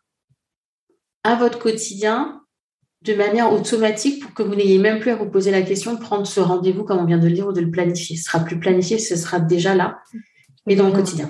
à 1.23 1.35
votre 1.35 1.57
quotidien 1.57 2.40
de 3.03 3.13
manière 3.13 3.51
automatique 3.51 4.21
pour 4.21 4.33
que 4.33 4.43
vous 4.43 4.55
n'ayez 4.55 4.77
même 4.77 4.99
plus 4.99 5.11
à 5.11 5.15
vous 5.15 5.29
poser 5.29 5.51
la 5.51 5.63
question 5.63 5.93
de 5.93 5.99
prendre 5.99 6.27
ce 6.27 6.39
rendez-vous 6.39 6.83
comme 6.83 6.99
on 6.99 7.05
vient 7.05 7.17
de 7.17 7.27
le 7.27 7.33
dire 7.33 7.47
ou 7.47 7.53
de 7.53 7.61
le 7.61 7.71
planifier. 7.71 8.15
Ce 8.15 8.25
sera 8.25 8.39
plus 8.39 8.59
planifié, 8.59 8.99
ce 8.99 9.15
sera 9.15 9.39
déjà 9.39 9.75
là, 9.75 9.99
mais 10.67 10.75
dans 10.75 10.87
le 10.87 10.93
quotidien, 10.93 11.29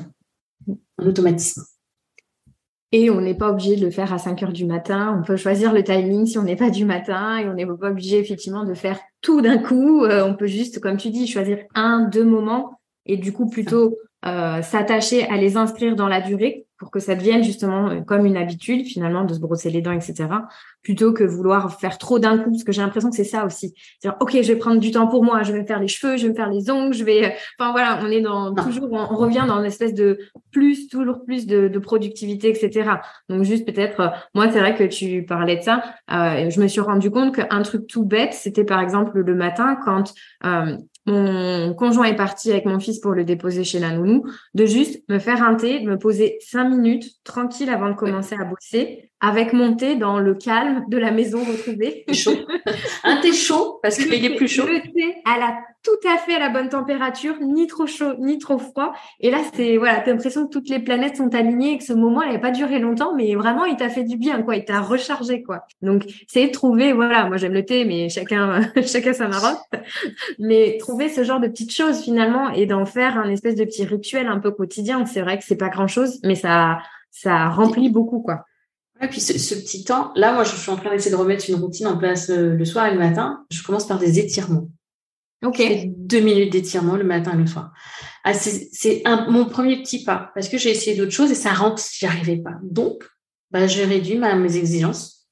un 0.98 1.08
automatisme. 1.08 1.64
Et 2.94 3.10
on 3.10 3.22
n'est 3.22 3.36
pas 3.36 3.50
obligé 3.50 3.78
de 3.78 3.86
le 3.86 3.92
faire 3.92 4.12
à 4.12 4.18
5 4.18 4.44
heures 4.44 4.52
du 4.52 4.66
matin. 4.66 5.18
On 5.18 5.26
peut 5.26 5.38
choisir 5.38 5.72
le 5.72 5.82
timing 5.82 6.26
si 6.26 6.38
on 6.38 6.44
n'est 6.44 6.58
pas 6.58 6.70
du 6.70 6.84
matin 6.84 7.38
et 7.38 7.48
on 7.48 7.54
n'est 7.54 7.66
pas 7.66 7.90
obligé 7.90 8.20
effectivement 8.20 8.66
de 8.66 8.74
faire 8.74 9.00
tout 9.22 9.40
d'un 9.40 9.60
coup. 9.60 10.04
Euh, 10.04 10.26
on 10.26 10.36
peut 10.36 10.48
juste, 10.48 10.82
comme 10.82 10.98
tu 10.98 11.10
dis, 11.10 11.26
choisir 11.26 11.60
un, 11.74 12.10
deux 12.10 12.26
moments 12.26 12.82
et 13.06 13.16
du 13.16 13.32
coup 13.32 13.50
plutôt 13.50 13.98
euh, 14.26 14.62
s'attacher 14.62 15.26
à 15.30 15.38
les 15.38 15.56
inscrire 15.56 15.96
dans 15.96 16.10
la 16.10 16.20
durée 16.20 16.68
pour 16.82 16.90
que 16.90 17.00
ça 17.00 17.14
devienne 17.14 17.44
justement 17.44 17.90
euh, 17.90 18.02
comme 18.02 18.26
une 18.26 18.36
habitude 18.36 18.88
finalement 18.88 19.24
de 19.24 19.36
se 19.36 19.40
brosser 19.40 19.70
les 19.70 19.84
dents, 19.84 19.92
etc. 19.92 20.28
Plutôt 20.82 21.14
que 21.14 21.24
vouloir 21.24 21.80
faire 21.80 22.00
trop 22.00 22.18
d'un 22.18 22.40
coup, 22.40 22.50
parce 22.50 22.64
que 22.64 22.72
j'ai 22.72 22.82
l'impression 22.82 23.12
que 23.12 23.16
c'est 23.16 23.24
ça 23.24 23.46
aussi. 23.46 23.76
C'est-à-dire, 24.00 24.18
ok, 24.20 24.32
je 24.42 24.52
vais 24.52 24.56
prendre 24.56 24.80
du 24.80 24.90
temps 24.90 25.06
pour 25.06 25.24
moi, 25.24 25.44
je 25.44 25.54
vais 25.54 25.62
me 25.62 25.66
faire 25.68 25.80
les 25.80 25.88
cheveux, 25.88 26.18
je 26.18 26.24
vais 26.24 26.30
me 26.30 26.36
faire 26.36 26.50
les 26.50 26.72
ongles, 26.72 26.96
je 26.96 27.04
vais, 27.04 27.26
euh, 27.26 27.30
enfin 27.60 27.72
voilà, 27.72 28.00
on 28.02 28.10
est 28.10 28.22
dans 28.22 28.56
toujours, 28.56 28.92
on, 28.92 29.16
revient 29.16 29.46
dans 29.48 29.60
une 29.60 29.66
espèce 29.66 29.94
de 29.94 30.18
plus, 30.52 30.88
toujours 30.88 31.24
plus 31.24 31.46
de, 31.46 31.68
de 31.68 31.80
productivité, 31.80 32.50
etc. 32.50 32.94
Donc 33.30 33.44
juste 33.44 33.68
peut-être, 33.68 34.12
moi 34.34 34.50
c'est 34.52 34.60
vrai 34.60 34.74
que 34.74 34.86
tu 34.86 35.24
parlais 35.24 35.58
de 35.58 35.62
ça, 35.62 35.84
euh, 36.12 36.50
je 36.50 36.60
me 36.60 36.68
suis 36.68 36.82
rendu 36.82 37.12
compte 37.12 37.36
qu'un 37.36 37.62
truc 37.62 37.86
tout 37.86 38.06
bête, 38.06 38.34
c'était 38.34 38.66
par 38.66 38.82
exemple 38.82 39.20
le 39.20 39.36
matin 39.36 39.78
quand 39.86 40.16
euh, 40.46 40.76
mon 41.08 41.74
conjoint 41.74 42.06
est 42.06 42.16
parti 42.16 42.52
avec 42.52 42.66
mon 42.66 42.80
fils 42.80 43.00
pour 43.00 43.14
le 43.14 43.24
déposer 43.24 43.64
chez 43.64 43.80
la 43.80 43.92
nounou, 43.92 44.24
de 44.54 44.66
juste 44.66 45.02
me 45.10 45.20
faire 45.20 45.42
un 45.44 45.56
thé, 45.56 45.80
de 45.80 45.90
me 45.90 45.98
poser 45.98 46.38
cinq 46.42 46.70
minutes 46.70 47.06
tranquille 47.24 47.70
avant 47.70 47.90
de 47.90 47.96
commencer 47.96 48.36
à 48.40 48.44
bosser, 48.44 49.10
avec 49.20 49.54
mon 49.54 49.76
thé 49.76 49.96
dans 49.96 50.20
le 50.20 50.36
calme 50.36 50.86
de 50.90 50.98
la 50.98 51.12
maison 51.12 51.44
retrouvée. 51.44 52.06
Chaud. 52.12 52.36
Un 53.04 53.18
thé 53.22 53.34
chaud 53.34 53.80
parce 53.82 53.98
qu'il 53.98 54.26
est 54.26 54.36
plus 54.36 54.48
chaud. 54.48 54.66
Le 54.66 54.82
thé 54.82 55.16
à 55.26 55.40
la 55.40 55.58
tout 55.84 56.08
à 56.08 56.18
fait 56.18 56.36
à 56.36 56.40
la 56.40 56.50
bonne 56.50 56.70
température, 56.70 57.36
ni 57.42 57.68
trop 57.68 57.88
chaud, 57.88 58.14
ni 58.20 58.38
trop 58.38 58.58
froid. 58.58 58.94
Et 59.20 59.32
là, 59.32 59.40
c'est 59.54 59.78
voilà, 59.78 60.00
t'as 60.02 60.12
l'impression 60.12 60.46
que 60.46 60.52
toutes 60.52 60.70
les 60.70 60.80
planètes 60.80 61.18
sont 61.18 61.34
alignées 61.34 61.74
et 61.74 61.78
que 61.78 61.84
ce 61.84 61.94
moment, 61.94 62.22
il 62.22 62.34
n'a 62.34 62.40
pas 62.40 62.52
duré 62.52 62.80
longtemps, 62.80 63.16
mais 63.16 63.36
vraiment, 63.36 63.66
il 63.66 63.76
t'a 63.78 63.90
fait 63.90 64.04
du 64.04 64.18
bien, 64.18 64.44
quoi. 64.44 64.56
Il 64.56 64.66
t'a 64.66 64.82
rechargé, 64.82 65.42
quoi. 65.42 65.66
Donc, 65.82 66.04
c'est 66.28 66.52
trouver, 66.52 66.94
voilà, 66.94 67.26
moi 67.26 67.38
j'aime 67.38 67.54
le 67.54 67.66
thé, 67.66 67.86
mais 67.86 68.10
chacun, 68.10 68.62
chacun 68.86 69.14
sa 69.14 69.28
marotte. 69.28 69.60
Mais 70.40 70.78
trouver 70.80 71.10
ce 71.10 71.24
genre 71.24 71.40
de 71.40 71.48
petites 71.48 71.74
choses 71.74 72.02
finalement 72.02 72.52
et 72.52 72.66
d'en 72.66 72.86
faire 72.86 73.18
un 73.18 73.30
espèce 73.30 73.56
de 73.56 73.64
petit 73.64 73.84
rituel 73.84 74.28
un 74.28 74.40
peu 74.40 74.52
quotidien. 74.52 75.06
C'est 75.06 75.22
vrai 75.22 75.38
que 75.38 75.44
c'est 75.44 75.58
pas 75.58 75.70
grand 75.70 75.88
chose, 75.88 76.20
mais 76.24 76.36
ça, 76.36 76.80
ça 77.10 77.50
remplit 77.50 77.90
beaucoup, 77.90 78.22
quoi. 78.22 78.46
Et 79.04 79.08
puis 79.08 79.20
ce, 79.20 79.56
petit 79.56 79.84
temps, 79.84 80.12
là, 80.16 80.32
moi, 80.32 80.44
je 80.44 80.56
suis 80.56 80.70
en 80.70 80.76
train 80.76 80.92
d'essayer 80.92 81.10
de 81.10 81.20
remettre 81.20 81.46
une 81.50 81.56
routine 81.56 81.88
en 81.88 81.98
place 81.98 82.30
euh, 82.30 82.54
le 82.54 82.66
soir 82.66 82.86
et 82.86 82.92
le 82.92 83.00
matin. 83.00 83.44
Je 83.50 83.64
commence 83.64 83.88
par 83.88 83.98
des 83.98 84.20
étirements. 84.20 84.68
Ok. 85.44 85.62
deux 85.98 86.20
minutes 86.20 86.52
d'étirement 86.52 86.96
le 86.96 87.04
matin 87.04 87.34
et 87.34 87.38
le 87.38 87.48
soir. 87.48 87.72
Ah, 88.24 88.34
c'est 88.34 89.04
mon 89.28 89.46
premier 89.46 89.82
petit 89.82 90.04
pas 90.04 90.32
parce 90.36 90.48
que 90.50 90.58
j'ai 90.58 90.70
essayé 90.70 90.96
d'autres 90.96 91.12
choses 91.12 91.32
et 91.32 91.36
ça 91.36 91.54
rentre, 91.54 91.82
j'y 91.92 92.06
arrivais 92.06 92.38
pas. 92.38 92.54
Donc, 92.62 93.04
bah, 93.50 93.68
j'ai 93.68 93.86
réduit 93.86 94.18
mes 94.18 94.58
exigences. 94.58 95.28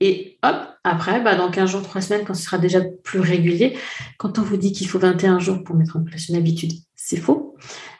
Et 0.00 0.38
hop, 0.44 0.56
après, 0.84 1.20
bah, 1.20 1.34
dans 1.34 1.50
15 1.50 1.70
jours, 1.70 1.82
3 1.82 2.00
semaines, 2.00 2.24
quand 2.24 2.34
ce 2.34 2.44
sera 2.44 2.58
déjà 2.58 2.80
plus 3.02 3.18
régulier, 3.18 3.76
quand 4.16 4.38
on 4.38 4.42
vous 4.42 4.56
dit 4.56 4.72
qu'il 4.72 4.86
faut 4.86 5.00
21 5.00 5.40
jours 5.40 5.64
pour 5.64 5.74
mettre 5.74 5.96
en 5.96 6.04
place 6.04 6.28
une 6.28 6.36
habitude, 6.36 6.72
c'est 6.94 7.16
faux. 7.16 7.56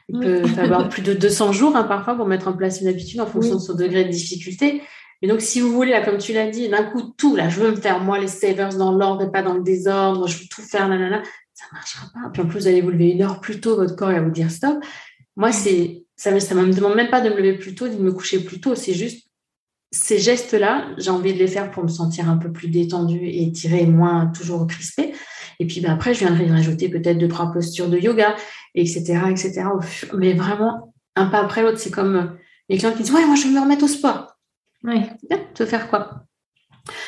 Il 0.09 0.21
peut 0.21 0.47
falloir 0.55 0.89
plus 0.89 1.03
de 1.03 1.13
200 1.13 1.53
jours 1.53 1.75
hein, 1.75 1.83
parfois 1.83 2.15
pour 2.15 2.27
mettre 2.27 2.47
en 2.47 2.53
place 2.53 2.81
une 2.81 2.87
habitude 2.87 3.21
en 3.21 3.27
fonction 3.27 3.57
de 3.57 3.61
son 3.61 3.75
degré 3.75 4.05
de 4.05 4.11
difficulté. 4.11 4.83
Et 5.21 5.27
donc, 5.27 5.41
si 5.41 5.61
vous 5.61 5.73
voulez, 5.73 5.91
là, 5.91 6.05
comme 6.05 6.19
tu 6.19 6.33
l'as 6.33 6.49
dit, 6.49 6.69
d'un 6.69 6.85
coup, 6.85 7.13
tout, 7.17 7.35
là, 7.35 7.49
je 7.49 7.59
veux 7.59 7.73
me 7.73 7.77
faire, 7.77 7.99
moi, 7.99 8.21
les 8.21 8.29
savers 8.29 8.77
dans 8.77 8.93
l'ordre 8.93 9.25
et 9.25 9.33
pas 9.33 9.43
dans 9.43 9.55
le 9.55 9.65
désordre, 9.65 10.29
je 10.29 10.39
veux 10.39 10.47
tout 10.49 10.63
faire, 10.63 10.89
nanana 10.89 11.23
ça 11.59 11.67
marchera 11.73 12.07
pas. 12.15 12.31
Puis 12.33 12.43
en 12.43 12.47
plus, 12.47 12.61
vous 12.61 12.69
allez 12.69 12.81
vous 12.81 12.91
lever 12.91 13.11
une 13.11 13.23
heure 13.23 13.41
plus 13.41 13.61
tôt, 13.61 13.75
votre 13.75 13.97
corps 13.97 14.13
va 14.13 14.21
vous 14.21 14.31
dire 14.31 14.51
stop. 14.51 14.79
Moi, 15.37 15.51
c'est 15.51 16.05
ça 16.15 16.31
ne 16.31 16.37
me 16.37 16.73
demande 16.73 16.95
même 16.95 17.11
pas 17.11 17.21
de 17.21 17.31
me 17.31 17.37
lever 17.37 17.59
plus 17.59 17.75
tôt, 17.75 17.89
de 17.89 17.95
me 17.95 18.13
coucher 18.13 18.41
plus 18.41 18.61
tôt. 18.61 18.75
C'est 18.75 18.95
juste 18.95 19.29
ces 19.91 20.19
gestes-là, 20.19 20.89
j'ai 20.99 21.11
envie 21.11 21.33
de 21.33 21.39
les 21.39 21.47
faire 21.47 21.71
pour 21.71 21.83
me 21.83 21.89
sentir 21.89 22.29
un 22.29 22.37
peu 22.37 22.53
plus 22.53 22.69
détendue 22.69 23.25
et 23.25 23.45
étirée, 23.45 23.87
moins 23.87 24.27
toujours 24.27 24.67
crispée. 24.67 25.15
Et 25.59 25.67
puis 25.67 25.81
ben, 25.81 25.93
après, 25.93 26.15
je 26.15 26.21
viendrai 26.21 26.47
rajouter 26.47 26.89
peut-être 26.89 27.19
deux, 27.19 27.29
trois 27.29 27.51
postures 27.53 27.89
de 27.89 27.99
yoga, 27.99 28.37
etc. 28.75 29.23
etc. 29.31 29.65
Mais 30.17 30.35
vraiment, 30.35 30.95
un 31.17 31.27
pas 31.27 31.41
après 31.41 31.63
l'autre, 31.63 31.79
c'est 31.79 31.91
comme 31.91 32.17
euh, 32.17 32.27
les 32.69 32.79
clients 32.79 32.93
qui 32.93 33.03
disent 33.03 33.13
Ouais, 33.13 33.27
moi, 33.27 33.35
je 33.35 33.45
vais 33.49 33.55
me 33.55 33.61
remettre 33.61 33.85
au 33.85 33.89
sport. 33.89 34.37
Oui. 34.85 35.01
Bien, 35.29 35.41
tu 35.55 35.63
veux 35.65 35.69
faire 35.69 35.89
quoi? 35.89 36.25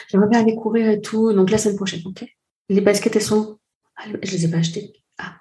J'aimerais 0.08 0.28
bien 0.28 0.40
aller 0.40 0.56
courir 0.56 0.88
et 0.88 1.00
tout. 1.00 1.32
Donc 1.32 1.50
la 1.50 1.58
semaine 1.58 1.76
prochaine, 1.76 2.02
ok 2.04 2.24
Les 2.68 2.80
baskets, 2.80 3.14
elles 3.14 3.22
sont 3.22 3.60
ah, 4.00 4.08
je 4.22 4.30
les 4.30 4.44
ai 4.44 4.50
pas 4.50 4.58
achetées. 4.58 4.92
Ah, 5.18 5.34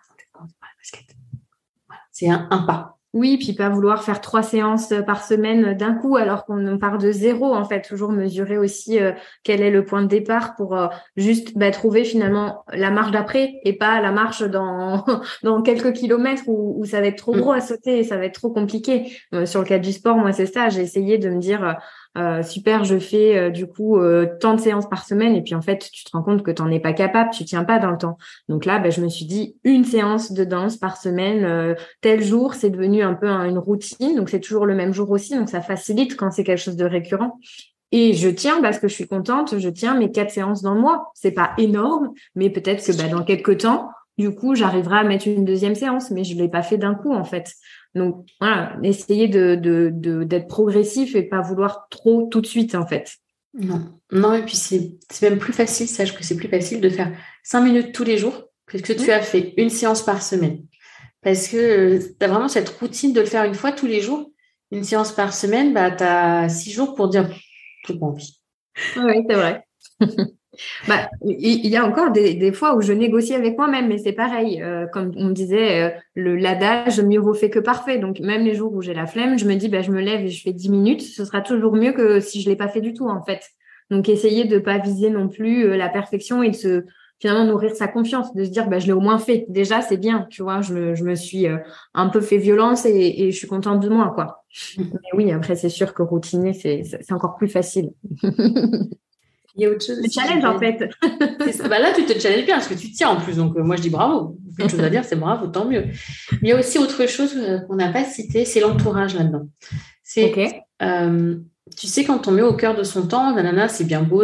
c'est 2.12 2.28
un, 2.28 2.48
pas. 2.68 3.00
Oui, 3.14 3.38
puis 3.38 3.54
pas 3.54 3.70
vouloir 3.70 4.04
faire 4.04 4.22
trois 4.22 4.44
séances 4.44 4.94
par 5.08 5.24
semaine 5.24 5.74
d'un 5.74 5.96
coup 5.96 6.16
alors 6.16 6.46
qu'on 6.46 6.78
part 6.78 7.00
de 7.00 7.12
zéro 7.12 7.56
en 7.56 7.66
fait. 7.66 7.82
Toujours 7.82 8.12
mesurer 8.12 8.58
aussi 8.58 9.00
euh, 9.00 9.14
quel 9.44 9.62
est 9.62 9.72
le 9.72 9.84
point 9.84 10.04
de 10.04 10.08
départ 10.08 10.56
pour 10.56 10.78
euh, 10.78 10.88
juste 11.16 11.58
bah, 11.58 11.72
trouver 11.72 12.04
finalement 12.04 12.64
la 12.72 12.92
marche 12.92 13.12
d'après 13.12 13.56
et 13.64 13.74
pas 13.74 14.00
la 14.02 14.12
marche 14.12 14.44
dans 14.44 15.06
dans 15.44 15.62
quelques 15.64 15.94
kilomètres 15.94 16.44
où, 16.48 16.86
ça 16.86 17.02
va 17.02 17.08
être 17.08 17.18
trop 17.18 17.34
mm. 17.34 17.40
gros 17.40 17.52
à 17.54 17.62
sauter 17.62 18.00
et 18.00 18.04
ça 18.04 18.18
va 18.18 18.26
être 18.26 18.36
trop 18.36 18.52
compliqué. 18.52 19.18
Euh, 19.34 19.48
sur 19.48 19.62
le 19.62 19.66
cas 19.66 19.80
du 19.80 19.92
sport, 19.92 20.18
moi 20.18 20.32
c'est 20.32 20.46
ça. 20.46 20.70
J'ai 20.70 20.82
essayé 20.82 21.18
de 21.18 21.30
me 21.30 21.40
dire 21.40 21.78
euh, 22.20 22.44
super, 22.44 22.84
je 22.84 23.00
fais 23.00 23.38
euh, 23.38 23.50
du 23.50 23.66
coup 23.66 23.98
euh, 23.98 24.28
tant 24.40 24.54
de 24.54 24.60
séances 24.60 24.90
par 24.90 25.06
semaine 25.06 25.36
et 25.36 25.42
puis 25.42 25.56
en 25.56 25.62
fait 25.62 25.90
tu 25.92 26.04
te 26.04 26.12
rends 26.12 26.22
compte 26.22 26.44
que 26.44 26.52
tu 26.52 26.62
n'en 26.62 26.70
es 26.70 26.80
pas 26.80 26.94
capable, 26.94 27.30
tu 27.32 27.46
tiens 27.46 27.64
pas 27.64 27.80
dans 27.80 27.92
le 27.92 27.98
temps. 27.98 28.18
Donc 28.50 28.66
là, 28.66 28.80
ben, 28.80 28.92
je 28.92 29.02
me 29.02 29.08
suis 29.08 29.26
dit 29.26 29.56
une 29.64 29.86
séance 29.86 30.32
de 30.32 30.44
danse 30.44 30.78
par 30.78 30.98
semaine, 30.98 31.76
tel 32.02 32.22
jour, 32.22 32.54
c'est 32.54 32.70
devenu 32.70 33.02
un 33.02 33.14
peu 33.14 33.28
une 33.28 33.58
routine, 33.58 34.16
donc 34.16 34.30
c'est 34.30 34.40
toujours 34.40 34.66
le 34.66 34.76
même 34.76 34.94
jour 34.94 35.10
aussi, 35.12 35.36
donc 35.36 35.50
ça 35.50 35.62
facilite 35.62 36.16
quand 36.18 36.32
c'est 36.32 36.44
quelque 36.44 36.62
chose 36.62 36.76
de 36.76 36.86
récurrent. 36.86 37.40
Et 37.92 38.14
je 38.14 38.30
tiens 38.30 38.62
parce 38.62 38.78
que 38.80 38.88
je 38.88 38.94
suis 38.94 39.08
contente, 39.08 39.58
je 39.58 39.70
tiens 39.70 39.96
mes 39.96 40.12
quatre 40.12 40.30
séances 40.30 40.62
dans 40.62 40.76
le 40.76 40.82
mois. 40.82 41.12
C'est 41.16 41.32
pas 41.32 41.54
énorme, 41.58 42.12
mais 42.36 42.50
peut-être 42.50 42.86
que 42.86 42.96
ben, 42.96 43.10
dans 43.10 43.24
quelques 43.24 43.62
temps, 43.62 43.90
du 44.20 44.36
coup, 44.36 44.54
j'arriverai 44.54 44.98
à 44.98 45.04
mettre 45.04 45.28
une 45.28 45.46
deuxième 45.46 45.76
séance, 45.76 46.12
mais 46.12 46.26
je 46.26 46.36
l'ai 46.36 46.50
pas 46.50 46.62
fait 46.62 46.78
d'un 46.78 46.94
coup 46.94 47.14
en 47.14 47.24
fait. 47.24 47.54
Donc 47.96 48.28
voilà, 48.40 48.78
essayer 48.84 49.28
de, 49.28 49.56
d'être 50.24 50.48
progressif 50.48 51.16
et 51.16 51.24
pas 51.24 51.42
vouloir 51.42 51.88
trop 51.90 52.28
tout 52.28 52.42
de 52.42 52.48
suite 52.48 52.76
en 52.76 52.86
fait. 52.86 53.18
Non, 53.54 54.00
non 54.12 54.34
et 54.34 54.44
puis 54.44 54.56
c'est, 54.56 55.00
même 55.24 55.40
plus 55.40 55.54
facile, 55.54 55.88
sache 55.88 56.16
que 56.16 56.24
c'est 56.24 56.36
plus 56.36 56.50
facile 56.50 56.82
de 56.82 56.90
faire 56.90 57.12
cinq 57.44 57.62
minutes 57.62 57.94
tous 57.94 58.04
les 58.04 58.18
jours 58.18 58.46
que 58.68 58.78
ce 58.78 58.84
que 58.84 58.94
tu 58.94 59.12
as 59.12 59.22
fait 59.22 59.54
une 59.58 59.72
séance 59.72 60.04
par 60.04 60.22
semaine. 60.22 60.64
Parce 61.22 61.48
que 61.48 61.58
euh, 61.58 62.00
tu 62.00 62.24
as 62.24 62.28
vraiment 62.28 62.48
cette 62.48 62.70
routine 62.70 63.12
de 63.12 63.20
le 63.20 63.26
faire 63.26 63.44
une 63.44 63.56
fois 63.56 63.72
tous 63.72 63.88
les 63.88 64.02
jours. 64.02 64.32
Une 64.72 64.84
séance 64.84 65.12
par 65.12 65.34
semaine, 65.34 65.74
bah, 65.74 65.90
tu 65.90 66.04
as 66.04 66.48
six 66.48 66.72
jours 66.72 66.94
pour 66.94 67.10
dire 67.10 67.28
j'ai 67.88 67.98
pas 67.98 68.06
envie. 68.06 68.40
Oui, 68.98 69.26
c'est 69.28 69.36
vrai. 69.36 69.66
bah, 70.88 71.10
il 71.24 71.68
y 71.68 71.76
a 71.76 71.86
encore 71.86 72.12
des, 72.12 72.52
fois 72.52 72.76
où 72.76 72.82
je 72.82 72.94
négocie 72.94 73.34
avec 73.34 73.58
moi-même, 73.58 73.88
mais 73.88 73.98
c'est 73.98 74.14
pareil. 74.14 74.62
Euh, 74.62 74.88
comme 74.88 75.12
on 75.16 75.30
disait, 75.30 75.82
euh, 75.82 75.90
le 76.16 76.36
l'adage 76.36 77.02
mieux 77.02 77.20
vaut 77.20 77.34
fait 77.34 77.50
que 77.50 77.60
parfait. 77.60 77.98
Donc 77.98 78.20
même 78.20 78.44
les 78.44 78.56
jours 78.56 78.74
où 78.74 78.82
j'ai 78.82 78.94
la 78.94 79.06
flemme, 79.06 79.38
je 79.38 79.46
me 79.46 79.56
dis, 79.56 79.70
bah, 79.70 79.82
je 79.82 79.92
me 79.92 80.02
lève 80.02 80.22
et 80.22 80.30
je 80.30 80.42
fais 80.42 80.54
10 80.54 80.70
minutes. 80.70 81.02
Ce 81.02 81.26
sera 81.26 81.42
toujours 81.42 81.76
mieux 81.76 81.94
que 81.94 82.20
si 82.20 82.42
je 82.42 82.50
l'ai 82.50 82.56
pas 82.56 82.68
fait 82.68 82.82
du 82.82 82.94
tout, 82.94 83.08
en 83.08 83.24
fait. 83.24 83.42
Donc 83.90 84.10
essayer 84.10 84.46
de 84.46 84.60
pas 84.60 84.78
viser 84.78 85.10
non 85.10 85.30
plus 85.30 85.66
euh, 85.66 85.78
la 85.78 85.90
perfection 85.90 86.44
et 86.44 86.50
de 86.50 86.56
se 86.56 86.84
finalement 87.20 87.46
nourrir 87.46 87.76
sa 87.76 87.88
confiance, 87.90 88.34
de 88.34 88.46
se 88.46 88.50
dire, 88.50 88.70
bah, 88.70 88.80
je 88.80 88.88
l'ai 88.88 88.94
au 88.94 89.02
moins 89.02 89.20
fait. 89.20 89.46
Déjà, 89.50 89.82
c'est 89.82 89.98
bien, 89.98 90.26
tu 90.30 90.42
vois. 90.42 90.62
Je 90.62 90.74
me, 90.74 90.96
je 90.96 91.04
me 91.04 91.16
suis 91.16 91.48
un 91.94 92.08
peu 92.08 92.22
fait 92.22 92.38
violence 92.38 92.86
et, 92.86 93.24
et 93.24 93.32
je 93.32 93.38
suis 93.38 93.48
contente 93.48 93.82
de 93.82 93.90
moi, 93.90 94.14
quoi. 94.16 94.46
Mmh. 94.78 94.84
Mais 94.94 95.10
oui, 95.16 95.32
après, 95.34 95.56
c'est 95.56 95.68
sûr 95.68 95.94
que 95.94 96.02
routiner, 96.02 96.54
c'est 96.54 97.12
encore 97.12 97.36
plus 97.36 97.50
facile. 97.50 97.92
Il 99.60 99.64
y 99.64 99.66
a 99.66 99.72
autre 99.72 99.86
chose. 99.86 100.00
Le 100.02 100.10
challenge, 100.10 100.46
en 100.46 100.58
fait. 100.58 100.90
bah 101.70 101.80
là, 101.80 101.92
tu 101.94 102.06
te 102.06 102.18
challenges 102.18 102.46
bien 102.46 102.56
parce 102.56 102.70
que 102.70 102.76
tu 102.76 102.92
tiens 102.92 103.10
en 103.10 103.20
plus. 103.20 103.36
Donc, 103.36 103.58
euh, 103.58 103.62
moi, 103.62 103.76
je 103.76 103.82
dis 103.82 103.90
bravo. 103.90 104.38
Quelque 104.58 104.72
chose 104.72 104.80
à 104.80 104.90
dire, 104.90 105.04
c'est 105.04 105.18
bravo, 105.18 105.48
tant 105.48 105.66
mieux. 105.66 105.88
Mais 106.32 106.38
il 106.44 106.48
y 106.50 106.52
a 106.54 106.58
aussi 106.58 106.80
autre 106.80 107.06
chose 107.08 107.36
euh, 107.36 107.60
qu'on 107.60 107.76
n'a 107.76 107.92
pas 107.92 108.06
cité, 108.06 108.46
c'est 108.46 108.62
l'entourage 108.62 109.16
là-dedans. 109.16 109.50
C'est, 110.02 110.64
euh, 110.82 111.36
tu 111.78 111.88
sais, 111.88 112.06
quand 112.06 112.30
on 112.30 112.32
met 112.32 112.42
au 112.42 112.54
cœur 112.54 112.74
de 112.74 112.84
son 112.84 113.06
temps, 113.06 113.36
nanana, 113.36 113.68
c'est 113.68 113.84
bien 113.84 114.02
beau, 114.02 114.24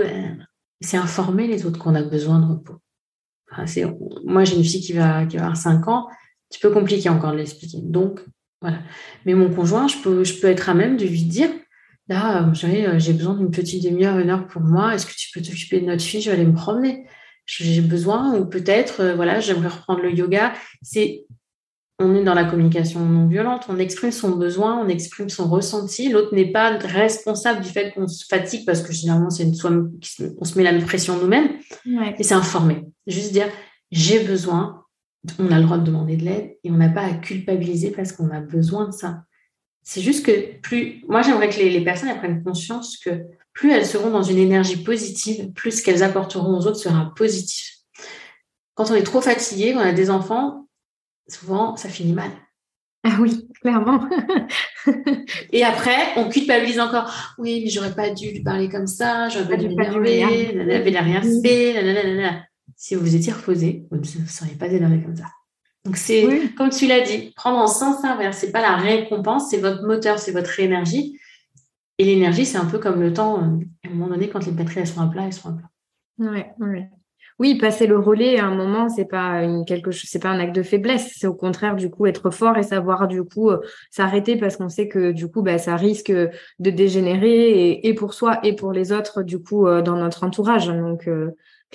c'est 0.80 0.98
informer 0.98 1.48
les 1.48 1.66
autres 1.66 1.80
qu'on 1.80 1.96
a 1.96 2.02
besoin 2.02 2.40
de 2.40 2.46
repos. 2.46 2.80
moi, 4.24 4.46
j'ai 4.46 4.56
une 4.56 4.64
fille 4.64 4.82
qui 4.82 4.94
va, 4.94 5.26
qui 5.26 5.36
va 5.36 5.44
avoir 5.44 5.58
5 5.58 5.86
ans. 5.90 6.08
C'est 6.50 6.66
un 6.66 6.70
peu 6.70 6.74
compliqué 6.74 7.10
encore 7.10 7.34
de 7.34 7.38
l'expliquer. 7.38 7.80
Donc, 7.82 8.22
voilà. 8.62 8.80
Mais 9.26 9.34
mon 9.34 9.54
conjoint, 9.54 9.90
je 9.90 9.98
peux, 9.98 10.24
je 10.24 10.40
peux 10.40 10.48
être 10.48 10.70
à 10.70 10.74
même 10.74 10.96
de 10.96 11.06
lui 11.06 11.24
dire 11.24 11.50
Là, 12.08 12.44
euh, 12.44 12.54
euh, 12.66 13.00
j'ai 13.00 13.14
besoin 13.14 13.36
d'une 13.36 13.52
petite 13.52 13.84
demi-heure, 13.84 14.20
une 14.20 14.30
heure 14.30 14.48
pour 14.48 14.62
moi. 14.62 14.94
Est-ce 14.94 15.06
que 15.06 15.14
tu 15.16 15.30
peux 15.34 15.42
t'occuper 15.42 15.82
de 15.82 15.86
notre 15.86 16.04
fille? 16.04 16.22
Je 16.22 16.30
vais 16.30 16.36
aller 16.36 16.46
me 16.46 16.54
promener. 16.54 17.08
J'ai 17.46 17.82
besoin, 17.82 18.38
ou 18.38 18.46
peut-être, 18.46 19.02
euh, 19.02 19.16
voilà, 19.16 19.40
j'aimerais 19.40 19.70
reprendre 19.70 20.02
le 20.02 20.12
yoga. 20.12 20.54
C'est, 20.84 21.26
on 22.00 22.14
est 22.16 22.24
dans 22.24 22.34
la 22.34 22.46
communication 22.46 23.00
non 23.00 23.28
violente. 23.28 23.66
On 23.70 23.80
exprime 23.80 24.12
son 24.12 24.36
besoin, 24.36 24.84
on 24.84 24.88
exprime 24.88 25.30
son 25.30 25.50
ressenti. 25.50 26.10
L'autre 26.10 26.36
n'est 26.36 26.52
pas 26.52 26.78
responsable 26.78 27.62
du 27.62 27.70
fait 27.70 27.92
qu'on 27.94 28.08
se 28.08 28.26
fatigue 28.28 28.66
parce 28.66 28.82
que 28.82 28.94
généralement, 28.94 29.30
c'est 29.30 29.44
une 29.44 29.92
on 30.40 30.46
se 30.46 30.58
met 30.58 30.64
la 30.64 30.80
pression 30.82 31.18
nous-mêmes. 31.18 31.50
Et 32.20 32.24
c'est 32.24 32.34
informer. 32.34 32.84
Juste 33.08 33.32
dire, 33.32 33.48
j'ai 33.92 34.24
besoin. 34.24 34.84
On 35.40 35.52
a 35.52 35.58
le 35.58 35.64
droit 35.64 35.78
de 35.80 35.86
demander 35.86 36.18
de 36.18 36.26
l'aide 36.26 36.58
et 36.64 36.70
on 36.70 36.76
n'a 36.76 36.90
pas 36.90 37.02
à 37.02 37.14
culpabiliser 37.14 37.92
parce 37.92 38.12
qu'on 38.12 38.30
a 38.30 38.42
besoin 38.42 38.88
de 38.88 38.94
ça. 38.94 39.24
C'est 39.88 40.02
juste 40.02 40.26
que 40.26 40.60
plus, 40.62 41.04
moi 41.08 41.22
j'aimerais 41.22 41.48
que 41.48 41.60
les, 41.60 41.84
personnes 41.84 42.18
prennent 42.18 42.44
conscience 42.44 42.98
que 42.98 43.22
plus 43.54 43.72
elles 43.72 43.86
seront 43.86 44.10
dans 44.10 44.24
une 44.24 44.40
énergie 44.40 44.84
positive, 44.84 45.52
plus 45.54 45.78
ce 45.78 45.84
qu'elles 45.84 46.02
apporteront 46.02 46.58
aux 46.58 46.66
autres 46.66 46.80
sera 46.80 47.14
positif. 47.16 47.72
Quand 48.74 48.90
on 48.90 48.96
est 48.96 49.04
trop 49.04 49.22
fatigué, 49.22 49.74
quand 49.74 49.82
on 49.82 49.84
a 49.84 49.94
des 49.94 50.10
enfants, 50.10 50.68
souvent 51.30 51.78
ça 51.78 51.88
finit 51.88 52.14
mal. 52.14 52.32
Ah 53.04 53.18
oui, 53.22 53.48
clairement. 53.62 54.10
et 55.52 55.64
après, 55.64 56.18
on 56.18 56.30
culpabilise 56.30 56.80
encore. 56.80 57.36
Oui, 57.38 57.62
mais 57.64 57.70
j'aurais 57.70 57.94
pas 57.94 58.10
dû 58.10 58.32
lui 58.32 58.42
parler 58.42 58.68
comme 58.68 58.88
ça, 58.88 59.30
j'aurais 59.30 59.50
pas 59.50 59.58
dû 59.58 59.70
m'énerver, 59.70 60.22
elle 60.52 60.94
n'a 60.94 61.02
rien 61.02 61.22
fait. 61.22 61.76
Si 62.76 62.96
vous 62.96 63.02
vous 63.02 63.16
étiez 63.16 63.32
reposé, 63.32 63.86
vous 63.92 63.98
ne 63.98 64.28
seriez 64.28 64.56
pas 64.56 64.68
énervé 64.68 65.00
comme 65.04 65.16
ça. 65.16 65.26
Donc, 65.86 65.98
c'est, 65.98 66.52
comme 66.58 66.70
tu 66.70 66.88
l'as 66.88 67.02
dit, 67.02 67.32
prendre 67.36 67.58
en 67.58 67.68
sens 67.68 68.04
inverse. 68.04 68.38
C'est 68.38 68.52
pas 68.52 68.62
la 68.62 68.76
récompense, 68.76 69.52
c'est 69.52 69.60
votre 69.60 69.84
moteur, 69.84 70.18
c'est 70.18 70.32
votre 70.32 70.60
énergie. 70.60 71.20
Et 72.00 72.06
l'énergie, 72.06 72.46
c'est 72.46 72.58
un 72.58 72.66
peu 72.66 72.80
comme 72.80 73.02
le 73.02 73.14
temps. 73.14 73.38
Euh, 73.38 73.64
à 73.86 73.88
un 73.88 73.92
moment 73.92 74.08
donné, 74.08 74.28
quand 74.28 74.46
les 74.46 74.52
batteries 74.52 74.80
elles 74.80 74.88
sont 74.88 75.02
à 75.02 75.08
plat, 75.08 75.24
elles 75.26 75.34
sont 75.34 75.50
à 75.50 75.54
plat. 75.54 76.32
Ouais, 76.32 76.54
ouais. 76.60 76.90
Oui, 77.38 77.58
passer 77.58 77.86
le 77.86 78.00
relais 78.00 78.40
à 78.40 78.46
un 78.46 78.56
moment, 78.56 78.88
c'est 78.88 79.06
pas 79.06 79.44
une 79.44 79.66
quelque 79.66 79.92
chose, 79.92 80.10
c'est 80.10 80.22
pas 80.22 80.30
un 80.30 80.40
acte 80.40 80.56
de 80.56 80.64
faiblesse. 80.64 81.14
C'est 81.18 81.28
au 81.28 81.34
contraire 81.34 81.76
du 81.76 81.90
coup 81.90 82.06
être 82.06 82.30
fort 82.30 82.58
et 82.58 82.64
savoir 82.64 83.10
du 83.10 83.24
coup 83.24 83.50
euh, 83.50 83.60
s'arrêter 83.92 84.38
parce 84.38 84.56
qu'on 84.56 84.70
sait 84.70 84.88
que 84.88 85.12
du 85.12 85.30
coup, 85.30 85.42
bah, 85.42 85.58
ça 85.58 85.76
risque 85.76 86.12
de 86.12 86.70
dégénérer 86.70 87.82
et, 87.84 87.94
pour 87.94 88.14
soi 88.14 88.40
et 88.44 88.56
pour 88.56 88.72
les 88.72 88.94
autres 88.94 89.22
du 89.22 89.40
coup 89.40 89.68
euh, 89.68 89.82
dans 89.82 89.98
notre 89.98 90.24
entourage. 90.24 90.68
Donc 90.68 91.10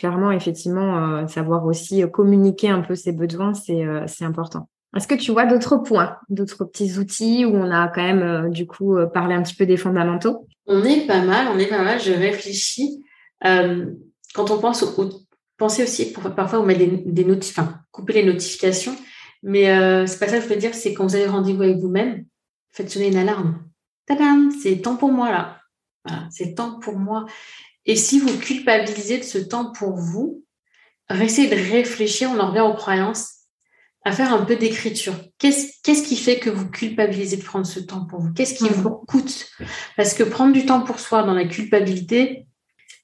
clairement, 0.00 0.32
effectivement, 0.32 0.96
euh, 0.96 1.26
savoir 1.26 1.66
aussi 1.66 2.02
euh, 2.02 2.06
communiquer 2.06 2.70
un 2.70 2.80
peu 2.80 2.94
ses 2.94 3.12
besoins, 3.12 3.52
c'est 3.52 3.84
euh, 3.84 4.06
important. 4.22 4.66
Est-ce 4.96 5.06
que 5.06 5.14
tu 5.14 5.30
vois 5.30 5.44
d'autres 5.44 5.76
points, 5.76 6.16
d'autres 6.30 6.64
petits 6.64 6.98
outils 6.98 7.44
où 7.44 7.54
on 7.54 7.70
a 7.70 7.88
quand 7.88 8.02
même 8.02 8.50
du 8.50 8.66
coup 8.66 8.96
parlé 9.14 9.34
un 9.36 9.42
petit 9.42 9.54
peu 9.54 9.64
des 9.64 9.76
fondamentaux? 9.76 10.48
On 10.66 10.82
est 10.82 11.06
pas 11.06 11.22
mal, 11.22 11.46
on 11.54 11.58
est 11.60 11.68
pas 11.68 11.82
mal. 11.82 12.00
Je 12.00 12.12
réfléchis. 12.12 13.04
quand 13.40 14.50
on 14.50 14.58
pense 14.58 14.82
au, 14.82 15.08
pensez 15.56 15.84
aussi 15.84 16.12
parfois 16.12 16.58
on 16.58 16.66
met 16.66 16.74
des, 16.74 17.04
des 17.06 17.24
enfin, 17.36 17.78
couper 17.92 18.14
les 18.14 18.24
notifications, 18.24 18.96
mais 19.44 19.66
c'est 20.08 20.18
pas 20.18 20.26
ça 20.26 20.38
que 20.38 20.42
je 20.42 20.48
veux 20.48 20.56
dire. 20.56 20.74
C'est 20.74 20.92
quand 20.92 21.06
vous 21.06 21.14
avez 21.14 21.26
rendez-vous 21.26 21.62
avec 21.62 21.76
vous-même, 21.76 22.24
faites 22.72 22.90
sonner 22.90 23.12
une 23.12 23.16
alarme. 23.16 23.62
Tadam, 24.06 24.50
c'est 24.60 24.78
temps 24.78 24.96
pour 24.96 25.12
moi 25.12 25.30
là. 25.30 25.60
C'est 26.30 26.56
temps 26.56 26.80
pour 26.80 26.98
moi. 26.98 27.26
Et 27.86 27.96
si 27.96 28.20
vous 28.20 28.38
culpabilisez 28.38 29.18
de 29.18 29.24
ce 29.24 29.38
temps 29.38 29.72
pour 29.72 29.96
vous, 29.96 30.44
essayez 31.10 31.48
de 31.48 31.70
réfléchir, 31.70 32.30
on 32.30 32.38
en 32.38 32.48
revient 32.48 32.60
aux 32.60 32.74
croyances, 32.74 33.40
à 34.04 34.12
faire 34.12 34.32
un 34.32 34.44
peu 34.44 34.56
d'écriture. 34.56 35.14
Qu'est-ce 35.38 36.02
qui 36.02 36.16
fait 36.16 36.38
que 36.38 36.50
vous 36.50 36.70
culpabilisez 36.70 37.36
de 37.36 37.42
prendre 37.42 37.66
ce 37.66 37.80
temps 37.80 38.06
pour 38.06 38.20
vous? 38.20 38.32
Qu'est-ce 38.32 38.54
qui 38.54 38.68
vous 38.68 38.90
coûte? 38.90 39.50
Parce 39.96 40.14
que 40.14 40.22
prendre 40.22 40.52
du 40.52 40.64
temps 40.64 40.82
pour 40.82 41.00
soi 41.00 41.22
dans 41.22 41.34
la 41.34 41.44
culpabilité, 41.44 42.46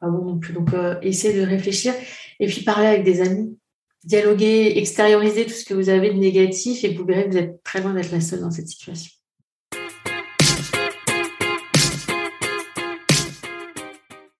pas 0.01 0.09
bon 0.09 0.25
non 0.25 0.39
plus. 0.39 0.53
Donc, 0.53 0.73
euh, 0.73 0.97
essayez 1.03 1.39
de 1.39 1.47
réfléchir 1.47 1.95
et 2.41 2.47
puis 2.47 2.62
parler 2.62 2.87
avec 2.87 3.05
des 3.05 3.21
amis, 3.21 3.59
dialoguer, 4.05 4.79
extérioriser 4.79 5.47
tout 5.47 5.53
ce 5.53 5.65
que 5.65 5.75
vous 5.75 5.89
avez 5.89 6.11
de 6.12 6.19
négatif 6.19 6.85
et 6.85 6.95
vous 6.95 7.05
verrez 7.05 7.25
que 7.25 7.31
vous 7.31 7.39
êtes 7.39 7.62
très 7.62 7.81
loin 7.81 7.95
d'être 7.95 8.12
la 8.12 8.21
seule 8.21 8.41
dans 8.41 8.51
cette 8.51 8.69
situation. 8.69 9.16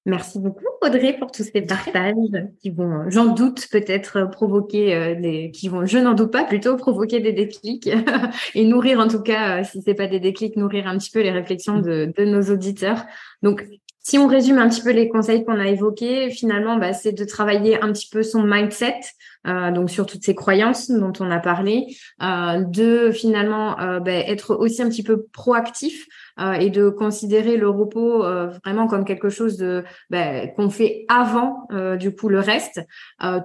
Merci 0.07 0.38
beaucoup 0.38 0.64
Audrey 0.83 1.16
pour 1.19 1.33
tous 1.33 1.42
ces 1.42 1.62
partages 1.62 2.14
qui 2.62 2.71
vont, 2.71 3.11
j'en 3.11 3.27
doute, 3.27 3.66
peut-être 3.73 4.31
provoquer 4.31 4.95
euh, 4.95 5.21
des, 5.21 5.51
qui 5.51 5.69
vont, 5.69 5.85
je 5.85 5.99
n'en 5.99 6.14
doute 6.14 6.31
pas, 6.31 6.45
plutôt 6.45 6.77
provoquer 6.77 7.19
des 7.19 7.33
déclics 7.33 7.90
et 8.55 8.64
nourrir 8.64 9.01
en 9.01 9.09
tout 9.09 9.21
cas, 9.21 9.61
euh, 9.61 9.64
si 9.64 9.83
c'est 9.83 9.95
pas 9.95 10.07
des 10.07 10.21
déclics, 10.21 10.57
nourrir 10.57 10.87
un 10.87 10.97
petit 10.97 11.11
peu 11.11 11.23
les 11.23 11.33
réflexions 11.33 11.81
de, 11.81 12.12
de 12.16 12.25
nos 12.25 12.42
auditeurs. 12.42 13.05
Donc, 13.42 13.66
si 14.09 14.19
on 14.19 14.29
résume 14.29 14.59
un 14.59 14.69
petit 14.69 14.83
peu 14.83 14.92
les 14.92 15.09
conseils 15.09 15.45
qu'on 15.45 15.59
a 15.59 15.66
évoqués, 15.66 16.31
finalement, 16.31 16.77
bah, 16.77 16.92
c'est 16.92 17.11
de 17.11 17.25
travailler 17.25 17.83
un 17.83 17.92
petit 17.92 18.09
peu 18.09 18.23
son 18.23 18.45
mindset, 18.45 19.01
euh, 19.49 19.73
donc 19.73 19.90
sur 19.90 20.07
toutes 20.07 20.23
ces 20.23 20.37
croyances 20.37 20.88
dont 20.88 21.12
on 21.19 21.29
a 21.29 21.40
parlé, 21.40 21.88
euh, 22.23 22.62
de 22.62 23.11
finalement 23.11 23.77
euh, 23.81 23.99
bah, 23.99 24.12
être 24.12 24.55
aussi 24.55 24.81
un 24.81 24.88
petit 24.88 25.03
peu 25.03 25.27
proactif 25.33 26.07
euh, 26.38 26.53
et 26.53 26.70
de 26.70 26.88
considérer 26.88 27.57
le 27.57 27.68
repos 27.68 28.25
euh, 28.25 28.49
vraiment 28.64 28.87
comme 28.87 29.05
quelque 29.05 29.29
chose 29.29 29.64
bah, 30.11 30.46
qu'on 30.49 30.70
fait 30.70 31.05
avant 31.09 31.68
du 31.99 32.14
coup 32.14 32.29
le 32.29 32.40
reste, 32.40 32.81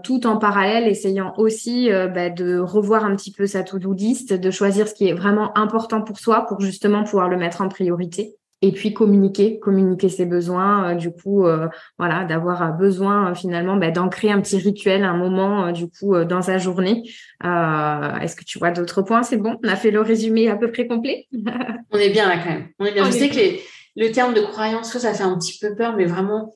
tout 0.03 0.27
en 0.27 0.37
parallèle 0.37 0.87
essayant 0.87 1.33
aussi 1.37 1.89
bah, 1.89 2.29
de 2.29 2.59
revoir 2.59 3.05
un 3.05 3.15
petit 3.15 3.31
peu 3.31 3.47
sa 3.47 3.63
to-do 3.63 3.93
list, 3.93 4.33
de 4.33 4.51
choisir 4.51 4.87
ce 4.87 4.93
qui 4.93 5.07
est 5.07 5.13
vraiment 5.13 5.57
important 5.57 6.01
pour 6.01 6.19
soi 6.19 6.45
pour 6.47 6.59
justement 6.61 7.03
pouvoir 7.03 7.29
le 7.29 7.37
mettre 7.37 7.61
en 7.61 7.69
priorité 7.69 8.35
et 8.61 8.71
puis 8.71 8.93
communiquer, 8.93 9.59
communiquer 9.59 10.09
ses 10.09 10.25
besoins, 10.25 10.91
euh, 10.91 10.95
du 10.95 11.11
coup, 11.11 11.45
euh, 11.45 11.67
voilà, 11.97 12.25
d'avoir 12.25 12.61
euh, 12.61 12.71
besoin 12.71 13.33
finalement 13.33 13.75
bah, 13.75 13.89
d'ancrer 13.89 14.29
un 14.29 14.39
petit 14.39 14.57
rituel, 14.57 15.03
un 15.03 15.17
moment, 15.17 15.71
du 15.71 15.89
coup, 15.89 16.15
dans 16.25 16.41
sa 16.41 16.57
journée. 16.57 17.03
Est-ce 17.43 18.35
que 18.35 18.43
tu 18.45 18.59
vois 18.59 18.71
d'autres 18.71 19.01
points? 19.01 19.23
C'est 19.23 19.37
bon, 19.37 19.57
on 19.63 19.67
a 19.67 19.75
fait 19.75 19.91
le 19.91 20.01
résumé 20.01 20.49
à 20.49 20.55
peu 20.55 20.71
près 20.71 20.87
complet. 20.87 21.27
on 21.91 21.97
est 21.97 22.11
bien 22.11 22.29
là 22.29 22.37
quand 22.37 22.51
même. 22.51 22.67
On 22.79 22.85
est 22.85 22.93
bien. 22.93 23.05
Je 23.05 23.11
sais 23.11 23.29
que 23.29 23.59
le 23.95 24.11
terme 24.11 24.33
de 24.33 24.41
croyance, 24.41 24.95
ça 24.95 25.13
fait 25.13 25.23
un 25.23 25.37
petit 25.37 25.57
peu 25.59 25.75
peur, 25.75 25.95
mais 25.97 26.05
vraiment, 26.05 26.53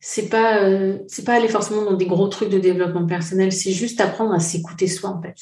c'est 0.00 0.28
pas, 0.28 0.58
c'est 1.06 1.24
pas 1.24 1.34
aller 1.34 1.48
forcément 1.48 1.82
dans 1.82 1.96
des 1.96 2.06
gros 2.06 2.28
trucs 2.28 2.50
de 2.50 2.58
développement 2.58 3.06
personnel. 3.06 3.52
C'est 3.52 3.72
juste 3.72 4.00
apprendre 4.00 4.32
à 4.32 4.40
s'écouter 4.40 4.86
soi 4.86 5.10
en 5.10 5.22
fait. 5.22 5.36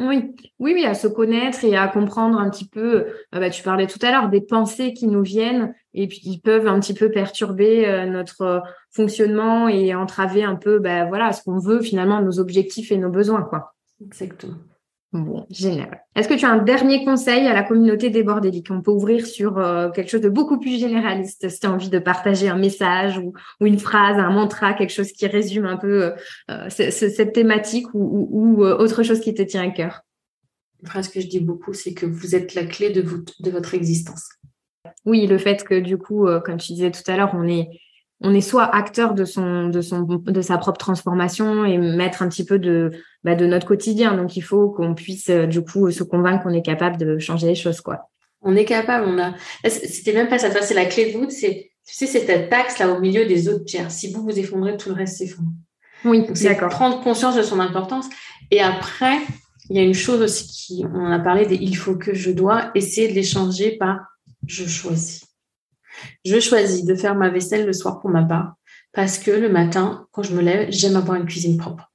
Oui, 0.00 0.34
oui, 0.58 0.72
oui, 0.74 0.86
à 0.86 0.94
se 0.94 1.06
connaître 1.06 1.62
et 1.62 1.76
à 1.76 1.86
comprendre 1.86 2.38
un 2.38 2.48
petit 2.48 2.66
peu. 2.66 3.06
Euh, 3.34 3.38
bah, 3.38 3.50
tu 3.50 3.62
parlais 3.62 3.86
tout 3.86 3.98
à 4.00 4.10
l'heure 4.10 4.30
des 4.30 4.40
pensées 4.40 4.94
qui 4.94 5.06
nous 5.06 5.22
viennent 5.22 5.74
et 5.92 6.08
puis 6.08 6.20
qui 6.20 6.40
peuvent 6.40 6.66
un 6.66 6.80
petit 6.80 6.94
peu 6.94 7.10
perturber 7.10 7.86
euh, 7.86 8.06
notre 8.06 8.40
euh, 8.40 8.60
fonctionnement 8.92 9.68
et 9.68 9.94
entraver 9.94 10.42
un 10.42 10.56
peu, 10.56 10.78
bah, 10.78 11.04
voilà, 11.04 11.32
ce 11.34 11.42
qu'on 11.42 11.58
veut 11.58 11.82
finalement, 11.82 12.22
nos 12.22 12.38
objectifs 12.38 12.90
et 12.90 12.96
nos 12.96 13.10
besoins, 13.10 13.42
quoi. 13.42 13.74
Exactement. 14.02 14.56
Bon, 15.12 15.44
génial. 15.50 16.04
Est-ce 16.14 16.28
que 16.28 16.34
tu 16.34 16.44
as 16.44 16.50
un 16.50 16.62
dernier 16.62 17.04
conseil 17.04 17.44
à 17.48 17.52
la 17.52 17.64
communauté 17.64 18.10
des 18.10 18.22
bordéliques 18.22 18.68
On 18.70 18.80
peut 18.80 18.92
ouvrir 18.92 19.26
sur 19.26 19.58
euh, 19.58 19.90
quelque 19.90 20.08
chose 20.08 20.20
de 20.20 20.28
beaucoup 20.28 20.60
plus 20.60 20.78
généraliste, 20.78 21.48
si 21.48 21.58
tu 21.58 21.66
as 21.66 21.72
envie 21.72 21.88
de 21.88 21.98
partager 21.98 22.48
un 22.48 22.56
message 22.56 23.18
ou, 23.18 23.32
une 23.60 23.80
phrase, 23.80 24.18
un 24.18 24.30
mantra, 24.30 24.72
quelque 24.72 24.92
chose 24.92 25.10
qui 25.10 25.26
résume 25.26 25.66
un 25.66 25.76
peu 25.76 26.12
euh, 26.48 26.68
cette 26.68 27.32
thématique 27.32 27.88
ou, 27.92 28.64
euh, 28.64 28.78
autre 28.78 29.02
chose 29.02 29.20
qui 29.20 29.34
te 29.34 29.42
tient 29.42 29.68
à 29.68 29.70
cœur? 29.70 30.02
Une 30.80 30.88
phrase 30.88 31.08
que 31.08 31.20
je 31.20 31.26
dis 31.26 31.40
beaucoup, 31.40 31.72
c'est 31.72 31.92
que 31.92 32.06
vous 32.06 32.36
êtes 32.36 32.54
la 32.54 32.64
clé 32.64 32.90
de, 32.90 33.02
de 33.02 33.50
votre 33.50 33.74
existence. 33.74 34.28
Oui, 35.04 35.26
le 35.26 35.38
fait 35.38 35.64
que 35.64 35.80
du 35.80 35.98
coup, 35.98 36.26
comme 36.44 36.58
tu 36.58 36.72
disais 36.72 36.92
tout 36.92 37.02
à 37.08 37.16
l'heure, 37.16 37.32
on 37.34 37.48
est 37.48 37.68
on 38.20 38.34
est 38.34 38.40
soit 38.40 38.64
acteur 38.74 39.14
de 39.14 39.24
son 39.24 39.68
de 39.68 39.80
son 39.80 40.02
de 40.02 40.40
sa 40.42 40.58
propre 40.58 40.78
transformation 40.78 41.64
et 41.64 41.78
mettre 41.78 42.22
un 42.22 42.28
petit 42.28 42.44
peu 42.44 42.58
de 42.58 42.90
bah, 43.24 43.34
de 43.34 43.46
notre 43.46 43.66
quotidien. 43.66 44.14
Donc 44.14 44.36
il 44.36 44.42
faut 44.42 44.70
qu'on 44.70 44.94
puisse 44.94 45.30
euh, 45.30 45.46
du 45.46 45.62
coup 45.62 45.90
se 45.90 46.02
convaincre 46.02 46.42
qu'on 46.42 46.52
est 46.52 46.62
capable 46.62 46.98
de 46.98 47.18
changer 47.18 47.46
les 47.46 47.54
choses 47.54 47.80
quoi. 47.80 48.10
On 48.42 48.56
est 48.56 48.64
capable, 48.64 49.06
on 49.06 49.18
a 49.18 49.34
c'était 49.68 50.12
même 50.12 50.28
pas 50.28 50.38
ça, 50.38 50.48
c'est 50.62 50.74
la 50.74 50.86
clé 50.86 51.12
de 51.12 51.18
voûte, 51.18 51.30
c'est 51.30 51.70
tu 51.86 51.94
sais 51.94 52.06
c'est 52.06 52.26
cette 52.26 52.52
axe 52.52 52.78
là 52.78 52.90
au 52.90 53.00
milieu 53.00 53.26
des 53.26 53.48
autres 53.48 53.64
pierres. 53.64 53.90
Si 53.90 54.12
vous 54.12 54.22
vous 54.22 54.38
effondrez, 54.38 54.76
tout 54.76 54.90
le 54.90 54.94
reste 54.94 55.18
s'effondre. 55.18 55.50
Oui, 56.04 56.26
d'accord. 56.42 56.70
Prendre 56.70 57.02
conscience 57.02 57.36
de 57.36 57.42
son 57.42 57.60
importance 57.60 58.08
et 58.50 58.60
après 58.60 59.16
il 59.70 59.76
y 59.76 59.78
a 59.80 59.82
une 59.82 59.94
chose 59.94 60.20
aussi 60.20 60.46
qui 60.46 60.84
on 60.94 61.10
a 61.10 61.18
parlé 61.18 61.46
des 61.46 61.56
il 61.56 61.76
faut 61.76 61.96
que 61.96 62.12
je 62.12 62.30
dois 62.30 62.70
essayer 62.74 63.08
de 63.08 63.14
les 63.14 63.22
changer 63.22 63.76
par 63.78 63.98
je 64.46 64.66
choisis. 64.66 65.29
Je 66.24 66.40
choisis 66.40 66.84
de 66.84 66.94
faire 66.94 67.14
ma 67.14 67.28
vaisselle 67.28 67.66
le 67.66 67.72
soir 67.72 68.00
pour 68.00 68.10
ma 68.10 68.22
part 68.22 68.54
parce 68.92 69.18
que 69.18 69.30
le 69.30 69.48
matin, 69.48 70.06
quand 70.12 70.22
je 70.22 70.34
me 70.34 70.42
lève, 70.42 70.68
j'aime 70.70 70.96
avoir 70.96 71.16
une 71.16 71.26
cuisine 71.26 71.56
propre. 71.56 71.92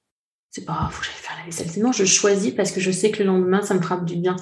C'est 0.51 0.65
pas, 0.65 0.87
faut 0.91 1.01
que 1.01 1.07
faire 1.07 1.35
la 1.37 1.45
vaisselle. 1.45 1.69
Sinon, 1.69 1.91
je 1.91 2.05
choisis 2.05 2.53
parce 2.53 2.71
que 2.71 2.79
je 2.79 2.91
sais 2.91 3.11
que 3.11 3.21
le 3.23 3.27
lendemain, 3.27 3.61
ça 3.61 3.73
me 3.73 3.81
fera 3.81 3.97
du 3.97 4.15
bien. 4.15 4.37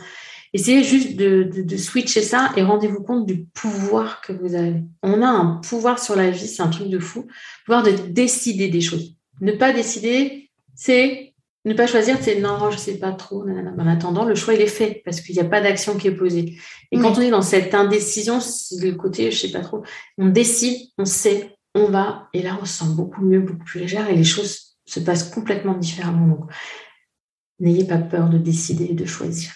Essayez 0.53 0.83
juste 0.83 1.15
de, 1.15 1.77
switcher 1.77 2.21
ça 2.21 2.51
et 2.55 2.61
rendez-vous 2.61 3.01
compte 3.01 3.25
du 3.25 3.45
pouvoir 3.45 4.21
que 4.21 4.33
vous 4.33 4.53
avez. 4.53 4.83
On 5.01 5.23
a 5.23 5.27
un 5.27 5.55
pouvoir 5.67 5.97
sur 5.97 6.15
la 6.15 6.29
vie, 6.29 6.47
c'est 6.47 6.61
un 6.61 6.69
truc 6.69 6.89
de 6.89 6.99
fou. 6.99 7.25
Pouvoir 7.65 7.81
de 7.81 7.91
décider 8.09 8.69
des 8.69 8.81
choses. 8.81 9.15
Ne 9.41 9.53
pas 9.53 9.73
décider, 9.73 10.51
c'est 10.75 11.32
ne 11.65 11.73
pas 11.73 11.87
choisir, 11.87 12.17
c'est 12.21 12.39
non, 12.39 12.71
je 12.71 12.77
sais 12.77 12.97
pas 12.97 13.11
trop. 13.13 13.43
En 13.43 13.87
attendant, 13.87 14.25
le 14.25 14.35
choix, 14.35 14.53
il 14.53 14.61
est 14.61 14.67
fait 14.67 15.01
parce 15.05 15.21
qu'il 15.21 15.35
n'y 15.35 15.41
a 15.41 15.45
pas 15.45 15.61
d'action 15.61 15.97
qui 15.97 16.07
est 16.07 16.15
posée. 16.15 16.57
Et 16.91 16.99
quand 16.99 17.17
on 17.17 17.21
est 17.21 17.29
dans 17.29 17.41
cette 17.41 17.73
indécision, 17.73 18.39
c'est 18.39 18.83
le 18.83 18.95
côté, 18.95 19.31
je 19.31 19.47
sais 19.47 19.51
pas 19.51 19.61
trop, 19.61 19.83
on 20.17 20.27
décide, 20.27 20.77
on 20.97 21.05
sait, 21.05 21.55
on 21.73 21.85
va, 21.85 22.27
et 22.33 22.41
là, 22.41 22.57
on 22.61 22.65
se 22.65 22.79
sent 22.79 22.91
beaucoup 22.91 23.21
mieux, 23.21 23.39
beaucoup 23.39 23.63
plus 23.63 23.79
légère 23.79 24.09
et 24.09 24.15
les 24.15 24.23
choses 24.23 24.75
se 24.85 24.99
passent 24.99 25.29
complètement 25.29 25.75
différemment. 25.75 26.27
Donc, 26.27 26.51
n'ayez 27.59 27.85
pas 27.85 27.97
peur 27.97 28.29
de 28.29 28.37
décider 28.37 28.85
et 28.85 28.93
de 28.93 29.05
choisir. 29.05 29.51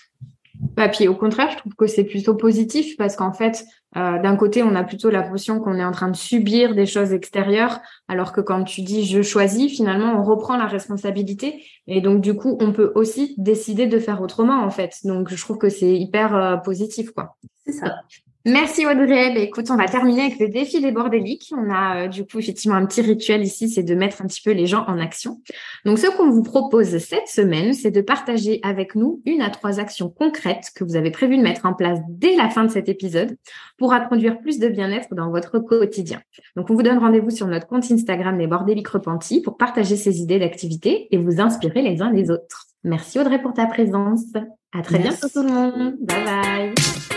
Bah, 0.60 0.90
au 1.08 1.16
contraire, 1.16 1.52
je 1.52 1.58
trouve 1.58 1.76
que 1.76 1.88
c'est 1.88 2.04
plutôt 2.04 2.36
positif 2.36 2.98
parce 2.98 3.16
qu'en 3.16 3.34
fait, 3.34 3.66
euh, 3.96 4.20
d'un 4.20 4.36
côté, 4.36 4.64
on 4.64 4.76
a 4.76 4.84
plutôt 4.84 5.10
l'impression 5.10 5.60
qu'on 5.60 5.76
est 5.76 5.84
en 5.84 5.92
train 5.92 6.10
de 6.10 6.16
subir 6.16 6.76
des 6.76 6.86
choses 6.86 7.14
extérieures, 7.14 7.80
alors 8.08 8.32
que 8.32 8.42
quand 8.42 8.64
tu 8.64 8.82
dis 8.82 9.06
je 9.06 9.22
choisis, 9.22 9.76
finalement, 9.76 10.20
on 10.20 10.24
reprend 10.24 10.58
la 10.58 10.66
responsabilité 10.66 11.64
et 11.88 12.02
donc 12.02 12.22
du 12.22 12.36
coup, 12.36 12.58
on 12.60 12.72
peut 12.74 12.92
aussi 12.96 13.36
décider 13.38 13.88
de 13.88 14.00
faire 14.00 14.22
autrement 14.22 14.64
en 14.64 14.70
fait. 14.70 14.94
Donc 15.04 15.30
je 15.30 15.42
trouve 15.42 15.58
que 15.58 15.70
c'est 15.70 15.96
hyper 15.96 16.36
euh, 16.36 16.58
positif 16.58 17.12
quoi. 17.12 17.38
C'est 17.66 17.74
ça. 17.74 18.02
Merci 18.46 18.86
Audrey. 18.86 19.34
Bah, 19.34 19.42
écoute, 19.42 19.70
on 19.70 19.76
va 19.76 19.86
terminer 19.86 20.22
avec 20.22 20.40
le 20.40 20.48
défi 20.48 20.80
des 20.80 20.92
bordéliques. 20.92 21.52
On 21.56 21.70
a 21.70 22.06
euh, 22.06 22.08
du 22.08 22.26
coup 22.26 22.40
effectivement 22.40 22.78
un 22.78 22.86
petit 22.86 23.02
rituel 23.02 23.44
ici, 23.44 23.70
c'est 23.70 23.84
de 23.84 23.94
mettre 23.94 24.22
un 24.22 24.26
petit 24.26 24.42
peu 24.42 24.52
les 24.52 24.68
gens 24.68 24.86
en 24.88 25.00
action. 25.00 25.42
Donc 25.86 26.00
ce 26.00 26.08
qu'on 26.08 26.30
vous 26.30 26.44
propose 26.44 26.98
cette 26.98 27.28
semaine, 27.28 27.74
c'est 27.74 27.92
de 27.92 28.02
partager 28.02 28.60
avec 28.64 28.96
nous 28.96 29.22
une 29.26 29.42
à 29.42 29.50
trois 29.50 29.80
actions 29.80 30.10
concrètes 30.10 30.72
que 30.76 30.84
vous 30.84 30.96
avez 30.96 31.12
prévu 31.12 31.38
de 31.38 31.44
mettre 31.44 31.66
en 31.66 31.74
place 31.74 32.00
dès 32.10 32.36
la 32.36 32.50
fin 32.50 32.64
de 32.64 32.70
cet 32.70 32.88
épisode 32.88 33.36
pour 33.78 33.94
introduire 33.94 34.40
plus 34.40 34.60
de 34.60 34.70
bien-être 34.70 35.14
dans 35.14 35.30
votre 35.30 35.60
quotidien. 35.60 36.22
Donc 36.56 36.70
on 36.70 36.76
vous 36.76 36.84
donne 36.84 37.00
rendez-vous 37.00 37.32
sur 37.32 37.48
notre 37.48 37.68
compte 37.68 37.92
Instagram 37.92 38.38
les 38.38 38.48
bordéliques 38.48 38.88
repentis 38.88 39.42
pour 39.42 39.58
partager 39.58 39.96
ces 39.96 40.22
idées 40.22 40.40
d'activité 40.40 41.08
et 41.12 41.18
vous 41.18 41.42
inspirer 41.42 41.82
les 41.82 42.02
uns 42.02 42.12
les 42.12 42.32
autres. 42.32 42.68
Merci 42.84 43.20
Audrey 43.20 43.42
pour 43.42 43.54
ta 43.54 43.66
présence. 43.66 44.24
À 44.74 44.82
très 44.82 45.00
bientôt 45.00 45.28
tout 45.28 45.44
le 45.44 45.50
monde. 45.50 45.96
Bye 46.00 46.24
bye. 46.24 47.17